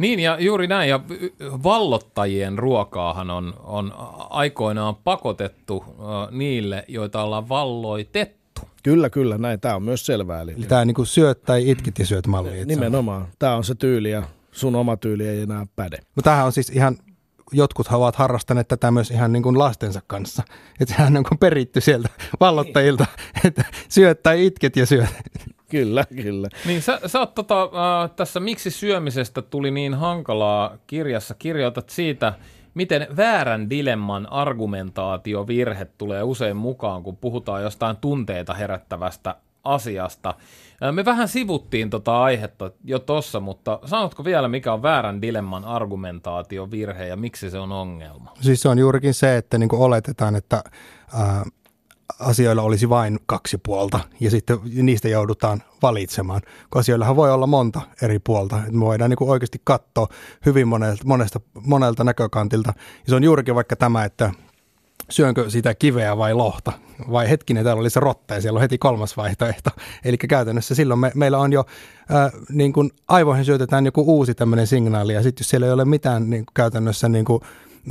Niin 0.01 0.21
ja 0.21 0.37
juuri 0.41 0.67
näin, 0.67 0.89
ja 0.89 1.01
vallottajien 1.41 2.59
ruokaahan 2.59 3.31
on, 3.31 3.55
on 3.65 3.95
aikoinaan 4.31 4.97
pakotettu 4.97 5.85
niille, 6.31 6.85
joita 6.89 7.23
ollaan 7.23 7.49
valloitettu. 7.49 8.61
Kyllä, 8.83 9.11
kyllä, 9.11 9.39
näin. 9.39 9.61
Tämä 9.61 9.77
on 9.77 9.83
myös 9.83 10.07
selvää. 10.07 10.41
Eli, 10.41 10.53
Eli 10.53 10.67
tämä 10.67 10.85
niin 10.85 10.97
syöt 11.07 11.43
tai 11.43 11.71
itkit 11.71 11.99
ja 11.99 12.07
syöt 12.07 12.27
malli. 12.27 12.65
Nimenomaan. 12.65 13.29
Tämä 13.39 13.57
on 13.57 13.65
se 13.65 13.75
tyyli 13.75 14.11
ja 14.11 14.23
sun 14.53 14.77
oma 14.77 14.97
tyyli 14.97 15.29
ei 15.29 15.41
enää 15.41 15.67
päde. 15.77 15.99
No 16.17 16.23
tämähän 16.23 16.47
on 16.47 16.53
siis 16.53 16.71
ihan, 16.71 16.97
jotkut 17.53 17.87
ovat 17.91 18.17
harrastaneet 18.17 18.69
tätä 18.69 18.91
myös 18.91 19.11
ihan 19.11 19.33
niin 19.33 19.43
kuin 19.43 19.59
lastensa 19.59 20.01
kanssa. 20.07 20.43
Että 20.81 20.95
sehän 20.95 21.17
on 21.17 21.25
peritty 21.41 21.81
sieltä 21.81 22.09
vallottajilta, 22.41 23.07
että 23.47 23.65
syöt 23.89 24.23
tai 24.23 24.47
itket 24.47 24.77
ja 24.77 24.87
syöt. 24.87 25.09
Kyllä, 25.77 26.05
kyllä. 26.23 26.49
Niin 26.67 26.83
sä, 26.83 27.01
sä 27.07 27.19
oot 27.19 27.35
tota, 27.35 27.63
äh, 27.63 28.11
tässä 28.17 28.41
Miksi 28.41 28.71
syömisestä 28.71 29.43
tuli 29.43 29.71
niin 29.71 29.95
hankalaa 29.95 30.77
kirjassa, 30.87 31.35
kirjoitat 31.35 31.91
siitä, 31.91 32.33
miten 32.75 33.07
väärän 33.17 33.71
dilemman 33.71 34.33
argumentaatiovirhe 34.33 35.85
tulee 35.85 36.23
usein 36.23 36.57
mukaan, 36.57 37.03
kun 37.03 37.17
puhutaan 37.17 37.63
jostain 37.63 37.97
tunteita 37.97 38.55
herättävästä 38.55 39.37
asiasta. 39.65 40.35
Me 40.93 41.05
vähän 41.05 41.29
sivuttiin 41.29 41.91
tota 41.91 42.23
aihetta 42.23 42.71
jo 42.85 42.99
tossa, 42.99 43.41
mutta 43.41 43.79
sanotko 43.85 44.25
vielä, 44.25 44.49
mikä 44.49 44.73
on 44.73 44.83
väärän 44.83 45.23
dilemman 45.23 45.65
argumentaatiovirhe 45.65 47.07
ja 47.07 47.17
miksi 47.17 47.51
se 47.51 47.59
on 47.59 47.73
ongelma? 47.73 48.33
Siis 48.41 48.63
se 48.63 48.69
on 48.69 48.79
juurikin 48.79 49.15
se, 49.15 49.37
että 49.37 49.59
niin 49.59 49.75
oletetaan, 49.75 50.37
että 50.37 50.65
ää, 51.15 51.45
asioilla 52.21 52.63
olisi 52.63 52.89
vain 52.89 53.19
kaksi 53.27 53.59
puolta 53.59 54.01
ja 54.21 54.31
sitten 54.31 54.59
niistä 54.83 55.09
joudutaan 55.09 55.63
valitsemaan, 55.83 56.41
kun 56.71 56.81
asioillahan 56.81 57.17
voi 57.17 57.33
olla 57.33 57.47
monta 57.47 57.81
eri 58.03 58.19
puolta. 58.19 58.57
Että 58.57 58.73
me 58.73 58.81
voidaan 58.81 59.11
niin 59.11 59.31
oikeasti 59.31 59.61
katsoa 59.65 60.09
hyvin 60.47 60.69
monelta, 60.69 61.03
monesta, 61.07 61.41
monelta 61.67 62.05
näkökantilta. 62.05 62.73
Ja 62.77 63.05
se 63.07 63.15
on 63.15 63.25
juurikin 63.25 63.55
vaikka 63.55 63.77
tämä, 63.77 64.05
että 64.05 64.33
syönkö 65.11 65.51
sitä 65.51 65.75
kiveä 65.75 66.17
vai 66.17 66.35
lohta. 66.35 66.73
Vai 67.11 67.31
hetkinen, 67.31 67.65
täällä 67.65 67.81
oli 67.81 67.91
se 67.91 68.01
rotta 68.01 68.35
ja 68.35 68.41
siellä 68.41 68.57
on 68.57 68.61
heti 68.61 68.79
kolmas 68.79 69.17
vaihtoehto. 69.17 69.71
Eli 70.05 70.17
käytännössä 70.17 70.75
silloin 70.75 71.01
me, 71.01 71.13
meillä 71.15 71.39
on 71.39 71.53
jo, 71.53 71.65
äh, 72.15 72.33
niin 72.49 72.73
kuin 72.73 72.91
aivoihin 73.09 73.45
syötetään 73.45 73.87
joku 73.87 74.03
uusi 74.07 74.35
tämmöinen 74.35 74.67
signaali 74.67 75.13
ja 75.13 75.23
sitten 75.23 75.43
jos 75.43 75.51
siellä 75.51 75.67
ei 75.67 75.73
ole 75.73 75.85
mitään 75.85 76.31
niin 76.31 76.47
kuin 76.47 76.55
käytännössä 76.55 77.09
niin 77.09 77.25
kuin, 77.25 77.43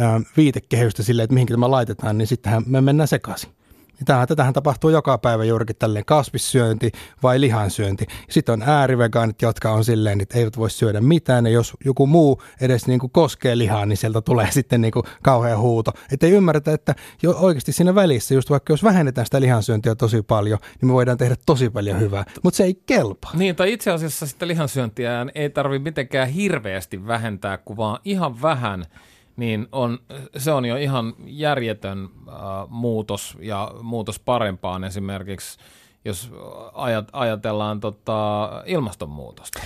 äh, 0.01 0.21
viitekehystä 0.37 1.03
sille, 1.03 1.23
että 1.23 1.33
mihinkä 1.33 1.53
tämä 1.53 1.71
laitetaan, 1.71 2.17
niin 2.17 2.27
sittenhän 2.27 2.63
me 2.65 2.81
mennään 2.81 3.07
sekaisin. 3.07 3.58
Tämähän, 4.05 4.27
tätähän 4.27 4.53
tapahtuu 4.53 4.89
joka 4.89 5.17
päivä 5.17 5.43
juurikin 5.43 5.75
tälleen 5.75 6.05
kasvissyönti 6.05 6.91
vai 7.23 7.41
lihansyönti. 7.41 8.05
Sitten 8.29 8.53
on 8.53 8.61
äärivegaanit, 8.61 9.41
jotka 9.41 9.71
on 9.71 9.83
silleen, 9.83 10.21
että 10.21 10.37
eivät 10.37 10.57
voi 10.57 10.69
syödä 10.69 11.01
mitään. 11.01 11.45
Ja 11.45 11.51
jos 11.51 11.73
joku 11.85 12.07
muu 12.07 12.41
edes 12.61 12.87
niin 12.87 12.99
kuin 12.99 13.11
koskee 13.11 13.57
lihaa, 13.57 13.85
niin 13.85 13.97
sieltä 13.97 14.21
tulee 14.21 14.47
sitten 14.59 14.81
niin 14.81 14.91
kuin 14.91 15.03
kauhea 15.23 15.57
huuto. 15.57 15.91
Että 16.11 16.25
ei 16.25 16.31
ymmärretä, 16.31 16.73
että 16.73 16.95
jo 17.23 17.35
oikeasti 17.39 17.71
siinä 17.71 17.95
välissä, 17.95 18.33
just 18.33 18.49
vaikka 18.49 18.73
jos 18.73 18.83
vähennetään 18.83 19.25
sitä 19.25 19.41
lihansyöntiä 19.41 19.95
tosi 19.95 20.21
paljon, 20.21 20.59
niin 20.81 20.89
me 20.89 20.93
voidaan 20.93 21.17
tehdä 21.17 21.35
tosi 21.45 21.69
paljon 21.69 21.99
hyvää. 21.99 22.25
Mutta 22.43 22.57
se 22.57 22.63
ei 22.63 22.81
kelpaa. 22.85 23.31
Niin, 23.33 23.55
tai 23.55 23.73
itse 23.73 23.91
asiassa 23.91 24.27
sitä 24.27 24.47
lihansyöntiä 24.47 25.25
ei 25.35 25.49
tarvitse 25.49 25.83
mitenkään 25.83 26.27
hirveästi 26.27 27.07
vähentää, 27.07 27.57
kun 27.57 27.77
vaan 27.77 27.99
ihan 28.03 28.41
vähän– 28.41 28.85
niin 29.39 29.67
on, 29.71 29.99
se 30.37 30.51
on 30.51 30.65
jo 30.65 30.75
ihan 30.75 31.13
järjetön 31.25 32.09
äh, 32.27 32.33
muutos 32.69 33.37
ja 33.41 33.71
muutos 33.81 34.19
parempaan 34.19 34.83
esimerkiksi, 34.83 35.59
jos 36.05 36.31
ajat, 36.73 37.07
ajatellaan 37.13 37.79
tota, 37.79 38.49
ilmastonmuutosta. 38.65 39.59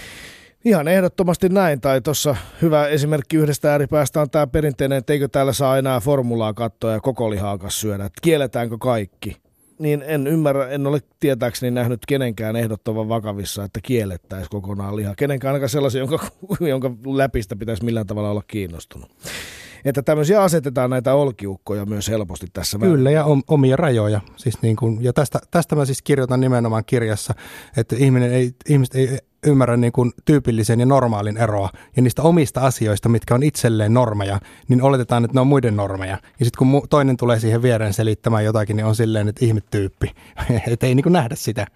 Ihan 0.65 0.87
ehdottomasti 0.87 1.49
näin, 1.49 1.81
tai 1.81 2.01
tuossa 2.01 2.35
hyvä 2.61 2.87
esimerkki 2.87 3.37
yhdestä 3.37 3.71
ääripäästä 3.71 4.21
on 4.21 4.29
tämä 4.29 4.47
perinteinen, 4.47 4.97
että 4.97 5.13
eikö 5.13 5.27
täällä 5.27 5.53
saa 5.53 5.77
enää 5.77 5.99
formulaa 5.99 6.53
katsoa 6.53 6.91
ja 6.91 6.99
koko 6.99 7.29
lihaakas 7.29 7.81
syödä, 7.81 8.05
että 8.05 8.21
kielletäänkö 8.21 8.77
kaikki. 8.77 9.37
Niin 9.79 10.03
en 10.07 10.27
ymmärrä, 10.27 10.67
en 10.67 10.87
ole 10.87 10.99
tietääkseni 11.19 11.71
nähnyt 11.71 11.99
kenenkään 12.07 12.55
ehdottoman 12.55 13.09
vakavissa, 13.09 13.63
että 13.63 13.79
kiellettäisiin 13.83 14.49
kokonaan 14.49 14.95
liha. 14.95 15.15
Kenenkään 15.15 15.53
ainakaan 15.53 15.69
sellaisen, 15.69 15.99
jonka, 15.99 16.19
jonka 16.69 16.91
läpistä 17.05 17.55
pitäisi 17.55 17.85
millään 17.85 18.07
tavalla 18.07 18.29
olla 18.29 18.43
kiinnostunut 18.47 19.11
että 19.85 20.01
tämmöisiä 20.01 20.41
asetetaan 20.41 20.89
näitä 20.89 21.13
olkiukkoja 21.13 21.85
myös 21.85 22.09
helposti 22.09 22.47
tässä. 22.53 22.77
Kyllä, 22.79 23.11
ja 23.11 23.25
omia 23.47 23.75
rajoja. 23.75 24.21
Siis 24.35 24.61
niin 24.61 24.75
kuin, 24.75 25.03
ja 25.03 25.13
tästä, 25.13 25.39
tästä 25.51 25.75
mä 25.75 25.85
siis 25.85 26.01
kirjoitan 26.01 26.39
nimenomaan 26.39 26.85
kirjassa, 26.85 27.33
että 27.77 27.95
ihminen 27.99 28.33
ei, 28.33 28.51
ihmiset 28.69 28.95
ei 28.95 29.17
ymmärrä 29.45 29.77
niin 29.77 29.93
kuin 29.93 30.11
tyypillisen 30.25 30.79
ja 30.79 30.85
normaalin 30.85 31.37
eroa. 31.37 31.69
Ja 31.95 32.01
niistä 32.01 32.21
omista 32.21 32.61
asioista, 32.61 33.09
mitkä 33.09 33.35
on 33.35 33.43
itselleen 33.43 33.93
normeja, 33.93 34.39
niin 34.67 34.81
oletetaan, 34.81 35.25
että 35.25 35.35
ne 35.37 35.41
on 35.41 35.47
muiden 35.47 35.75
normeja. 35.75 36.17
Ja 36.39 36.45
sitten 36.45 36.57
kun 36.57 36.87
toinen 36.89 37.17
tulee 37.17 37.39
siihen 37.39 37.61
viereen 37.61 37.93
selittämään 37.93 38.45
jotakin, 38.45 38.75
niin 38.75 38.85
on 38.85 38.95
silleen, 38.95 39.27
että 39.27 39.45
ihmetyyppi. 39.45 40.11
että 40.71 40.87
ei 40.87 40.95
niin 40.95 41.03
kuin 41.03 41.13
nähdä 41.13 41.35
sitä. 41.35 41.67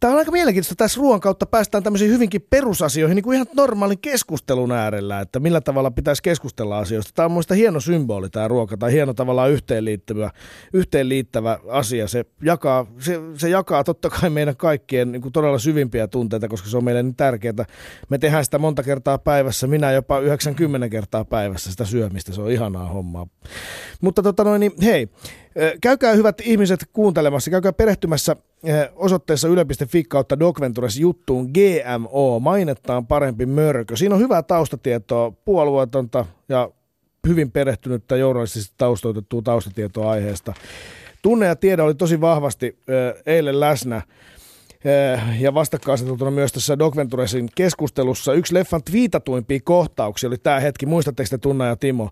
Tämä 0.00 0.12
on 0.12 0.18
aika 0.18 0.30
mielenkiintoista. 0.30 0.74
Tässä 0.74 1.00
ruoan 1.00 1.20
kautta 1.20 1.46
päästään 1.46 1.84
tämmöisiin 1.84 2.10
hyvinkin 2.10 2.46
perusasioihin, 2.50 3.14
niin 3.14 3.24
kuin 3.24 3.34
ihan 3.34 3.46
normaalin 3.56 3.98
keskustelun 3.98 4.72
äärellä, 4.72 5.20
että 5.20 5.40
millä 5.40 5.60
tavalla 5.60 5.90
pitäisi 5.90 6.22
keskustella 6.22 6.78
asioista. 6.78 7.12
Tämä 7.14 7.26
on 7.26 7.32
mielestäni 7.32 7.60
hieno 7.60 7.80
symboli 7.80 8.30
tämä 8.30 8.48
ruoka, 8.48 8.76
tai 8.76 8.92
hieno 8.92 9.14
tavallaan 9.14 9.50
yhteenliittävä, 9.50 10.30
yhteenliittävä 10.72 11.58
asia. 11.68 12.08
Se 12.08 12.24
jakaa, 12.42 12.86
se, 12.98 13.20
se 13.36 13.48
jakaa 13.48 13.84
totta 13.84 14.10
kai 14.10 14.30
meidän 14.30 14.56
kaikkien 14.56 15.12
niin 15.12 15.22
kuin 15.22 15.32
todella 15.32 15.58
syvimpiä 15.58 16.08
tunteita, 16.08 16.48
koska 16.48 16.68
se 16.68 16.76
on 16.76 16.84
meille 16.84 17.02
niin 17.02 17.16
tärkeää. 17.16 17.64
Me 18.08 18.18
tehdään 18.18 18.44
sitä 18.44 18.58
monta 18.58 18.82
kertaa 18.82 19.18
päivässä, 19.18 19.66
minä 19.66 19.92
jopa 19.92 20.18
90 20.18 20.88
kertaa 20.88 21.24
päivässä 21.24 21.70
sitä 21.70 21.84
syömistä. 21.84 22.32
Se 22.32 22.40
on 22.40 22.50
ihanaa 22.50 22.88
hommaa. 22.88 23.26
Mutta 24.00 24.22
tota 24.22 24.44
noin, 24.44 24.60
niin 24.60 24.72
hei, 24.82 25.08
Käykää 25.80 26.12
hyvät 26.12 26.40
ihmiset 26.40 26.80
kuuntelemassa, 26.92 27.50
käykää 27.50 27.72
perehtymässä 27.72 28.36
osoitteessa 28.94 29.48
yle.fi 29.48 30.04
kautta 30.04 30.38
Docventures 30.38 30.98
juttuun 30.98 31.50
GMO, 31.50 32.40
mainettaan 32.40 33.06
parempi 33.06 33.46
mörkö. 33.46 33.96
Siinä 33.96 34.14
on 34.14 34.20
hyvää 34.20 34.42
taustatietoa, 34.42 35.30
puolueetonta 35.44 36.26
ja 36.48 36.70
hyvin 37.28 37.50
perehtynyttä 37.50 38.16
journalistisesti 38.16 38.74
taustoitettua 38.78 39.42
taustatietoa 39.42 40.10
aiheesta. 40.10 40.52
Tunne 41.22 41.46
ja 41.46 41.56
tiede 41.56 41.82
oli 41.82 41.94
tosi 41.94 42.20
vahvasti 42.20 42.78
eilen 43.26 43.60
läsnä 43.60 44.02
ja 45.40 45.54
vastakkainasetutuna 45.54 46.30
myös 46.30 46.52
tässä 46.52 46.78
Doc 46.78 46.96
Venturesin 46.96 47.48
keskustelussa. 47.54 48.32
Yksi 48.32 48.54
leffan 48.54 48.82
twiitatuimpia 48.82 49.60
kohtauksia 49.64 50.28
oli 50.28 50.38
tämä 50.38 50.60
hetki, 50.60 50.86
muistatteko 50.86 51.28
te 51.30 51.38
Tunna 51.38 51.66
ja 51.66 51.76
Timo, 51.76 52.10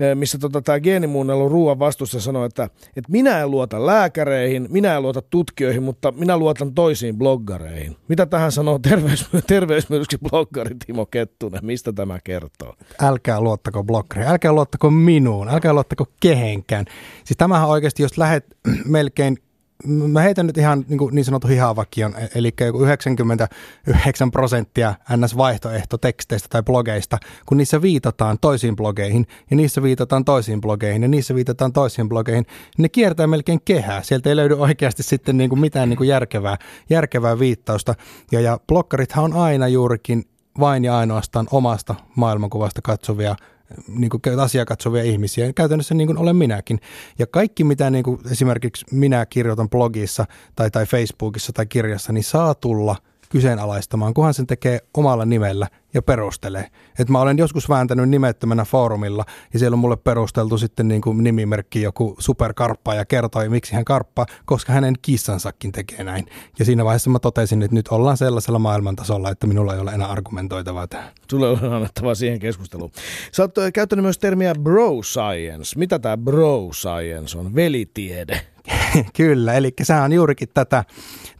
eh, 0.00 0.16
missä 0.16 0.38
tota, 0.38 0.62
tämä 0.62 0.80
geenimuunnelun 0.80 1.50
ruoan 1.50 1.78
vastuussa 1.78 2.20
sanoi, 2.20 2.46
että, 2.46 2.64
että 2.96 3.12
minä 3.12 3.40
en 3.40 3.50
luota 3.50 3.86
lääkäreihin, 3.86 4.66
minä 4.70 4.96
en 4.96 5.02
luota 5.02 5.22
tutkijoihin, 5.22 5.82
mutta 5.82 6.12
minä 6.12 6.36
luotan 6.36 6.74
toisiin 6.74 7.18
bloggareihin. 7.18 7.96
Mitä 8.08 8.26
tähän 8.26 8.52
sanoo 8.52 8.78
terveys, 8.78 9.28
terveysmyrsky 9.46 10.18
bloggari 10.30 10.76
Timo 10.86 11.06
Kettunen? 11.06 11.66
Mistä 11.66 11.92
tämä 11.92 12.18
kertoo? 12.24 12.74
Älkää 13.02 13.40
luottako 13.40 13.84
bloggareihin, 13.84 14.32
älkää 14.32 14.52
luottako 14.52 14.90
minuun, 14.90 15.48
älkää 15.48 15.72
luottako 15.72 16.06
kehenkään. 16.20 16.84
Siis 17.24 17.36
tämähän 17.36 17.68
oikeasti, 17.68 18.02
jos 18.02 18.18
lähdet 18.18 18.44
melkein 18.84 19.36
mä 19.86 20.20
heitän 20.20 20.46
nyt 20.46 20.58
ihan 20.58 20.84
niin, 20.88 20.98
kuin 20.98 21.14
niin 21.14 21.24
sanotun 21.24 21.50
hihavakion, 21.50 22.14
eli 22.34 22.52
99 22.80 24.30
prosenttia 24.30 24.94
NS-vaihtoehtoteksteistä 25.16 26.48
tai 26.50 26.62
blogeista, 26.62 27.18
kun 27.46 27.56
niissä 27.56 27.82
viitataan 27.82 28.38
toisiin 28.40 28.76
blogeihin, 28.76 29.26
ja 29.50 29.56
niissä 29.56 29.82
viitataan 29.82 30.24
toisiin 30.24 30.60
blogeihin, 30.60 31.02
ja 31.02 31.08
niissä 31.08 31.34
viitataan 31.34 31.72
toisiin 31.72 32.08
blogeihin, 32.08 32.44
niin 32.48 32.82
ne 32.82 32.88
kiertää 32.88 33.26
melkein 33.26 33.60
kehää. 33.64 34.02
Sieltä 34.02 34.28
ei 34.28 34.36
löydy 34.36 34.54
oikeasti 34.54 35.02
sitten 35.02 35.36
niin 35.36 35.50
kuin 35.50 35.60
mitään 35.60 35.88
niin 35.88 35.96
kuin 35.96 36.08
järkevää, 36.08 36.56
järkevää 36.90 37.38
viittausta. 37.38 37.94
Ja, 38.32 38.40
ja 38.40 38.60
blokkarithan 38.66 39.24
on 39.24 39.32
aina 39.32 39.68
juurikin 39.68 40.24
vain 40.60 40.84
ja 40.84 40.98
ainoastaan 40.98 41.46
omasta 41.50 41.94
maailmankuvasta 42.14 42.82
katsovia 42.82 43.36
niin 43.88 44.10
kuin 44.10 44.40
asiaa 44.40 44.64
katsovia 44.64 45.02
ihmisiä. 45.02 45.52
Käytännössä 45.52 45.94
niin 45.94 46.06
kuin 46.06 46.18
olen 46.18 46.36
minäkin. 46.36 46.80
Ja 47.18 47.26
kaikki, 47.26 47.64
mitä 47.64 47.90
niin 47.90 48.04
kuin 48.04 48.20
esimerkiksi 48.30 48.86
minä 48.92 49.26
kirjoitan 49.26 49.70
blogissa 49.70 50.26
tai, 50.56 50.70
tai 50.70 50.86
Facebookissa 50.86 51.52
tai 51.52 51.66
kirjassa, 51.66 52.12
niin 52.12 52.24
saa 52.24 52.54
tulla– 52.54 52.96
kyseenalaistamaan, 53.30 54.14
kunhan 54.14 54.34
sen 54.34 54.46
tekee 54.46 54.80
omalla 54.94 55.24
nimellä 55.24 55.66
ja 55.94 56.02
perustelee. 56.02 56.66
Et 56.98 57.08
mä 57.08 57.20
olen 57.20 57.38
joskus 57.38 57.68
vääntänyt 57.68 58.08
nimettömänä 58.08 58.64
foorumilla 58.64 59.24
ja 59.52 59.58
siellä 59.58 59.74
on 59.74 59.78
mulle 59.78 59.96
perusteltu 59.96 60.58
sitten 60.58 60.88
niin 60.88 61.00
kuin 61.00 61.24
nimimerkki 61.24 61.82
joku 61.82 62.16
superkarppa 62.18 62.94
ja 62.94 63.04
kertoi, 63.04 63.48
miksi 63.48 63.74
hän 63.74 63.84
karppaa, 63.84 64.26
koska 64.44 64.72
hänen 64.72 64.94
kissansakin 65.02 65.72
tekee 65.72 66.04
näin. 66.04 66.26
Ja 66.58 66.64
siinä 66.64 66.84
vaiheessa 66.84 67.10
mä 67.10 67.18
totesin, 67.18 67.62
että 67.62 67.74
nyt 67.74 67.88
ollaan 67.88 68.16
sellaisella 68.16 68.58
maailmantasolla, 68.58 69.30
että 69.30 69.46
minulla 69.46 69.74
ei 69.74 69.80
ole 69.80 69.90
enää 69.90 70.08
argumentoitavaa 70.08 70.86
tähän. 70.86 71.10
Sulle 71.30 71.48
on 71.48 71.72
annettavaa 71.72 72.14
siihen 72.14 72.38
keskusteluun. 72.38 72.90
Sä 73.32 73.42
oot 73.42 73.54
käyttänyt 73.74 74.02
myös 74.02 74.18
termiä 74.18 74.54
bro 74.54 75.02
science. 75.02 75.78
Mitä 75.78 75.98
tämä 75.98 76.16
bro 76.16 76.68
science 76.72 77.38
on? 77.38 77.54
Velitiede. 77.54 78.40
Kyllä, 79.16 79.54
eli 79.54 79.72
sehän 79.82 80.04
on 80.04 80.12
juurikin 80.12 80.48
tätä, 80.54 80.84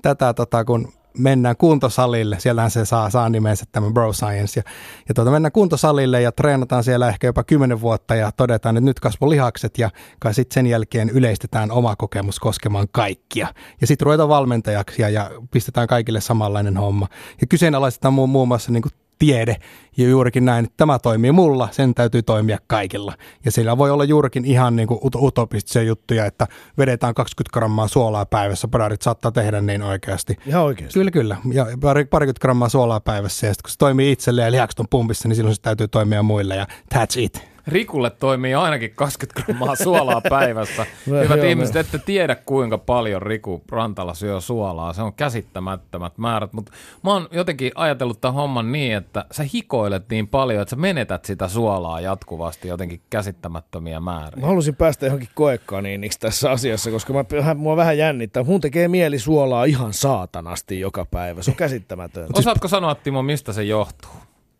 tätä 0.03 0.35
tota, 0.35 0.65
kun 0.65 0.93
mennään 1.19 1.57
kuntosalille, 1.57 2.41
siellähän 2.41 2.71
se 2.71 2.85
saa, 2.85 3.11
saa 3.11 3.29
nimensä 3.29 3.65
tämä 3.73 3.91
Bro 3.91 4.13
Science, 4.13 4.61
ja, 4.61 4.73
ja 5.09 5.15
tuota, 5.15 5.31
mennään 5.31 5.53
kuntosalille 5.53 6.23
ja 6.23 6.33
treenataan 6.33 6.85
siellä 6.85 7.09
ehkä 7.09 7.27
jopa 7.27 7.45
kymmenen 7.45 7.81
vuotta 7.81 8.15
ja 8.15 8.33
todetaan, 8.33 8.77
että 8.77 8.85
nyt 8.85 9.01
kasvo 9.01 9.31
lihakset 9.31 9.79
ja 9.79 9.91
kai 10.19 10.35
sitten 10.35 10.55
sen 10.55 10.67
jälkeen 10.67 11.11
yleistetään 11.11 11.71
oma 11.71 11.97
kokemus 11.97 12.41
koskemaan 12.41 12.87
kaikkia. 12.93 13.49
Ja 13.81 13.87
sitten 13.87 14.07
ruvetaan 14.07 14.29
valmentajaksi 14.29 15.03
ja, 15.03 15.09
ja 15.09 15.31
pistetään 15.51 15.89
kaikille 15.89 16.21
samanlainen 16.21 16.77
homma. 16.77 17.09
Ja 17.41 17.47
kyseenalaistetaan 17.47 18.15
muun, 18.15 18.31
muun 18.31 18.49
muassa 18.49 18.73
niin 18.73 18.83
kuin 18.83 18.93
tiede 19.19 19.57
ja 19.97 20.09
juurikin 20.09 20.45
näin, 20.45 20.65
että 20.65 20.75
tämä 20.77 20.99
toimii 20.99 21.33
mulla, 21.33 21.69
sen 21.71 21.95
täytyy 21.95 22.23
toimia 22.23 22.59
kaikilla. 22.67 23.15
Ja 23.45 23.51
sillä 23.51 23.79
voi 23.79 23.91
olla 23.91 24.05
juurikin 24.05 24.45
ihan 24.45 24.77
niin 24.77 24.89
kuin 24.89 25.01
utopistisia 25.23 25.83
juttuja, 25.83 26.27
että 26.27 26.47
vedetään 26.79 27.15
20 27.15 27.53
grammaa 27.53 27.89
suolaa 27.89 28.27
päivässä, 28.27 28.69
padarit 28.69 29.03
saattaa 29.03 29.33
tehdä 29.33 29.61
niin 29.61 29.83
oikeasti. 29.83 30.37
Ihan 30.47 30.63
oikeasti. 30.63 30.99
Kyllä, 30.99 31.11
kyllä. 31.11 31.37
Ja 31.53 31.67
pari, 31.81 32.05
parikymmentä 32.05 32.41
grammaa 32.41 32.69
suolaa 32.69 33.01
päivässä 33.01 33.47
ja 33.47 33.55
sitten 33.55 33.63
kun 33.63 33.71
se 33.71 33.79
toimii 33.79 34.13
itselle 34.13 34.43
ja 34.43 34.51
lihakset 34.51 34.81
on 34.81 34.87
pumpissa, 34.91 35.29
niin 35.29 35.37
silloin 35.37 35.57
se 35.57 35.63
täytyy 35.63 35.89
toimia 35.89 36.23
muille 36.23 36.57
ja 36.57 36.67
that's 36.95 37.19
it. 37.21 37.58
Rikulle 37.69 38.11
toimii 38.11 38.55
ainakin 38.55 38.93
20 38.97 39.43
grammaa 39.43 39.77
suolaa 39.77 40.21
päivässä. 40.31 40.87
Hyvät 41.07 41.39
joo, 41.39 41.47
ihmiset, 41.47 41.77
ette 41.77 41.99
tiedä 41.99 42.35
kuinka 42.35 42.79
paljon 42.79 43.23
Riku 43.23 43.63
Rantala 43.69 44.15
syö 44.15 44.41
suolaa. 44.41 44.93
Se 44.93 45.03
on 45.03 45.13
käsittämättömät 45.13 46.19
määrät, 46.19 46.53
mutta 46.53 46.73
mä 47.03 47.13
oon 47.13 47.29
jotenkin 47.31 47.73
ajatellut 47.75 48.21
tämän 48.21 48.35
homman 48.35 48.73
niin, 48.73 48.97
että 48.97 49.25
sä 49.31 49.45
hikoilet 49.55 50.09
niin 50.11 50.29
paljon, 50.29 50.63
että 50.63 50.71
sä 50.71 50.77
menetät 50.77 51.25
sitä 51.25 51.49
suolaa 51.49 52.01
jatkuvasti 52.01 52.69
jotenkin 52.69 53.01
käsittämättömiä 53.11 54.01
määriä. 54.01 54.41
Mä 54.41 54.47
halusin 54.47 54.77
päästä 54.77 55.07
johonkin 55.07 55.29
koekaniiniksi 55.35 56.21
tässä 56.21 56.51
asiassa, 56.51 56.91
koska 56.91 57.13
mä, 57.13 57.25
mua 57.55 57.77
vähän 57.77 57.99
jännittää. 57.99 58.43
Mun 58.43 58.61
tekee 58.61 58.89
mieli 58.89 59.19
suolaa 59.19 59.65
ihan 59.65 59.93
saatanasti 59.93 60.81
joka 60.81 61.05
päivä. 61.05 61.43
Se 61.43 61.51
on 61.51 61.57
käsittämätöntä. 61.57 62.39
Osaatko 62.39 62.69
sanoa, 62.69 62.95
Timo, 62.95 63.23
mistä 63.23 63.53
se 63.53 63.63
johtuu? 63.63 64.11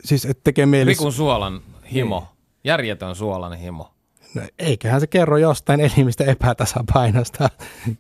Siis 0.05 0.25
et 0.25 0.41
tekee 0.45 0.67
mieli... 0.67 0.89
Rikun 0.91 1.13
suolan 1.13 1.61
himo. 1.93 2.19
Niin. 2.19 2.38
Järjetön 2.65 3.15
suolainen 3.15 3.59
himo. 3.59 3.95
No, 4.35 4.43
eiköhän 4.59 5.01
se 5.01 5.07
kerro 5.07 5.37
jostain 5.37 5.81
elimistä 5.81 6.25
epätasapainosta. 6.25 7.51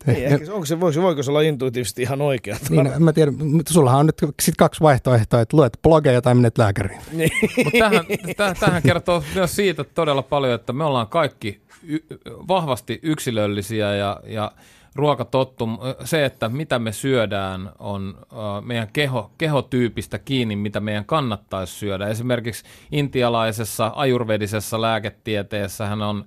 Niin, 0.06 0.24
ehkä, 0.24 0.52
onko 0.52 0.66
se, 0.66 0.80
voiko, 0.80 1.02
voiko 1.02 1.22
se 1.22 1.30
olla 1.30 1.40
intuitiivisesti 1.40 2.02
ihan 2.02 2.20
oikea? 2.20 2.56
Niin, 2.70 2.84
no, 2.84 2.90
mä 2.98 3.12
tiedän, 3.12 3.34
mutta 3.46 3.72
sullahan 3.72 4.00
on 4.00 4.06
nyt 4.06 4.34
sit 4.42 4.56
kaksi 4.56 4.80
vaihtoehtoa, 4.80 5.40
että 5.40 5.56
luet 5.56 5.78
blogeja 5.82 6.22
tai 6.22 6.34
menet 6.34 6.59
lääkäriin. 6.59 7.00
Niin. 7.12 7.30
Mutta 7.64 7.78
tähän, 7.78 8.04
täh, 8.36 8.54
tähän 8.61 8.82
kertoo 8.82 9.22
myös 9.34 9.56
siitä 9.56 9.84
todella 9.84 10.22
paljon, 10.22 10.54
että 10.54 10.72
me 10.72 10.84
ollaan 10.84 11.09
kaikki 11.09 11.61
y- 11.82 12.04
vahvasti 12.48 13.00
yksilöllisiä 13.02 13.94
ja, 13.94 14.20
ja 14.26 14.52
ruokatottum, 14.99 15.78
se, 16.05 16.24
että 16.24 16.49
mitä 16.49 16.78
me 16.78 16.92
syödään, 16.92 17.70
on 17.78 18.18
meidän 18.62 18.88
keho, 18.92 19.30
kehotyypistä 19.38 20.18
kiinni, 20.18 20.57
mitä 20.57 20.80
meidän 20.80 21.05
kannattaisi 21.05 21.72
syödä. 21.72 22.09
Esimerkiksi 22.09 22.64
intialaisessa 22.92 23.92
ajurvedisessa 23.94 24.80
lääketieteessä 24.80 25.86
hän 25.86 26.03
on 26.03 26.24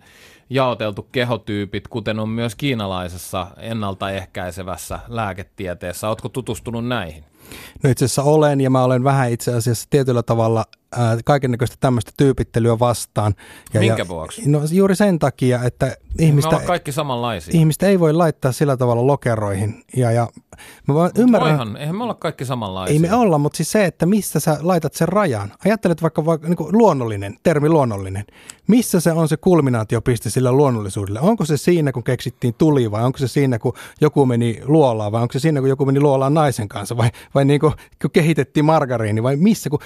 jaoteltu 0.49 1.07
kehotyypit, 1.11 1.87
kuten 1.87 2.19
on 2.19 2.29
myös 2.29 2.55
kiinalaisessa 2.55 3.47
ennaltaehkäisevässä 3.57 4.99
lääketieteessä. 5.07 6.09
Oletko 6.09 6.29
tutustunut 6.29 6.87
näihin? 6.87 7.23
No 7.83 7.89
itse 7.89 8.05
asiassa 8.05 8.23
olen 8.23 8.61
ja 8.61 8.69
mä 8.69 8.83
olen 8.83 9.03
vähän 9.03 9.31
itse 9.31 9.53
asiassa 9.53 9.87
tietyllä 9.89 10.23
tavalla 10.23 10.65
kaikennäköistä 11.25 11.77
tämmöistä 11.79 12.11
tyypittelyä 12.17 12.79
vastaan. 12.79 13.33
Ja, 13.73 13.79
Minkä 13.79 14.01
ja, 14.01 14.07
vuoksi? 14.07 14.49
No 14.49 14.61
juuri 14.71 14.95
sen 14.95 15.19
takia, 15.19 15.63
että 15.63 15.97
ihmistä, 16.19 16.59
me 16.59 16.65
kaikki 16.65 16.91
samanlaisia. 16.91 17.59
ihmistä 17.59 17.87
ei 17.87 17.99
voi 17.99 18.13
laittaa 18.13 18.51
sillä 18.51 18.77
tavalla 18.77 19.07
lokeroihin. 19.07 19.83
Ja, 19.95 20.11
ja 20.11 20.27
mä 20.87 20.93
vaan 20.95 21.11
ymmärrän, 21.17 21.49
Voihan, 21.49 21.77
eihän 21.77 21.95
me 21.95 22.03
olla 22.03 22.13
kaikki 22.13 22.45
samanlaisia. 22.45 22.93
ei 22.93 22.99
me 22.99 23.15
olla, 23.15 23.37
mutta 23.37 23.57
siis 23.57 23.71
se, 23.71 23.85
että 23.85 24.05
missä 24.05 24.39
sä 24.39 24.57
laitat 24.61 24.93
sen 24.93 25.07
rajan. 25.07 25.53
Ajattelet 25.65 26.01
vaikka, 26.01 26.25
vaikka 26.25 26.47
niin 26.47 26.57
luonnollinen, 26.71 27.35
termi 27.43 27.69
luonnollinen. 27.69 28.25
Missä 28.67 28.99
se 28.99 29.11
on 29.11 29.27
se 29.27 29.37
kulminaatiopiste 29.37 30.29
sillä 30.29 30.51
luonnollisuudella? 30.51 31.19
Onko 31.19 31.45
se 31.45 31.57
siinä, 31.57 31.91
kun 31.91 32.03
keksittiin 32.03 32.53
tuli 32.57 32.91
vai 32.91 33.03
onko 33.03 33.17
se 33.17 33.27
siinä, 33.27 33.59
kun 33.59 33.73
joku 34.01 34.25
meni 34.25 34.61
luolaan 34.65 35.11
vai 35.11 35.21
onko 35.21 35.31
se 35.31 35.39
siinä, 35.39 35.59
kun 35.59 35.69
joku 35.69 35.85
meni 35.85 35.99
luolaan 35.99 36.33
naisen 36.33 36.69
kanssa 36.69 36.97
vai, 36.97 37.09
vai 37.35 37.45
niin 37.45 37.59
kuin, 37.59 37.73
kun 38.01 38.11
kehitettiin 38.11 38.65
margariini 38.65 39.23
vai 39.23 39.35
missä? 39.35 39.69
Kun 39.69 39.79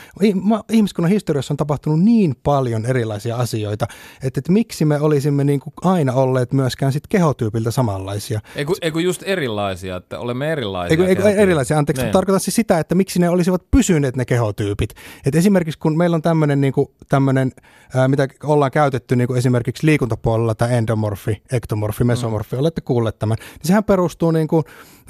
ihmiskunnan 0.95 1.11
historiassa 1.11 1.53
on 1.53 1.57
tapahtunut 1.57 1.99
niin 1.99 2.35
paljon 2.43 2.85
erilaisia 2.85 3.35
asioita, 3.35 3.87
että, 4.23 4.39
että 4.39 4.51
miksi 4.51 4.85
me 4.85 4.99
olisimme 4.99 5.43
niin 5.43 5.59
kuin 5.59 5.73
aina 5.83 6.13
olleet 6.13 6.53
myöskään 6.53 6.91
sit 6.91 7.07
kehotyypiltä 7.07 7.71
samanlaisia. 7.71 8.39
Eikö, 8.55 8.73
eikö 8.81 9.01
just 9.01 9.23
erilaisia, 9.25 9.95
että 9.95 10.19
olemme 10.19 10.51
erilaisia? 10.51 10.91
Eikö, 10.91 11.07
eikö 11.07 11.29
erilaisia, 11.29 11.77
anteeksi, 11.77 12.03
Niin. 12.03 12.13
tarkoitan 12.13 12.39
siis 12.39 12.55
sitä, 12.55 12.79
että 12.79 12.95
miksi 12.95 13.19
ne 13.19 13.29
olisivat 13.29 13.71
pysyneet 13.71 14.15
ne 14.15 14.25
kehotyypit. 14.25 14.89
Et 15.25 15.35
esimerkiksi 15.35 15.79
kun 15.79 15.97
meillä 15.97 16.15
on 16.15 16.21
tämmöinen, 16.21 16.61
niin 16.61 16.73
kuin, 16.73 16.87
tämmöinen 17.09 17.51
ää, 17.95 18.07
mitä 18.07 18.27
ollaan 18.43 18.71
käytetty 18.71 19.15
niin 19.15 19.27
kuin 19.27 19.37
esimerkiksi 19.37 19.85
liikuntapuolella, 19.85 20.55
tämä 20.55 20.71
endomorfi, 20.71 21.41
ektomorfi, 21.51 22.03
mesomorfi, 22.03 22.55
mm. 22.55 22.59
olette 22.59 22.81
kuulleet 22.81 23.19
tämän, 23.19 23.37
niin 23.39 23.67
sehän 23.67 23.83
perustuu 23.83 24.31
niin 24.31 24.47
kuin 24.47 24.63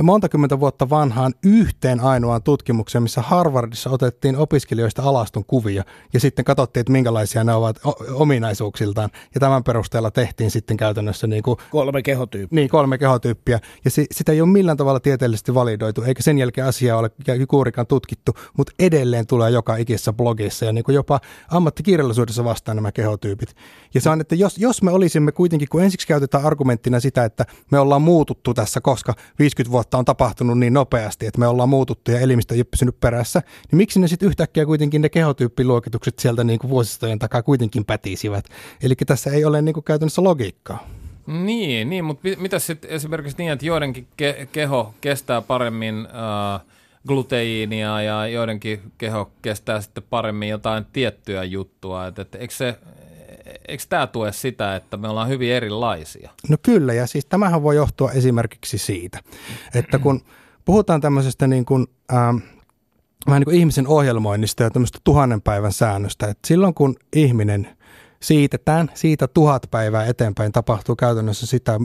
monta 0.04 0.30
kymmentä 0.30 0.60
vuotta 0.60 0.90
vanhaan 0.90 1.34
yhteen 1.44 2.00
ainoaan 2.00 2.44
tutkimukseen, 2.44 3.04
missä 3.04 3.22
Harvardissa 3.22 3.90
otettiin 3.90 4.38
opiskelijoista 4.38 5.02
alaston 5.04 5.46
kuvia 5.46 5.75
ja 6.14 6.20
sitten 6.20 6.46
katsottiin, 6.46 6.82
että 6.82 6.92
minkälaisia 6.92 7.44
ne 7.44 7.54
ovat 7.54 7.80
ominaisuuksiltaan 8.14 9.10
ja 9.36 9.40
tämän 9.40 9.64
perusteella 9.64 10.12
tehtiin 10.12 10.52
sitten 10.52 10.78
käytännössä 10.78 11.28
niin 11.28 11.44
kuin 11.44 11.58
Kolme 11.72 12.02
kehotyyppiä. 12.02 12.56
niin, 12.56 12.70
kolme 12.70 12.98
kehotyyppiä. 12.98 13.60
Ja 13.86 13.92
si- 13.92 14.08
sitä 14.12 14.32
ei 14.32 14.42
ole 14.42 14.50
millään 14.50 14.78
tavalla 14.78 15.00
tieteellisesti 15.00 15.54
validoitu, 15.54 16.02
eikä 16.02 16.24
sen 16.24 16.38
jälkeen 16.38 16.68
asiaa 16.68 16.98
ole 16.98 17.12
juurikaan 17.52 17.88
tutkittu, 17.88 18.34
mutta 18.58 18.74
edelleen 18.80 19.28
tulee 19.28 19.52
joka 19.52 19.76
ikisessä 19.76 20.14
blogissa 20.14 20.66
ja 20.66 20.74
niin 20.74 20.84
kuin 20.84 20.96
jopa 20.96 21.20
ammattikirjallisuudessa 21.50 22.44
vastaan 22.44 22.76
nämä 22.76 22.92
kehotyypit. 22.92 23.56
Ja 23.94 24.02
se 24.02 24.10
on, 24.10 24.22
että 24.22 24.36
jos, 24.36 24.58
jos 24.58 24.82
me 24.82 24.92
olisimme 24.92 25.32
kuitenkin, 25.32 25.68
kun 25.72 25.84
ensiksi 25.84 26.08
käytetään 26.08 26.46
argumenttina 26.46 27.00
sitä, 27.00 27.26
että 27.26 27.46
me 27.72 27.80
ollaan 27.80 28.02
muututtu 28.02 28.54
tässä, 28.54 28.82
koska 28.82 29.14
50 29.40 29.72
vuotta 29.72 29.98
on 29.98 30.06
tapahtunut 30.06 30.60
niin 30.60 30.74
nopeasti, 30.74 31.26
että 31.26 31.40
me 31.40 31.48
ollaan 31.48 31.70
muututtu 31.70 32.12
ja 32.12 32.20
elimistö 32.20 32.54
ei 32.54 32.60
ole 32.60 32.68
pysynyt 32.72 33.00
perässä, 33.00 33.42
niin 33.72 33.78
miksi 33.78 34.00
ne 34.00 34.08
sitten 34.08 34.28
yhtäkkiä 34.28 34.66
kuitenkin 34.66 35.02
ne 35.02 35.10
kehotyyppiluokitukset 35.66 36.20
sieltä 36.20 36.44
niin 36.44 36.60
kuin 36.60 36.72
vuosistojen 36.72 37.20
takaa 37.20 37.44
kuitenkin 37.44 37.86
pätisivät? 37.86 38.46
Eli 38.84 38.96
tässä 38.96 39.30
ei 39.32 39.46
ole 39.46 39.62
niin 39.62 39.74
kuin 39.74 39.84
käytännössä 39.84 40.24
logiikkaa. 40.24 40.88
Niin, 41.28 41.90
niin 41.90 42.06
mutta 42.06 42.28
mitä 42.38 42.60
sitten 42.60 42.90
esimerkiksi 42.90 43.38
niin, 43.38 43.52
että 43.52 43.66
joidenkin 43.66 44.08
ke- 44.22 44.46
keho 44.52 44.94
kestää 45.02 45.42
paremmin 45.42 45.96
äh, 46.06 46.62
gluteiinia 47.08 48.02
ja 48.02 48.28
joidenkin 48.28 48.82
keho 48.98 49.32
kestää 49.42 49.82
sitten 49.82 50.04
paremmin 50.10 50.50
jotain 50.50 50.86
tiettyä 50.94 51.44
juttua. 51.44 52.08
Et, 52.08 52.20
et, 52.20 52.36
eikö, 52.36 52.54
se, 52.54 52.78
eikö 53.68 53.84
tämä 53.90 54.08
tue 54.08 54.32
sitä, 54.32 54.76
että 54.76 54.98
me 54.98 55.08
ollaan 55.08 55.30
hyvin 55.30 55.52
erilaisia? 55.52 56.30
No 56.50 56.58
kyllä, 56.64 56.94
ja 56.94 57.08
siis 57.08 57.26
tämähän 57.26 57.64
voi 57.64 57.76
johtua 57.76 58.12
esimerkiksi 58.12 58.78
siitä, 58.78 59.20
että 59.74 60.00
kun 60.00 60.22
puhutaan 60.66 61.02
tämmöisestä 61.02 61.48
niin 61.48 61.66
kuin, 61.66 61.88
ähm, 62.14 62.38
vähän 63.28 63.40
niin 63.40 63.46
kuin 63.46 63.58
ihmisen 63.58 63.88
ohjelmoinnista 63.88 64.64
ja 64.64 64.70
tämmöistä 64.70 65.00
tuhannen 65.04 65.42
päivän 65.42 65.74
säännöstä, 65.74 66.28
että 66.28 66.48
silloin 66.48 66.74
kun 66.74 66.96
ihminen 67.16 67.68
siitetään, 68.22 68.92
siitä 68.94 69.28
tuhat 69.28 69.68
päivää 69.72 70.06
eteenpäin 70.06 70.52
tapahtuu 70.52 70.96
käytännössä 70.96 71.46
sitä, 71.46 71.80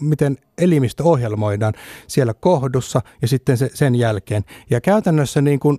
miten 0.00 0.38
elimistö 0.58 1.04
ohjelmoidaan 1.04 1.74
siellä 2.06 2.34
kohdussa 2.34 3.02
ja 3.22 3.28
sitten 3.28 3.56
se, 3.56 3.70
sen 3.74 3.94
jälkeen. 3.94 4.44
Ja 4.70 4.80
käytännössä 4.80 5.40
niin 5.40 5.60
kuin 5.60 5.78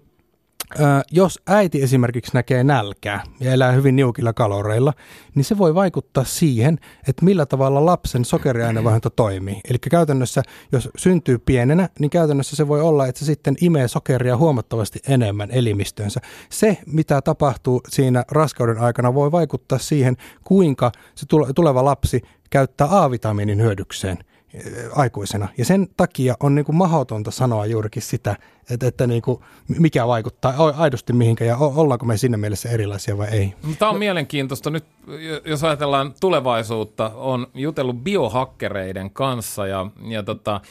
jos 1.12 1.40
äiti 1.48 1.84
esimerkiksi 1.84 2.32
näkee 2.34 2.64
nälkää 2.64 3.24
ja 3.40 3.52
elää 3.52 3.72
hyvin 3.72 3.96
niukilla 3.96 4.34
kaloreilla, 4.34 4.94
niin 5.36 5.44
se 5.44 5.58
voi 5.58 5.76
vaikuttaa 5.76 6.24
siihen, 6.24 6.80
että 7.08 7.26
millä 7.26 7.46
tavalla 7.46 7.86
lapsen 7.86 8.26
sokeriainevaihdunta 8.26 9.10
toimii. 9.10 9.62
Eli 9.70 9.78
käytännössä, 9.80 10.44
jos 10.72 10.90
syntyy 10.98 11.38
pienenä, 11.38 11.90
niin 12.00 12.10
käytännössä 12.10 12.56
se 12.56 12.68
voi 12.68 12.82
olla, 12.82 13.08
että 13.08 13.20
se 13.20 13.26
sitten 13.26 13.56
imee 13.62 13.88
sokeria 13.88 14.38
huomattavasti 14.38 15.00
enemmän 15.08 15.52
elimistöönsä. 15.52 16.22
Se, 16.50 16.78
mitä 16.86 17.22
tapahtuu 17.22 17.82
siinä 17.90 18.24
raskauden 18.32 18.80
aikana, 18.80 19.14
voi 19.14 19.32
vaikuttaa 19.32 19.80
siihen, 19.80 20.18
kuinka 20.44 20.92
se 21.16 21.26
tuleva 21.56 21.86
lapsi 21.86 22.22
käyttää 22.50 22.88
A-vitamiinin 22.92 23.62
hyödykseen 23.62 24.18
aikuisena. 24.96 25.48
Ja 25.58 25.66
sen 25.66 25.88
takia 25.98 26.36
on 26.40 26.56
niin 26.56 26.66
kuin 26.66 26.76
mahdotonta 26.76 27.32
sanoa 27.32 27.66
juurikin 27.66 28.02
sitä, 28.02 28.36
että, 28.70 28.88
että 28.88 29.08
niin 29.08 29.22
kuin 29.22 29.40
mikä 29.80 30.08
vaikuttaa 30.08 30.54
aidosti 30.78 31.14
mihinkä 31.14 31.46
ja 31.46 31.58
ollaanko 31.58 32.06
me 32.06 32.18
siinä 32.18 32.38
mielessä 32.38 32.70
erilaisia 32.70 33.18
vai 33.18 33.28
ei. 33.28 33.54
Tämä 33.80 33.92
on 33.92 34.00
mielenkiintoista. 34.00 34.70
Nyt 34.70 34.86
jos 35.46 35.64
ajatellaan 35.64 36.14
tulevaisuutta, 36.20 37.12
on 37.16 37.48
jutellut 37.54 38.04
biohakkereiden 38.04 39.12
kanssa 39.12 39.68
ja, 39.68 39.88
ja, 40.08 40.24
tota, 40.24 40.62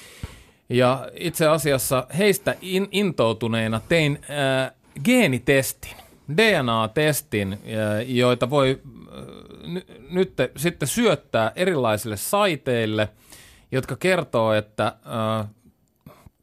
ja 0.68 1.08
itse 1.14 1.46
asiassa 1.46 2.06
heistä 2.18 2.54
in, 2.60 2.88
intoutuneena 2.90 3.80
tein 3.88 4.18
äh, 4.30 4.72
geenitestin, 5.04 5.96
DNA-testin, 6.36 7.52
äh, 7.52 7.58
joita 8.06 8.50
voi 8.50 8.80
äh, 8.84 9.72
n- 9.72 9.82
nyt 10.10 10.32
sitten 10.56 10.88
syöttää 10.88 11.52
erilaisille 11.56 12.16
saiteille– 12.16 13.08
jotka 13.72 13.96
kertoo, 13.96 14.52
että 14.52 14.86
äh, 14.86 15.48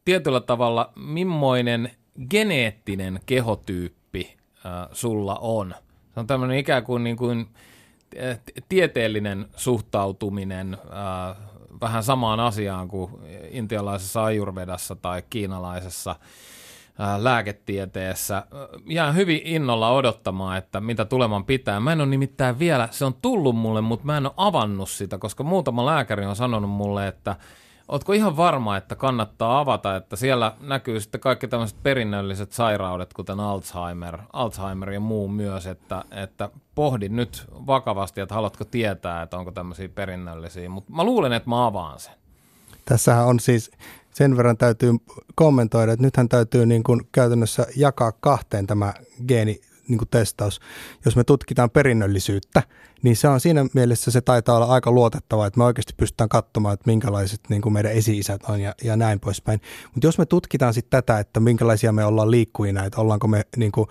tietyllä 0.04 0.40
tavalla 0.40 0.92
millainen 0.96 1.90
geneettinen 2.30 3.20
kehotyyppi 3.26 4.36
äh, 4.66 4.88
sulla 4.92 5.38
on. 5.40 5.74
Se 6.14 6.20
on 6.20 6.26
tämmöinen 6.26 6.58
ikään 6.58 6.84
kuin, 6.84 7.04
niin 7.04 7.16
kuin 7.16 7.46
äh, 8.22 8.40
tieteellinen 8.68 9.46
suhtautuminen 9.56 10.74
äh, 10.74 11.36
vähän 11.80 12.02
samaan 12.02 12.40
asiaan 12.40 12.88
kuin 12.88 13.12
intialaisessa 13.50 14.24
ajurvedassa 14.24 14.96
tai 14.96 15.22
kiinalaisessa 15.30 16.16
lääketieteessä. 17.18 18.46
Jään 18.86 19.14
hyvin 19.14 19.40
innolla 19.44 19.90
odottamaan, 19.90 20.58
että 20.58 20.80
mitä 20.80 21.04
tuleman 21.04 21.44
pitää. 21.44 21.80
Mä 21.80 21.92
en 21.92 22.00
ole 22.00 22.08
nimittäin 22.08 22.58
vielä, 22.58 22.88
se 22.90 23.04
on 23.04 23.14
tullut 23.22 23.56
mulle, 23.56 23.80
mutta 23.80 24.06
mä 24.06 24.16
en 24.16 24.26
ole 24.26 24.34
avannut 24.36 24.90
sitä, 24.90 25.18
koska 25.18 25.44
muutama 25.44 25.86
lääkäri 25.86 26.26
on 26.26 26.36
sanonut 26.36 26.70
mulle, 26.70 27.08
että 27.08 27.36
Oletko 27.88 28.12
ihan 28.12 28.36
varma, 28.36 28.76
että 28.76 28.96
kannattaa 28.96 29.60
avata, 29.60 29.96
että 29.96 30.16
siellä 30.16 30.56
näkyy 30.60 31.00
sitten 31.00 31.20
kaikki 31.20 31.48
tämmöiset 31.48 31.82
perinnölliset 31.82 32.52
sairaudet, 32.52 33.12
kuten 33.12 33.40
Alzheimer, 33.40 34.18
Alzheimer 34.32 34.90
ja 34.90 35.00
muu 35.00 35.28
myös, 35.28 35.66
että, 35.66 36.04
että 36.10 36.50
pohdin 36.74 37.16
nyt 37.16 37.44
vakavasti, 37.50 38.20
että 38.20 38.34
haluatko 38.34 38.64
tietää, 38.64 39.22
että 39.22 39.38
onko 39.38 39.50
tämmöisiä 39.50 39.88
perinnöllisiä, 39.88 40.68
mutta 40.68 40.92
mä 40.92 41.04
luulen, 41.04 41.32
että 41.32 41.50
mä 41.50 41.66
avaan 41.66 42.00
sen. 42.00 42.14
Tässähän 42.84 43.26
on 43.26 43.40
siis 43.40 43.70
sen 44.14 44.36
verran 44.36 44.56
täytyy 44.56 44.92
kommentoida, 45.34 45.92
että 45.92 46.06
nythän 46.06 46.28
täytyy 46.28 46.66
niin 46.66 46.82
kuin 46.82 47.00
käytännössä 47.12 47.66
jakaa 47.76 48.12
kahteen 48.12 48.66
tämä 48.66 48.94
geeni 49.28 49.60
niin 49.88 49.98
kuin 49.98 50.08
testaus. 50.08 50.60
Jos 51.04 51.16
me 51.16 51.24
tutkitaan 51.24 51.70
perinnöllisyyttä, 51.70 52.62
niin 53.02 53.16
se 53.16 53.28
on 53.28 53.40
siinä 53.40 53.66
mielessä 53.74 54.10
se 54.10 54.20
taitaa 54.20 54.56
olla 54.56 54.66
aika 54.66 54.90
luotettava, 54.90 55.46
että 55.46 55.58
me 55.58 55.64
oikeasti 55.64 55.94
pystytään 55.96 56.28
katsomaan, 56.28 56.74
että 56.74 56.90
minkälaiset 56.90 57.40
niin 57.48 57.62
kuin 57.62 57.72
meidän 57.72 57.92
esi-isät 57.92 58.42
on 58.48 58.60
ja, 58.60 58.74
ja 58.84 58.96
näin 58.96 59.20
poispäin. 59.20 59.60
Mutta 59.94 60.06
jos 60.06 60.18
me 60.18 60.26
tutkitaan 60.26 60.74
sitten 60.74 61.02
tätä, 61.02 61.18
että 61.18 61.40
minkälaisia 61.40 61.92
me 61.92 62.04
ollaan 62.04 62.30
liikkujina, 62.30 62.84
että 62.84 63.00
ollaanko 63.00 63.28
me 63.28 63.42
niin 63.56 63.72
kuin 63.72 63.88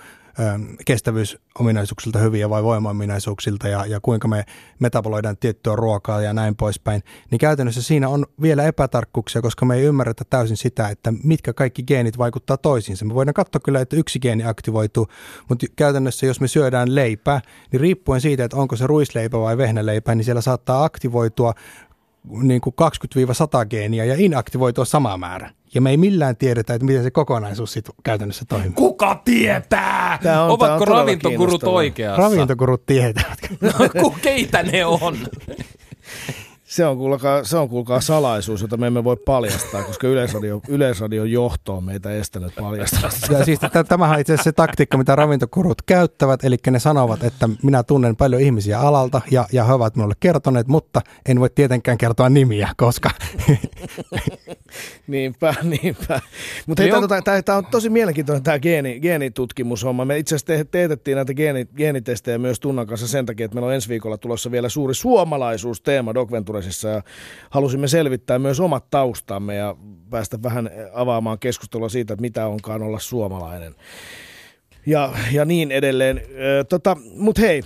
kestävyysominaisuuksilta 0.85 2.19
hyviä 2.19 2.49
vai 2.49 2.63
voimaominaisuuksilta 2.63 3.67
ja, 3.67 3.85
ja 3.85 3.99
kuinka 3.99 4.27
me 4.27 4.45
metaboloidaan 4.79 5.37
tiettyä 5.37 5.75
ruokaa 5.75 6.21
ja 6.21 6.33
näin 6.33 6.55
poispäin, 6.55 7.03
niin 7.31 7.39
käytännössä 7.39 7.81
siinä 7.81 8.09
on 8.09 8.25
vielä 8.41 8.63
epätarkkuuksia, 8.63 9.41
koska 9.41 9.65
me 9.65 9.75
ei 9.75 9.83
ymmärretä 9.83 10.23
täysin 10.29 10.57
sitä, 10.57 10.89
että 10.89 11.13
mitkä 11.23 11.53
kaikki 11.53 11.83
geenit 11.83 12.17
vaikuttaa 12.17 12.57
toisiinsa. 12.57 13.05
Me 13.05 13.13
voidaan 13.13 13.33
katsoa 13.33 13.61
kyllä, 13.65 13.81
että 13.81 13.95
yksi 13.95 14.19
geeni 14.19 14.43
aktivoituu, 14.43 15.07
mutta 15.49 15.65
käytännössä 15.75 16.25
jos 16.25 16.41
me 16.41 16.47
syödään 16.47 16.95
leipää, 16.95 17.41
niin 17.71 17.79
riippuen 17.79 18.21
siitä, 18.21 18.43
että 18.43 18.57
onko 18.57 18.75
se 18.75 18.87
ruisleipä 18.87 19.39
vai 19.39 19.57
vehnäleipä, 19.57 20.15
niin 20.15 20.25
siellä 20.25 20.41
saattaa 20.41 20.83
aktivoitua 20.83 21.53
niin 22.41 22.61
kuin 22.61 22.75
20-100 23.63 23.65
geeniä 23.65 24.05
ja 24.05 24.15
inaktivoitua 24.17 24.85
sama 24.85 25.17
määrä. 25.17 25.49
Ja 25.73 25.81
me 25.81 25.89
ei 25.89 25.97
millään 25.97 26.37
tiedetä, 26.37 26.73
että 26.73 26.85
miten 26.85 27.03
se 27.03 27.11
kokonaisuus 27.11 27.73
sit 27.73 27.85
käytännössä 28.03 28.45
toimii. 28.49 28.71
Kuka 28.71 29.21
tietää? 29.25 30.19
Tämä 30.23 30.43
on, 30.43 30.51
Ovatko 30.51 30.85
tämä 30.85 30.97
on 30.97 31.01
ravintogurut 31.01 31.63
oikeassa? 31.63 32.21
Ravintogurut 32.21 32.85
tietävät. 32.85 33.39
No, 34.01 34.15
keitä 34.21 34.63
ne 34.63 34.85
on? 34.85 35.17
Se 36.73 36.85
on, 36.85 36.97
kuulkaa, 36.97 37.43
se 37.43 37.57
on 37.57 37.69
kuulkaa 37.69 38.01
salaisuus, 38.01 38.61
jota 38.61 38.77
me 38.77 38.87
emme 38.87 39.03
voi 39.03 39.17
paljastaa, 39.25 39.83
koska 39.83 40.07
Yleisradio, 40.07 40.61
Yleisradion 40.67 41.31
johto 41.31 41.75
on 41.75 41.83
meitä 41.83 42.11
estänyt 42.11 42.55
paljastamasta. 42.55 43.33
Ja 43.33 43.45
siis 43.45 43.59
tämähän 43.87 44.15
on 44.15 44.21
itse 44.21 44.33
asiassa 44.33 44.43
se 44.43 44.51
taktiikka, 44.51 44.97
mitä 44.97 45.15
ravintokurut 45.15 45.81
käyttävät, 45.81 46.43
eli 46.43 46.55
ne 46.71 46.79
sanovat, 46.79 47.23
että 47.23 47.49
minä 47.63 47.83
tunnen 47.83 48.15
paljon 48.15 48.41
ihmisiä 48.41 48.79
alalta 48.79 49.21
ja, 49.31 49.45
ja 49.51 49.63
he 49.63 49.73
ovat 49.73 49.95
minulle 49.95 50.13
kertoneet, 50.19 50.67
mutta 50.67 51.01
en 51.25 51.39
voi 51.39 51.49
tietenkään 51.49 51.97
kertoa 51.97 52.29
nimiä, 52.29 52.69
koska... 52.77 53.09
niinpä, 55.07 55.55
niinpä. 55.63 56.21
Mutta 56.67 56.83
hei, 56.83 56.91
tota, 56.91 57.21
tämä 57.45 57.57
on 57.57 57.65
tosi 57.65 57.89
mielenkiintoinen 57.89 58.43
tämä 58.43 58.59
geeni, 58.59 58.99
geenitutkimushomma. 58.99 60.05
Me 60.05 60.17
itse 60.17 60.35
asiassa 60.35 60.47
te, 60.47 60.63
teetettiin 60.63 61.15
näitä 61.15 61.33
geeni, 61.33 61.67
geenitestejä 61.77 62.37
myös 62.37 62.59
Tunnan 62.59 62.87
kanssa 62.87 63.07
sen 63.07 63.25
takia, 63.25 63.45
että 63.45 63.55
meillä 63.55 63.67
on 63.67 63.73
ensi 63.73 63.89
viikolla 63.89 64.17
tulossa 64.17 64.51
vielä 64.51 64.69
suuri 64.69 64.93
suomalaisuusteema 64.93 66.13
Doc 66.13 66.31
Venturesissa 66.63 66.87
ja 66.87 67.01
halusimme 67.49 67.87
selvittää 67.87 68.39
myös 68.39 68.59
omat 68.59 68.89
taustamme 68.89 69.55
ja 69.55 69.75
päästä 70.09 70.43
vähän 70.43 70.69
avaamaan 70.93 71.39
keskustelua 71.39 71.89
siitä, 71.89 72.13
että 72.13 72.21
mitä 72.21 72.47
onkaan 72.47 72.83
olla 72.83 72.99
suomalainen 72.99 73.75
ja, 74.85 75.13
ja 75.31 75.45
niin 75.45 75.71
edelleen. 75.71 76.21
Tota, 76.69 76.97
Mutta 77.15 77.41
hei, 77.41 77.63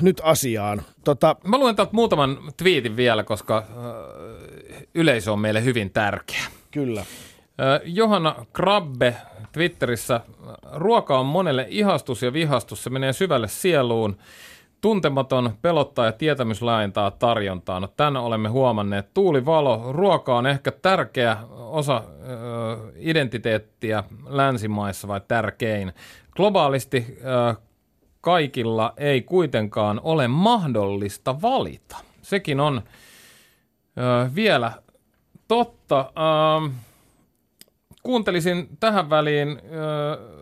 nyt 0.00 0.20
asiaan. 0.24 0.82
Tota, 1.04 1.36
Mä 1.44 1.58
luen 1.58 1.76
täältä 1.76 1.92
muutaman 1.92 2.38
twiitin 2.56 2.96
vielä, 2.96 3.24
koska 3.24 3.64
yleisö 4.94 5.32
on 5.32 5.38
meille 5.38 5.64
hyvin 5.64 5.90
tärkeä. 5.90 6.44
Kyllä. 6.70 7.04
Johanna 7.84 8.46
Krabbe 8.52 9.16
Twitterissä, 9.52 10.20
ruoka 10.72 11.18
on 11.18 11.26
monelle 11.26 11.66
ihastus 11.68 12.22
ja 12.22 12.32
vihastus, 12.32 12.84
se 12.84 12.90
menee 12.90 13.12
syvälle 13.12 13.48
sieluun. 13.48 14.16
Tuntematon 14.82 15.52
pelottaa 15.62 16.06
ja 16.06 16.12
tietämys 16.12 16.62
laajentaa 16.62 17.10
tarjontaa. 17.10 17.80
No 17.80 17.88
tänne 17.96 18.18
olemme 18.18 18.48
huomanneet. 18.48 19.14
Tuuli, 19.14 19.46
valo, 19.46 19.92
ruoka 19.92 20.36
on 20.36 20.46
ehkä 20.46 20.72
tärkeä 20.72 21.36
osa 21.50 22.02
ö, 22.06 22.32
identiteettiä 22.96 24.04
länsimaissa 24.26 25.08
vai 25.08 25.20
tärkein. 25.28 25.92
Globaalisti 26.36 27.18
ö, 27.24 27.54
kaikilla 28.20 28.94
ei 28.96 29.22
kuitenkaan 29.22 30.00
ole 30.02 30.28
mahdollista 30.28 31.42
valita. 31.42 31.96
Sekin 32.22 32.60
on 32.60 32.82
ö, 33.98 34.30
vielä 34.34 34.72
totta. 35.48 36.12
Ö, 36.66 36.70
kuuntelisin 38.02 38.68
tähän 38.80 39.10
väliin 39.10 39.48
ö, 39.48 40.41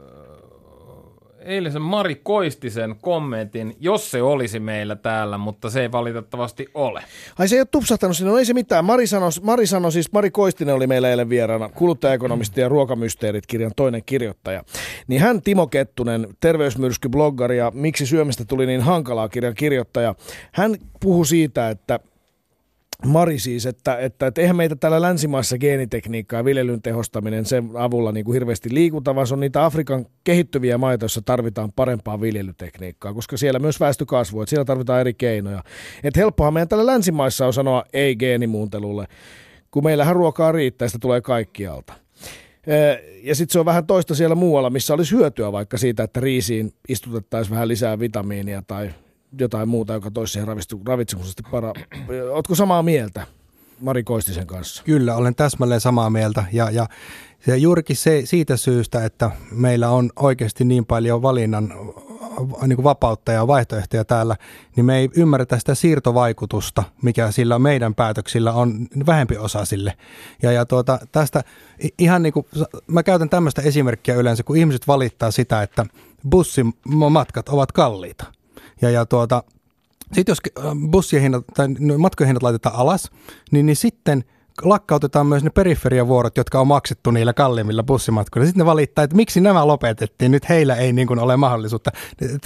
eilisen 1.45 1.83
Mari 1.83 2.15
Koistisen 2.15 2.97
kommentin, 3.01 3.77
jos 3.81 4.11
se 4.11 4.23
olisi 4.23 4.61
meillä 4.61 4.97
täällä, 4.97 5.39
mutta 5.39 5.71
se 5.71 5.83
ei 5.83 5.93
valitettavasti 5.93 6.67
ole. 6.75 7.05
Ai 7.39 7.49
se 7.49 7.57
ei 7.57 7.61
ole 7.61 7.69
tupsahtanut 7.71 8.17
sinne, 8.17 8.33
no 8.33 8.39
ei 8.39 8.45
se 8.45 8.55
mitään. 8.55 8.85
Mari 8.85 9.07
sanoi, 9.07 9.31
Mari 9.43 9.67
sanoi 9.67 9.93
siis, 9.93 10.13
Mari 10.13 10.31
Koistinen 10.31 10.75
oli 10.75 10.87
meillä 10.87 11.11
eilen 11.11 11.29
vieraana, 11.29 11.69
kuluttajaekonomisti 11.69 12.61
ja 12.61 12.69
ruokamysteerit-kirjan 12.69 13.73
toinen 13.77 14.03
kirjoittaja. 14.07 14.65
Niin 15.07 15.21
hän 15.21 15.43
Timo 15.43 15.67
Kettunen, 15.67 16.27
terveysmyrskybloggari 16.41 17.59
ja 17.59 17.73
Miksi 17.75 18.07
syömistä 18.07 18.45
tuli 18.45 18.67
niin 18.67 18.81
hankalaa 18.81 19.29
kirjan 19.29 19.55
kirjoittaja, 19.55 20.15
hän 20.53 20.77
puhui 21.01 21.27
siitä, 21.27 21.71
että 21.71 22.01
Mari 23.07 23.39
siis, 23.39 23.67
että, 23.67 23.97
että, 23.97 24.27
että 24.27 24.41
eihän 24.41 24.57
meitä 24.57 24.77
täällä 24.77 25.03
länsimaissa 25.03 25.59
geenitekniikkaa 25.59 26.41
ja 26.41 26.45
viljelyn 26.45 26.83
tehostaminen 26.83 27.45
sen 27.45 27.71
avulla 27.75 28.13
niin 28.13 28.25
kuin 28.25 28.33
hirveästi 28.33 28.75
liikuta, 28.75 29.15
vaan 29.15 29.27
se 29.27 29.35
on 29.35 29.41
niitä 29.41 29.65
Afrikan 29.65 30.07
kehittyviä 30.25 30.79
maita, 30.79 31.05
joissa 31.05 31.23
tarvitaan 31.25 31.73
parempaa 31.77 32.21
viljelytekniikkaa, 32.21 33.15
koska 33.15 33.37
siellä 33.37 33.59
myös 33.59 33.81
väestö 33.81 34.07
kasvuu, 34.07 34.43
että 34.43 34.51
siellä 34.51 34.65
tarvitaan 34.65 35.01
eri 35.01 35.15
keinoja. 35.15 35.65
Että 36.05 36.21
helppohan 36.21 36.55
meidän 36.55 36.69
täällä 36.69 36.87
länsimaissa 36.87 37.47
on 37.47 37.53
sanoa 37.53 37.85
ei 37.93 38.17
geenimuuntelulle, 38.17 39.07
kun 39.71 39.85
meillähän 39.85 40.17
ruokaa 40.17 40.53
riittää, 40.53 40.89
sitä 40.89 40.99
tulee 40.99 41.21
kaikkialta. 41.21 41.93
Ja 43.23 43.35
sitten 43.35 43.53
se 43.53 43.59
on 43.59 43.67
vähän 43.67 43.87
toista 43.87 44.15
siellä 44.15 44.35
muualla, 44.35 44.71
missä 44.71 44.95
olisi 44.95 45.15
hyötyä 45.17 45.53
vaikka 45.53 45.79
siitä, 45.79 46.03
että 46.03 46.21
riisiin 46.21 46.73
istutettaisiin 46.89 47.55
vähän 47.55 47.69
lisää 47.69 47.99
vitamiinia 47.99 48.63
tai 48.67 48.91
jotain 49.39 49.69
muuta, 49.69 49.93
joka 49.93 50.11
toisi 50.11 50.33
siihen 50.33 50.49
ravitsemuksesti 50.87 51.43
para. 51.51 51.73
Oletko 52.33 52.55
samaa 52.55 52.83
mieltä 52.83 53.27
Mari 53.81 54.03
Koistisen 54.03 54.47
kanssa? 54.47 54.83
Kyllä, 54.83 55.17
olen 55.17 55.35
täsmälleen 55.35 55.81
samaa 55.81 56.11
mieltä 56.11 56.45
ja, 56.53 56.71
ja 56.71 56.87
se 57.41 57.57
juurikin 57.57 57.97
se, 57.97 58.23
siitä 58.25 58.57
syystä, 58.57 59.05
että 59.05 59.31
meillä 59.51 59.91
on 59.91 60.11
oikeasti 60.17 60.65
niin 60.65 60.87
paljon 60.87 61.23
valinnan 61.23 61.73
niin 62.67 62.77
kuin 62.77 62.85
vapautta 62.85 63.33
ja 63.33 63.47
vaihtoehtoja 63.47 64.05
täällä, 64.05 64.37
niin 64.77 64.87
me 64.87 64.99
ei 64.99 65.09
ymmärretä 65.17 65.59
sitä 65.59 65.75
siirtovaikutusta, 65.75 66.83
mikä 67.03 67.31
sillä 67.31 67.59
meidän 67.59 67.95
päätöksillä 67.95 68.53
on 68.53 68.87
vähempi 69.07 69.37
osa 69.37 69.65
sille. 69.65 69.95
Ja, 70.43 70.53
ja 70.53 70.67
tuota, 70.67 70.99
tästä 71.13 71.45
ihan 71.99 72.23
niin 72.23 72.33
kuin, 72.33 72.47
mä 72.87 73.03
käytän 73.03 73.31
tämmöistä 73.31 73.63
esimerkkiä 73.63 74.15
yleensä, 74.15 74.43
kun 74.43 74.57
ihmiset 74.57 74.87
valittaa 74.87 75.31
sitä, 75.31 75.63
että 75.63 75.87
bussimatkat 76.31 77.49
ovat 77.49 77.73
kalliita– 77.73 78.25
ja, 78.83 78.91
ja 78.91 79.07
tuota, 79.07 79.43
sitten 80.13 80.33
jos 80.33 80.39
äh, 80.59 80.73
bussien 80.91 81.23
hinnat 81.23 81.45
tai 81.55 81.69
matkojen 81.99 82.27
hinnat 82.27 82.43
laitetaan 82.43 82.77
alas, 82.77 83.11
niin, 83.51 83.67
niin 83.67 83.77
sitten– 83.77 84.25
lakkautetaan 84.63 85.27
myös 85.27 85.45
ne 85.45 85.51
periferiavuorot, 85.51 86.37
jotka 86.37 86.61
on 86.61 86.67
maksettu 86.67 87.11
niillä 87.11 87.33
kalliimmilla 87.33 87.83
bussimatkoilla. 87.83 88.47
Sitten 88.47 88.61
ne 88.61 88.67
valittaa, 88.67 89.05
että 89.05 89.17
miksi 89.17 89.41
nämä 89.41 89.67
lopetettiin, 89.67 90.31
nyt 90.31 90.49
heillä 90.49 90.77
ei 90.77 90.93
niin 90.93 91.07
kuin 91.07 91.19
ole 91.19 91.37
mahdollisuutta. 91.37 91.91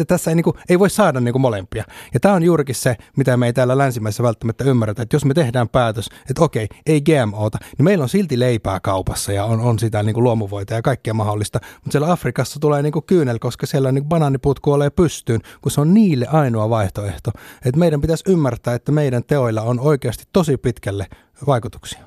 Tässä 0.07 0.31
ei, 0.31 0.35
niin 0.35 0.45
kuin, 0.45 0.57
ei 0.69 0.79
voi 0.79 0.91
saada 0.91 1.21
niin 1.21 1.33
kuin 1.33 1.43
molempia. 1.43 1.85
Ja 2.15 2.21
tämä 2.21 2.35
on 2.35 2.43
juurikin 2.43 2.75
se, 2.75 2.97
mitä 3.17 3.37
me 3.37 3.47
ei 3.47 3.53
täällä 3.53 3.79
länsimässä 3.79 4.23
välttämättä 4.23 4.65
ymmärretä, 4.65 5.03
että 5.03 5.17
jos 5.17 5.25
me 5.25 5.35
tehdään 5.35 5.69
päätös, 5.69 6.09
että 6.31 6.45
okei, 6.45 6.69
ei 6.87 7.01
GMOta, 7.01 7.59
niin 7.79 7.85
meillä 7.85 8.03
on 8.03 8.09
silti 8.09 8.39
leipää 8.39 8.81
kaupassa 8.81 9.33
ja 9.33 9.45
on, 9.45 9.61
on 9.61 9.79
sitä 9.79 10.03
niin 10.03 10.23
luomuvoita 10.23 10.75
ja 10.75 10.83
kaikkea 10.83 11.15
mahdollista. 11.15 11.61
Mutta 11.75 11.93
siellä 11.93 12.13
Afrikassa 12.13 12.61
tulee 12.61 12.83
niin 12.83 12.93
kuin 12.93 13.05
kyynel, 13.05 13.39
koska 13.39 13.67
siellä 13.67 13.93
niin 13.93 14.05
banaaniput 14.05 14.61
kuolee 14.61 14.91
pystyyn, 14.91 15.41
kun 15.61 15.73
se 15.73 15.81
on 15.81 15.95
niille 15.95 16.27
ainoa 16.27 16.71
vaihtoehto. 16.71 17.31
Että 17.65 17.79
meidän 17.79 18.01
pitäisi 18.01 18.25
ymmärtää, 18.29 18.75
että 18.75 18.93
meidän 18.93 19.25
teoilla 19.25 19.63
on 19.63 19.81
oikeasti 19.81 20.25
tosi 20.33 20.57
pitkälle 20.57 21.07
vaikutuksia. 21.47 22.01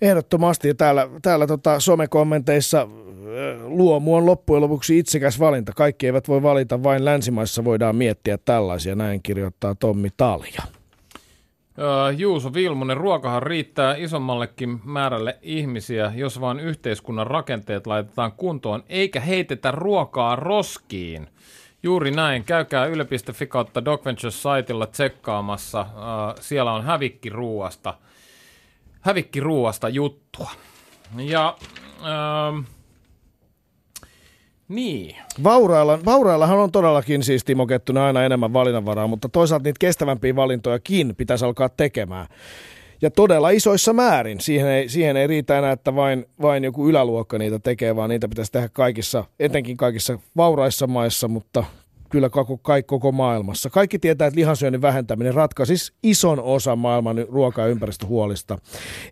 Ehdottomasti. 0.00 0.74
Täällä, 0.74 1.08
täällä 1.22 1.46
tota 1.46 1.80
somekommenteissa 1.80 2.88
luomu 3.64 4.14
on 4.16 4.26
loppujen 4.26 4.60
lopuksi 4.60 4.98
itsekäs 4.98 5.40
valinta. 5.40 5.72
Kaikki 5.72 6.06
eivät 6.06 6.28
voi 6.28 6.42
valita, 6.42 6.82
vain 6.82 7.04
länsimaissa 7.04 7.64
voidaan 7.64 7.96
miettiä 7.96 8.38
tällaisia. 8.38 8.94
Näin 8.94 9.22
kirjoittaa 9.22 9.74
Tommi 9.74 10.08
Talja. 10.16 10.62
Juuso 12.16 12.54
Vilmunen, 12.54 12.96
ruokahan 12.96 13.42
riittää 13.42 13.96
isommallekin 13.96 14.80
määrälle 14.84 15.38
ihmisiä, 15.42 16.12
jos 16.14 16.40
vain 16.40 16.60
yhteiskunnan 16.60 17.26
rakenteet 17.26 17.86
laitetaan 17.86 18.32
kuntoon, 18.32 18.82
eikä 18.88 19.20
heitetä 19.20 19.70
ruokaa 19.70 20.36
roskiin. 20.36 21.28
Juuri 21.82 22.10
näin. 22.10 22.44
Käykää 22.44 22.86
yle.fi 22.86 23.46
kautta 23.46 23.84
DocVentures-saitilla 23.84 24.86
tsekkaamassa. 24.86 25.86
siellä 26.40 26.72
on 26.72 26.84
hävikki 26.84 27.28
ruuasta, 27.28 27.94
hävikki 29.02 29.40
ruuasta 29.40 29.88
juttua. 29.88 30.50
Ja... 31.16 31.56
Äh, 32.00 32.64
niin. 34.68 35.16
Vaurailla, 35.44 35.98
vauraillahan 36.04 36.58
on 36.58 36.72
todellakin 36.72 37.22
siis 37.22 37.44
Timo 37.44 37.66
Kettunen 37.66 38.02
aina 38.02 38.24
enemmän 38.24 38.52
valinnanvaraa, 38.52 39.06
mutta 39.06 39.28
toisaalta 39.28 39.64
niitä 39.64 39.78
kestävämpiä 39.78 40.36
valintojakin 40.36 41.16
pitäisi 41.16 41.44
alkaa 41.44 41.68
tekemään. 41.68 42.26
Ja 43.02 43.10
todella 43.10 43.50
isoissa 43.50 43.92
määrin. 43.92 44.40
Siihen 44.40 44.66
ei, 44.68 44.88
siihen 44.88 45.16
ei 45.16 45.26
riitä 45.26 45.58
enää, 45.58 45.72
että 45.72 45.94
vain, 45.94 46.26
vain 46.42 46.64
joku 46.64 46.88
yläluokka 46.88 47.38
niitä 47.38 47.58
tekee, 47.58 47.96
vaan 47.96 48.10
niitä 48.10 48.28
pitäisi 48.28 48.52
tehdä 48.52 48.68
kaikissa, 48.72 49.24
etenkin 49.40 49.76
kaikissa 49.76 50.18
vauraissa 50.36 50.86
maissa, 50.86 51.28
mutta 51.28 51.64
kyllä 52.12 52.30
koko, 52.30 52.58
kaikki 52.58 52.88
koko 52.88 53.12
maailmassa. 53.12 53.70
Kaikki 53.70 53.98
tietää, 53.98 54.26
että 54.26 54.38
lihansyönnin 54.38 54.82
vähentäminen 54.82 55.34
ratkaisisi 55.34 55.92
ison 56.02 56.40
osan 56.40 56.78
maailman 56.78 57.16
ruoka- 57.28 57.60
ja 57.60 57.66
ympäristöhuolista. 57.66 58.58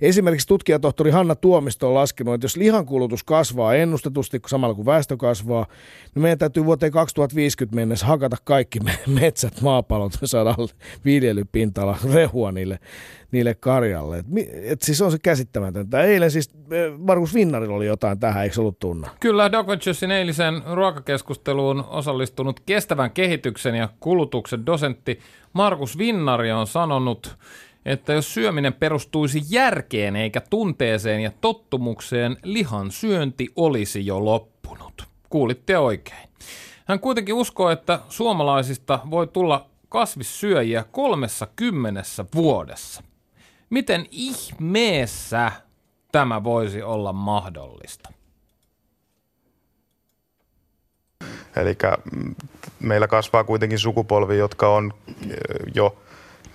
Esimerkiksi 0.01 0.47
tutkijatohtori 0.47 1.11
Hanna 1.11 1.35
Tuomisto 1.35 1.89
on 1.89 1.95
laskenut, 1.95 2.35
että 2.35 2.45
jos 2.45 2.57
lihankulutus 2.57 3.25
kasvaa 3.25 3.75
ennustetusti 3.75 4.41
samalla 4.47 4.75
kuin 4.75 4.87
väestö 4.87 5.17
kasvaa, 5.17 5.67
niin 6.15 6.23
meidän 6.23 6.39
täytyy 6.39 6.65
vuoteen 6.65 6.93
2050 6.93 7.77
mennessä 7.77 8.07
hakata 8.07 8.37
kaikki 8.45 8.79
metsät, 9.21 9.61
maapalot, 9.61 10.13
me 10.21 10.27
saadaan 10.27 10.69
viljelypinta 11.05 11.97
rehua 12.15 12.53
niille 12.53 12.79
niille 13.33 13.55
karjalle. 13.55 14.19
Et, 14.19 14.27
et 14.63 14.83
siis 14.83 15.03
on 15.03 15.13
se 15.13 15.19
käsittämätöntä. 15.23 16.03
Eilen 16.03 16.31
siis 16.31 16.51
eh, 16.71 16.99
Markus 16.99 17.35
Vinnarilla 17.35 17.77
oli 17.77 17.87
jotain 17.87 18.21
tähän, 18.21 18.45
eikö 18.45 18.61
ollut 18.61 18.79
tunna? 18.79 19.09
Kyllä, 19.21 19.53
Doc 19.53 19.67
Venturesin 19.67 20.11
eilisen 20.11 20.63
ruokakeskusteluun 20.73 21.85
osallistunut 21.89 22.61
kestävän 22.91 23.11
kehityksen 23.11 23.75
ja 23.75 23.89
kulutuksen 24.01 24.67
dosentti 24.67 25.21
Markus 25.53 25.99
Vinnari 25.99 26.53
on 26.53 26.67
sanonut, 26.67 27.37
että 27.85 28.13
jos 28.13 28.35
syöminen 28.35 28.73
perustuisi 28.73 29.43
järkeen 29.51 30.17
eikä 30.17 30.41
tunteeseen 30.41 31.21
ja 31.21 31.33
tottumukseen, 31.41 32.37
lihan 32.43 32.91
syönti 32.91 33.49
olisi 33.57 34.07
jo 34.07 34.25
loppunut. 34.25 35.05
Kuulitte 35.29 35.79
oikein. 35.79 36.29
Hän 36.85 37.01
kuitenkin 37.01 37.35
uskoo, 37.35 37.71
että 37.71 38.01
suomalaisista 38.09 38.99
voi 39.11 39.27
tulla 39.27 39.67
kasvissyöjiä 39.89 40.85
kolmessa 40.91 41.49
kymmenessä 41.57 42.25
vuodessa. 42.35 43.03
Miten 43.71 44.07
ihmeessä 44.11 45.53
tämä 46.13 46.45
voisi 46.45 46.83
olla 46.83 47.13
mahdollista? 47.13 48.20
Eli 51.57 51.77
mm, 52.13 52.35
meillä 52.81 53.09
kasvaa 53.09 53.45
kuitenkin 53.45 53.79
sukupolvi, 53.79 54.39
jotka 54.39 54.69
on 54.69 54.95
jo 55.75 55.97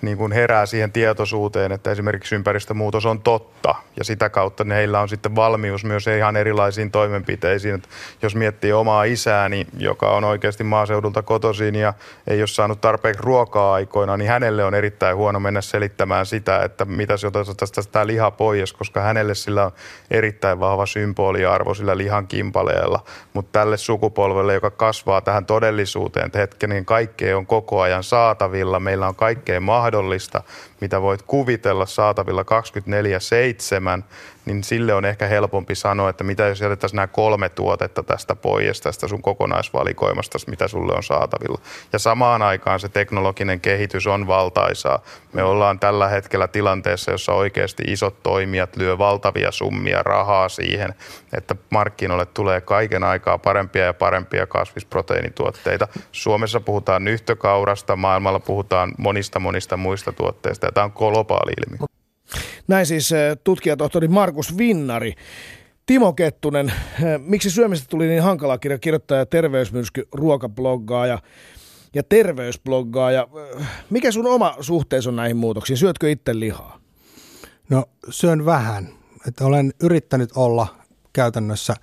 niin 0.06 0.18
kuin 0.18 0.32
herää 0.32 0.66
siihen 0.66 0.92
tietoisuuteen, 0.92 1.72
että 1.72 1.90
esimerkiksi 1.90 2.34
ympäristömuutos 2.34 3.06
on 3.06 3.20
totta 3.20 3.74
ja 3.96 4.04
sitä 4.04 4.28
kautta 4.28 4.64
heillä 4.64 5.00
on 5.00 5.08
sitten 5.08 5.36
valmius 5.36 5.84
myös 5.84 6.06
ihan 6.06 6.36
erilaisiin 6.36 6.90
toimenpiteisiin. 6.90 7.74
Että 7.74 7.88
jos 8.22 8.34
miettii 8.34 8.72
omaa 8.72 9.04
isääni, 9.04 9.66
joka 9.78 10.10
on 10.10 10.24
oikeasti 10.24 10.64
maaseudulta 10.64 11.22
kotoisin 11.22 11.74
ja 11.74 11.94
ei 12.26 12.40
ole 12.40 12.46
saanut 12.46 12.80
tarpeeksi 12.80 13.22
ruokaa 13.22 13.72
aikoina, 13.72 14.16
niin 14.16 14.30
hänelle 14.30 14.64
on 14.64 14.74
erittäin 14.74 15.16
huono 15.16 15.40
mennä 15.40 15.60
selittämään 15.60 16.26
sitä, 16.26 16.64
että 16.64 16.84
mitä 16.84 17.12
jos 17.12 17.24
otetaan 17.24 17.84
tämä 17.92 18.06
liha 18.06 18.30
pois, 18.30 18.72
koska 18.72 19.00
hänelle 19.00 19.34
sillä 19.34 19.64
on 19.64 19.72
erittäin 20.10 20.60
vahva 20.60 20.86
symboliarvo 20.86 21.74
sillä 21.74 21.96
lihan 21.96 22.26
kimpaleella. 22.26 23.04
Mutta 23.32 23.58
tälle 23.60 23.76
sukupolvelle, 23.76 24.54
joka 24.54 24.70
kasvaa 24.70 25.20
tähän 25.20 25.46
todellisuuteen, 25.46 26.26
että 26.26 26.38
hetkinen 26.38 26.84
kaikkea 26.84 27.36
on 27.36 27.46
koko 27.46 27.80
ajan 27.80 28.02
saatavilla, 28.02 28.80
meillä 28.80 29.08
on 29.08 29.16
kaikkea 29.16 29.60
mahdollista, 29.60 29.95
mahdollista, 29.96 30.42
mitä 30.80 31.02
voit 31.02 31.22
kuvitella 31.22 31.86
saatavilla 31.86 32.44
24-7, 34.00 34.02
niin 34.46 34.64
sille 34.64 34.94
on 34.94 35.04
ehkä 35.04 35.26
helpompi 35.26 35.74
sanoa, 35.74 36.10
että 36.10 36.24
mitä 36.24 36.46
jos 36.46 36.60
jätettäisiin 36.60 36.96
nämä 36.96 37.06
kolme 37.06 37.48
tuotetta 37.48 38.02
tästä 38.02 38.36
pois, 38.36 38.80
tästä 38.80 39.08
sun 39.08 39.22
kokonaisvalikoimasta, 39.22 40.38
mitä 40.46 40.68
sulle 40.68 40.92
on 40.94 41.02
saatavilla. 41.02 41.58
Ja 41.92 41.98
samaan 41.98 42.42
aikaan 42.42 42.80
se 42.80 42.88
teknologinen 42.88 43.60
kehitys 43.60 44.06
on 44.06 44.26
valtaisaa. 44.26 45.02
Me 45.32 45.42
ollaan 45.42 45.78
tällä 45.78 46.08
hetkellä 46.08 46.48
tilanteessa, 46.48 47.10
jossa 47.10 47.32
oikeasti 47.32 47.82
isot 47.86 48.22
toimijat 48.22 48.76
lyö 48.76 48.98
valtavia 48.98 49.50
summia 49.50 50.02
rahaa 50.02 50.48
siihen, 50.48 50.94
että 51.36 51.56
markkinoille 51.70 52.26
tulee 52.26 52.60
kaiken 52.60 53.04
aikaa 53.04 53.38
parempia 53.38 53.84
ja 53.84 53.94
parempia 53.94 54.46
kasvisproteiinituotteita. 54.46 55.88
Suomessa 56.12 56.60
puhutaan 56.60 57.04
nyhtökaurasta, 57.04 57.96
maailmalla 57.96 58.40
puhutaan 58.40 58.92
monista 58.98 59.40
monista 59.40 59.76
muista 59.76 60.12
tuotteista 60.12 60.65
ja 60.66 60.72
tämä 60.72 60.84
on 60.84 60.92
globaali 60.94 61.52
ilmiö. 61.52 61.86
Näin 62.68 62.86
siis 62.86 63.12
eh, 63.12 63.36
tutkijatohtori 63.44 64.08
Markus 64.08 64.58
Vinnari. 64.58 65.14
Timo 65.86 66.12
Kettunen, 66.12 66.68
eh, 66.68 67.18
miksi 67.18 67.50
syömistä 67.50 67.86
tuli 67.90 68.06
niin 68.06 68.22
hankala 68.22 68.58
kirja 68.58 68.78
kirjoittaja 68.78 69.26
terveysmyrsky, 69.26 70.08
ruokabloggaaja 70.12 71.18
ja 71.94 72.02
terveysbloggaaja. 72.02 73.28
Eh, 73.60 73.66
mikä 73.90 74.12
sun 74.12 74.26
oma 74.26 74.56
suhteesi 74.60 75.08
on 75.08 75.16
näihin 75.16 75.36
muutoksiin? 75.36 75.76
Syötkö 75.76 76.10
itse 76.10 76.38
lihaa? 76.38 76.80
No 77.70 77.84
syön 78.10 78.44
vähän. 78.44 78.88
Että 79.28 79.44
olen 79.44 79.72
yrittänyt 79.82 80.30
olla 80.36 80.66
käytännössä 81.12 81.74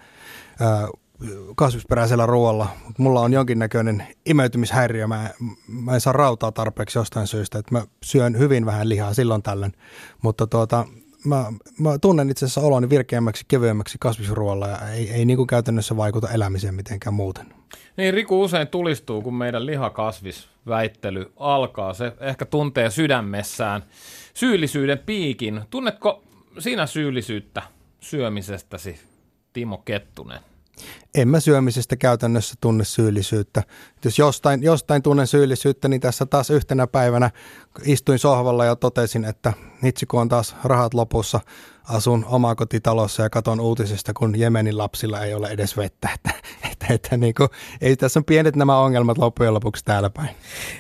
kasvisperäisellä 1.55 2.25
ruoalla. 2.25 2.67
Mulla 2.97 3.21
on 3.21 3.33
jonkinnäköinen 3.33 4.07
imeytymishäiriö. 4.25 5.07
Mä, 5.07 5.29
mä 5.67 5.93
en 5.93 6.01
saa 6.01 6.13
rautaa 6.13 6.51
tarpeeksi 6.51 6.99
jostain 6.99 7.27
syystä. 7.27 7.59
Että 7.59 7.75
mä 7.75 7.83
syön 8.03 8.37
hyvin 8.37 8.65
vähän 8.65 8.89
lihaa 8.89 9.13
silloin 9.13 9.43
tällöin. 9.43 9.73
Mutta 10.21 10.47
tuota, 10.47 10.85
mä, 11.25 11.45
mä 11.79 11.97
tunnen 11.97 12.29
itse 12.29 12.45
asiassa 12.45 12.61
oloni 12.61 12.89
virkeämmäksi, 12.89 13.45
kevyemmäksi 13.47 13.97
kasvisruoalla 13.99 14.67
ja 14.67 14.89
ei, 14.89 15.11
ei 15.11 15.25
niin 15.25 15.37
kuin 15.37 15.47
käytännössä 15.47 15.97
vaikuta 15.97 16.29
elämiseen 16.29 16.75
mitenkään 16.75 17.13
muuten. 17.13 17.53
Niin, 17.97 18.13
Riku 18.13 18.41
usein 18.41 18.67
tulistuu, 18.67 19.21
kun 19.21 19.35
meidän 19.35 19.65
lihakasvisväittely 19.65 21.31
alkaa. 21.37 21.93
Se 21.93 22.13
ehkä 22.19 22.45
tuntee 22.45 22.89
sydämessään 22.89 23.83
syyllisyyden 24.33 24.99
piikin. 24.99 25.61
Tunnetko 25.69 26.23
sinä 26.59 26.85
syyllisyyttä 26.85 27.61
syömisestäsi, 27.99 28.99
Timo 29.53 29.77
Kettunen? 29.77 30.39
En 31.15 31.27
mä 31.27 31.39
syömisestä 31.39 31.95
käytännössä 31.95 32.55
tunne 32.61 32.83
syyllisyyttä. 32.83 33.63
Jos 34.05 34.19
jostain, 34.19 34.63
jostain 34.63 35.03
tunnen 35.03 35.27
syyllisyyttä, 35.27 35.87
niin 35.87 36.01
tässä 36.01 36.25
taas 36.25 36.49
yhtenä 36.49 36.87
päivänä 36.87 37.31
istuin 37.85 38.19
sohvalla 38.19 38.65
ja 38.65 38.75
totesin, 38.75 39.25
että 39.25 39.53
hitsi 39.83 40.05
kun 40.05 40.21
on 40.21 40.29
taas 40.29 40.55
rahat 40.63 40.93
lopussa, 40.93 41.39
asun 41.89 42.25
omakotitalossa 42.29 43.23
ja 43.23 43.29
katon 43.29 43.59
uutisista, 43.59 44.13
kun 44.13 44.39
Jemenin 44.39 44.77
lapsilla 44.77 45.23
ei 45.23 45.33
ole 45.33 45.47
edes 45.47 45.77
vettä. 45.77 46.09
Että, 46.13 46.31
että, 46.71 46.93
että 46.93 47.17
niin 47.17 47.33
kuin, 47.33 47.49
ei 47.81 47.95
tässä 47.95 48.19
on 48.19 48.25
pienet 48.25 48.55
nämä 48.55 48.77
ongelmat 48.77 49.17
loppujen 49.17 49.53
lopuksi 49.53 49.85
täällä 49.85 50.09
päin. 50.09 50.29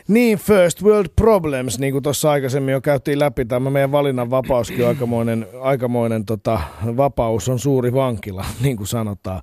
Niin, 0.07 0.37
first 0.37 0.83
world 0.83 1.09
problems, 1.15 1.79
niin 1.79 1.91
kuin 1.91 2.03
tuossa 2.03 2.31
aikaisemmin 2.31 2.71
jo 2.71 2.81
käytiin 2.81 3.19
läpi, 3.19 3.45
tämä 3.45 3.69
meidän 3.69 3.91
valinnan 3.91 4.29
vapauskin 4.29 4.83
on 4.83 4.87
aikamoinen, 4.87 5.47
aikamoinen 5.61 6.25
tota, 6.25 6.59
vapaus 6.97 7.49
on 7.49 7.59
suuri 7.59 7.93
vankila, 7.93 8.45
niin 8.63 8.77
kuin 8.77 8.87
sanotaan. 8.87 9.41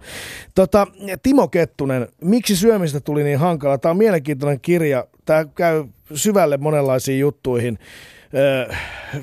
Tota, 0.55 0.87
Timo 1.23 1.49
Kettunen, 1.49 2.09
miksi 2.25 2.57
syömistä 2.57 3.01
tuli 3.01 3.25
niin 3.25 3.39
hankala? 3.39 3.79
Tämä 3.79 3.91
on 3.91 3.99
mielenkiintoinen 3.99 4.61
kirja, 4.61 5.07
tämä 5.25 5.45
käy 5.45 5.85
syvälle 6.15 6.57
monenlaisiin 6.57 7.21
juttuihin 7.21 7.79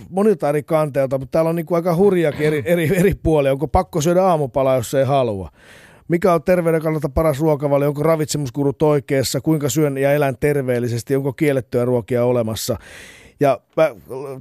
monilta 0.10 0.50
eri 0.50 0.64
kanteilta, 0.64 1.18
mutta 1.18 1.32
täällä 1.32 1.50
on 1.50 1.56
niin 1.56 1.66
kuin 1.66 1.76
aika 1.76 1.96
hurjakin 1.96 2.48
eri, 2.48 2.64
eri, 2.66 2.98
eri 2.98 3.14
puolia. 3.24 3.52
Onko 3.52 3.68
pakko 3.68 4.02
syödä 4.02 4.24
aamupala, 4.24 4.76
jos 4.76 4.94
ei 4.94 5.06
halua? 5.06 5.50
Mikä 6.08 6.34
on 6.34 6.44
terveyden 6.44 6.82
kannalta 6.82 7.10
paras 7.10 7.40
ruokavalio? 7.40 7.88
Onko 7.88 8.04
ravitsemuskurut 8.04 8.82
oikeassa? 8.82 9.42
Kuinka 9.42 9.70
syön 9.70 9.98
ja 9.98 10.14
elän 10.14 10.38
terveellisesti? 10.40 11.16
Onko 11.16 11.34
kiellettyä 11.34 11.86
ruokia 11.86 12.26
olemassa? 12.26 12.78
Ja 13.40 13.60
mä 13.78 13.90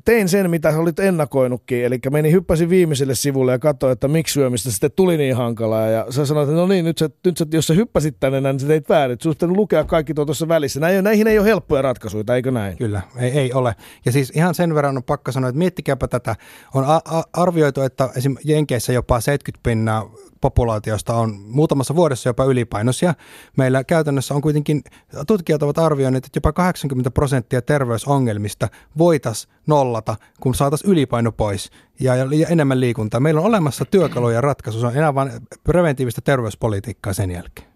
tein 0.05 0.29
sen, 0.29 0.51
mitä 0.51 0.79
olit 0.79 0.99
ennakoinutkin, 0.99 1.85
eli 1.85 1.99
menin 2.11 2.33
hyppäsin 2.33 2.71
viimeiselle 2.71 3.15
sivulle 3.15 3.53
ja 3.53 3.59
katsoin, 3.59 3.93
että 3.93 4.09
miksi 4.09 4.35
syömistä 4.35 4.71
sitten 4.71 4.91
tuli 4.97 5.17
niin 5.17 5.37
hankalaa. 5.37 5.87
Ja 5.87 6.07
sä 6.11 6.27
sanoit, 6.27 6.49
että 6.49 6.61
no 6.61 6.67
niin, 6.67 6.85
nyt, 6.85 6.99
sä, 6.99 7.11
nyt 7.25 7.37
sä, 7.37 7.47
jos 7.53 7.67
sä 7.67 7.75
hyppäsit 7.75 8.17
tänne, 8.21 8.41
niin 8.41 8.61
sä 8.61 8.67
teit 8.67 8.89
väärin. 8.89 9.19
Sun 9.21 9.57
lukea 9.57 9.85
kaikki 9.85 10.15
tuossa 10.15 10.49
välissä. 10.49 10.81
Näihin, 10.81 11.05
näihin 11.05 11.27
ei 11.27 11.39
ole 11.39 11.47
helppoja 11.47 11.83
ratkaisuja, 11.83 12.35
eikö 12.35 12.51
näin? 12.51 12.77
Kyllä, 12.77 13.03
ei, 13.19 13.31
ei 13.31 13.53
ole. 13.53 13.75
Ja 14.05 14.13
siis 14.13 14.33
ihan 14.35 14.55
sen 14.55 14.75
verran 14.75 14.97
on 14.97 15.03
pakka 15.05 15.33
sanoa, 15.33 15.49
että 15.49 15.59
miettikääpä 15.59 16.09
tätä. 16.09 16.37
On 16.75 16.85
a- 16.85 17.01
a- 17.05 17.25
arvioitu, 17.33 17.81
että 17.81 18.11
esim. 18.17 18.37
Jenkeissä 18.45 18.93
jopa 18.93 19.21
70 19.21 19.61
pinnaa 19.63 20.11
populaatiosta 20.41 21.15
on 21.15 21.41
muutamassa 21.47 21.97
vuodessa 21.97 22.29
jopa 22.29 22.45
ylipainoisia. 22.45 23.15
Meillä 23.57 23.85
käytännössä 23.85 24.35
on 24.35 24.41
kuitenkin, 24.41 24.83
tutkijat 25.27 25.63
ovat 25.63 25.79
arvioineet, 25.79 26.27
että 26.27 26.37
jopa 26.37 26.53
80 26.53 27.11
prosenttia 27.11 27.63
terveysongelmista 27.63 28.69
voitaisiin 28.99 29.53
nollata, 29.67 30.17
kun 30.41 30.55
saataisiin 30.55 30.93
ylipaino 30.93 31.33
pois 31.33 31.71
ja, 32.01 32.17
ja, 32.17 32.47
enemmän 32.51 32.81
liikuntaa. 32.81 33.21
Meillä 33.21 33.41
on 33.41 33.47
olemassa 33.47 33.85
työkaluja 33.85 34.41
ratkaisu, 34.41 34.81
se 34.81 34.87
on 34.87 34.97
enää 34.97 35.15
vain 35.15 35.31
preventiivistä 35.65 36.21
terveyspolitiikkaa 36.21 37.13
sen 37.13 37.31
jälkeen. 37.31 37.69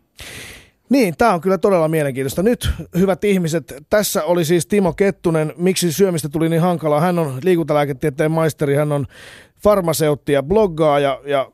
Niin, 0.88 1.16
tämä 1.18 1.34
on 1.34 1.40
kyllä 1.40 1.58
todella 1.58 1.88
mielenkiintoista. 1.88 2.42
Nyt, 2.42 2.70
hyvät 2.98 3.24
ihmiset, 3.24 3.74
tässä 3.90 4.24
oli 4.24 4.44
siis 4.44 4.66
Timo 4.66 4.92
Kettunen. 4.92 5.52
Miksi 5.56 5.92
syömistä 5.92 6.28
tuli 6.28 6.48
niin 6.48 6.62
hankalaa? 6.62 7.00
Hän 7.00 7.18
on 7.18 7.38
liikuntalääketieteen 7.42 8.30
maisteri, 8.30 8.74
hän 8.74 8.92
on 8.92 9.06
farmaseutti 9.62 10.32
ja 10.32 10.42
bloggaa 10.42 10.98
ja, 10.98 11.20
ja 11.24 11.50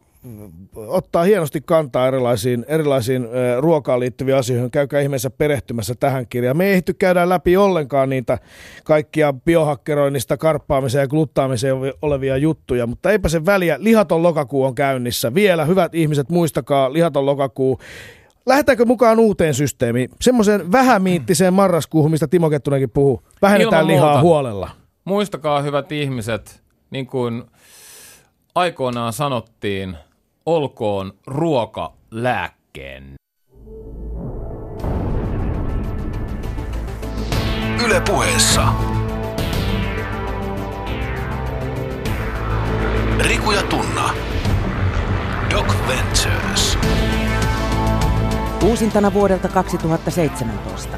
ottaa 0.77 1.25
hienosti 1.25 1.61
kantaa 1.61 2.09
erilaisiin, 2.09 2.65
erilaisiin 2.69 3.29
ruokaan 3.61 4.01
liittyviin 4.01 4.37
asioihin. 4.37 4.71
Käykää 4.71 5.01
ihmeessä 5.01 5.31
perehtymässä 5.31 5.95
tähän 6.01 6.27
kirjaan. 6.27 6.57
Me 6.57 6.67
ei 6.67 6.73
ehty 6.73 6.95
käydä 6.95 7.29
läpi 7.29 7.57
ollenkaan 7.57 8.11
niitä 8.11 8.39
kaikkia 8.85 9.33
biohakkeroinnista, 9.33 10.37
karppaamiseen 10.37 11.03
ja 11.03 11.09
gluttaamiseen 11.09 11.77
olevia 12.03 12.37
juttuja, 12.37 12.87
mutta 12.87 13.11
eipä 13.11 13.29
se 13.29 13.47
väliä. 13.47 13.77
Lihaton 13.81 14.23
lokakuu 14.23 14.65
on 14.65 14.75
käynnissä. 14.75 15.35
Vielä, 15.35 15.65
hyvät 15.65 15.95
ihmiset, 15.95 16.31
muistakaa 16.31 16.93
lihaton 16.93 17.27
lokakuu. 17.27 17.79
Lähdetäänkö 18.47 18.85
mukaan 18.85 19.19
uuteen 19.19 19.55
systeemiin? 19.55 20.11
Semmoiseen 20.21 20.73
vähämiittiseen 20.73 21.55
marraskuuhun, 21.55 22.11
mistä 22.11 22.29
Timo 22.29 22.51
Kettunenkin 22.51 22.91
puhuu. 22.91 23.23
Vähennetään 23.43 23.83
Ilman 23.83 23.95
lihaa 23.95 24.09
muuta. 24.09 24.23
huolella. 24.23 24.71
Muistakaa, 25.05 25.63
hyvät 25.63 25.93
ihmiset, 25.93 26.63
niin 26.91 27.07
kuin 27.07 27.43
aikoinaan 28.55 29.13
sanottiin, 29.13 29.97
olkoon 30.47 31.13
ruoka 31.27 31.93
lääkkeen. 32.11 33.15
Yle 37.87 38.03
puheessa. 38.09 38.69
Riku 43.19 43.51
ja 43.51 43.63
Tunna. 43.63 44.11
Doc 45.51 45.67
Ventures. 45.89 46.79
Uusintana 48.65 49.13
vuodelta 49.13 49.49
2017. 49.49 50.97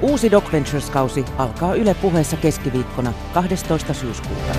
Uusi 0.00 0.30
Doc 0.30 0.52
Ventures-kausi 0.52 1.24
alkaa 1.38 1.74
Yle 1.74 1.94
puheessa 1.94 2.36
keskiviikkona 2.36 3.12
12. 3.34 3.94
syyskuuta. 3.94 4.52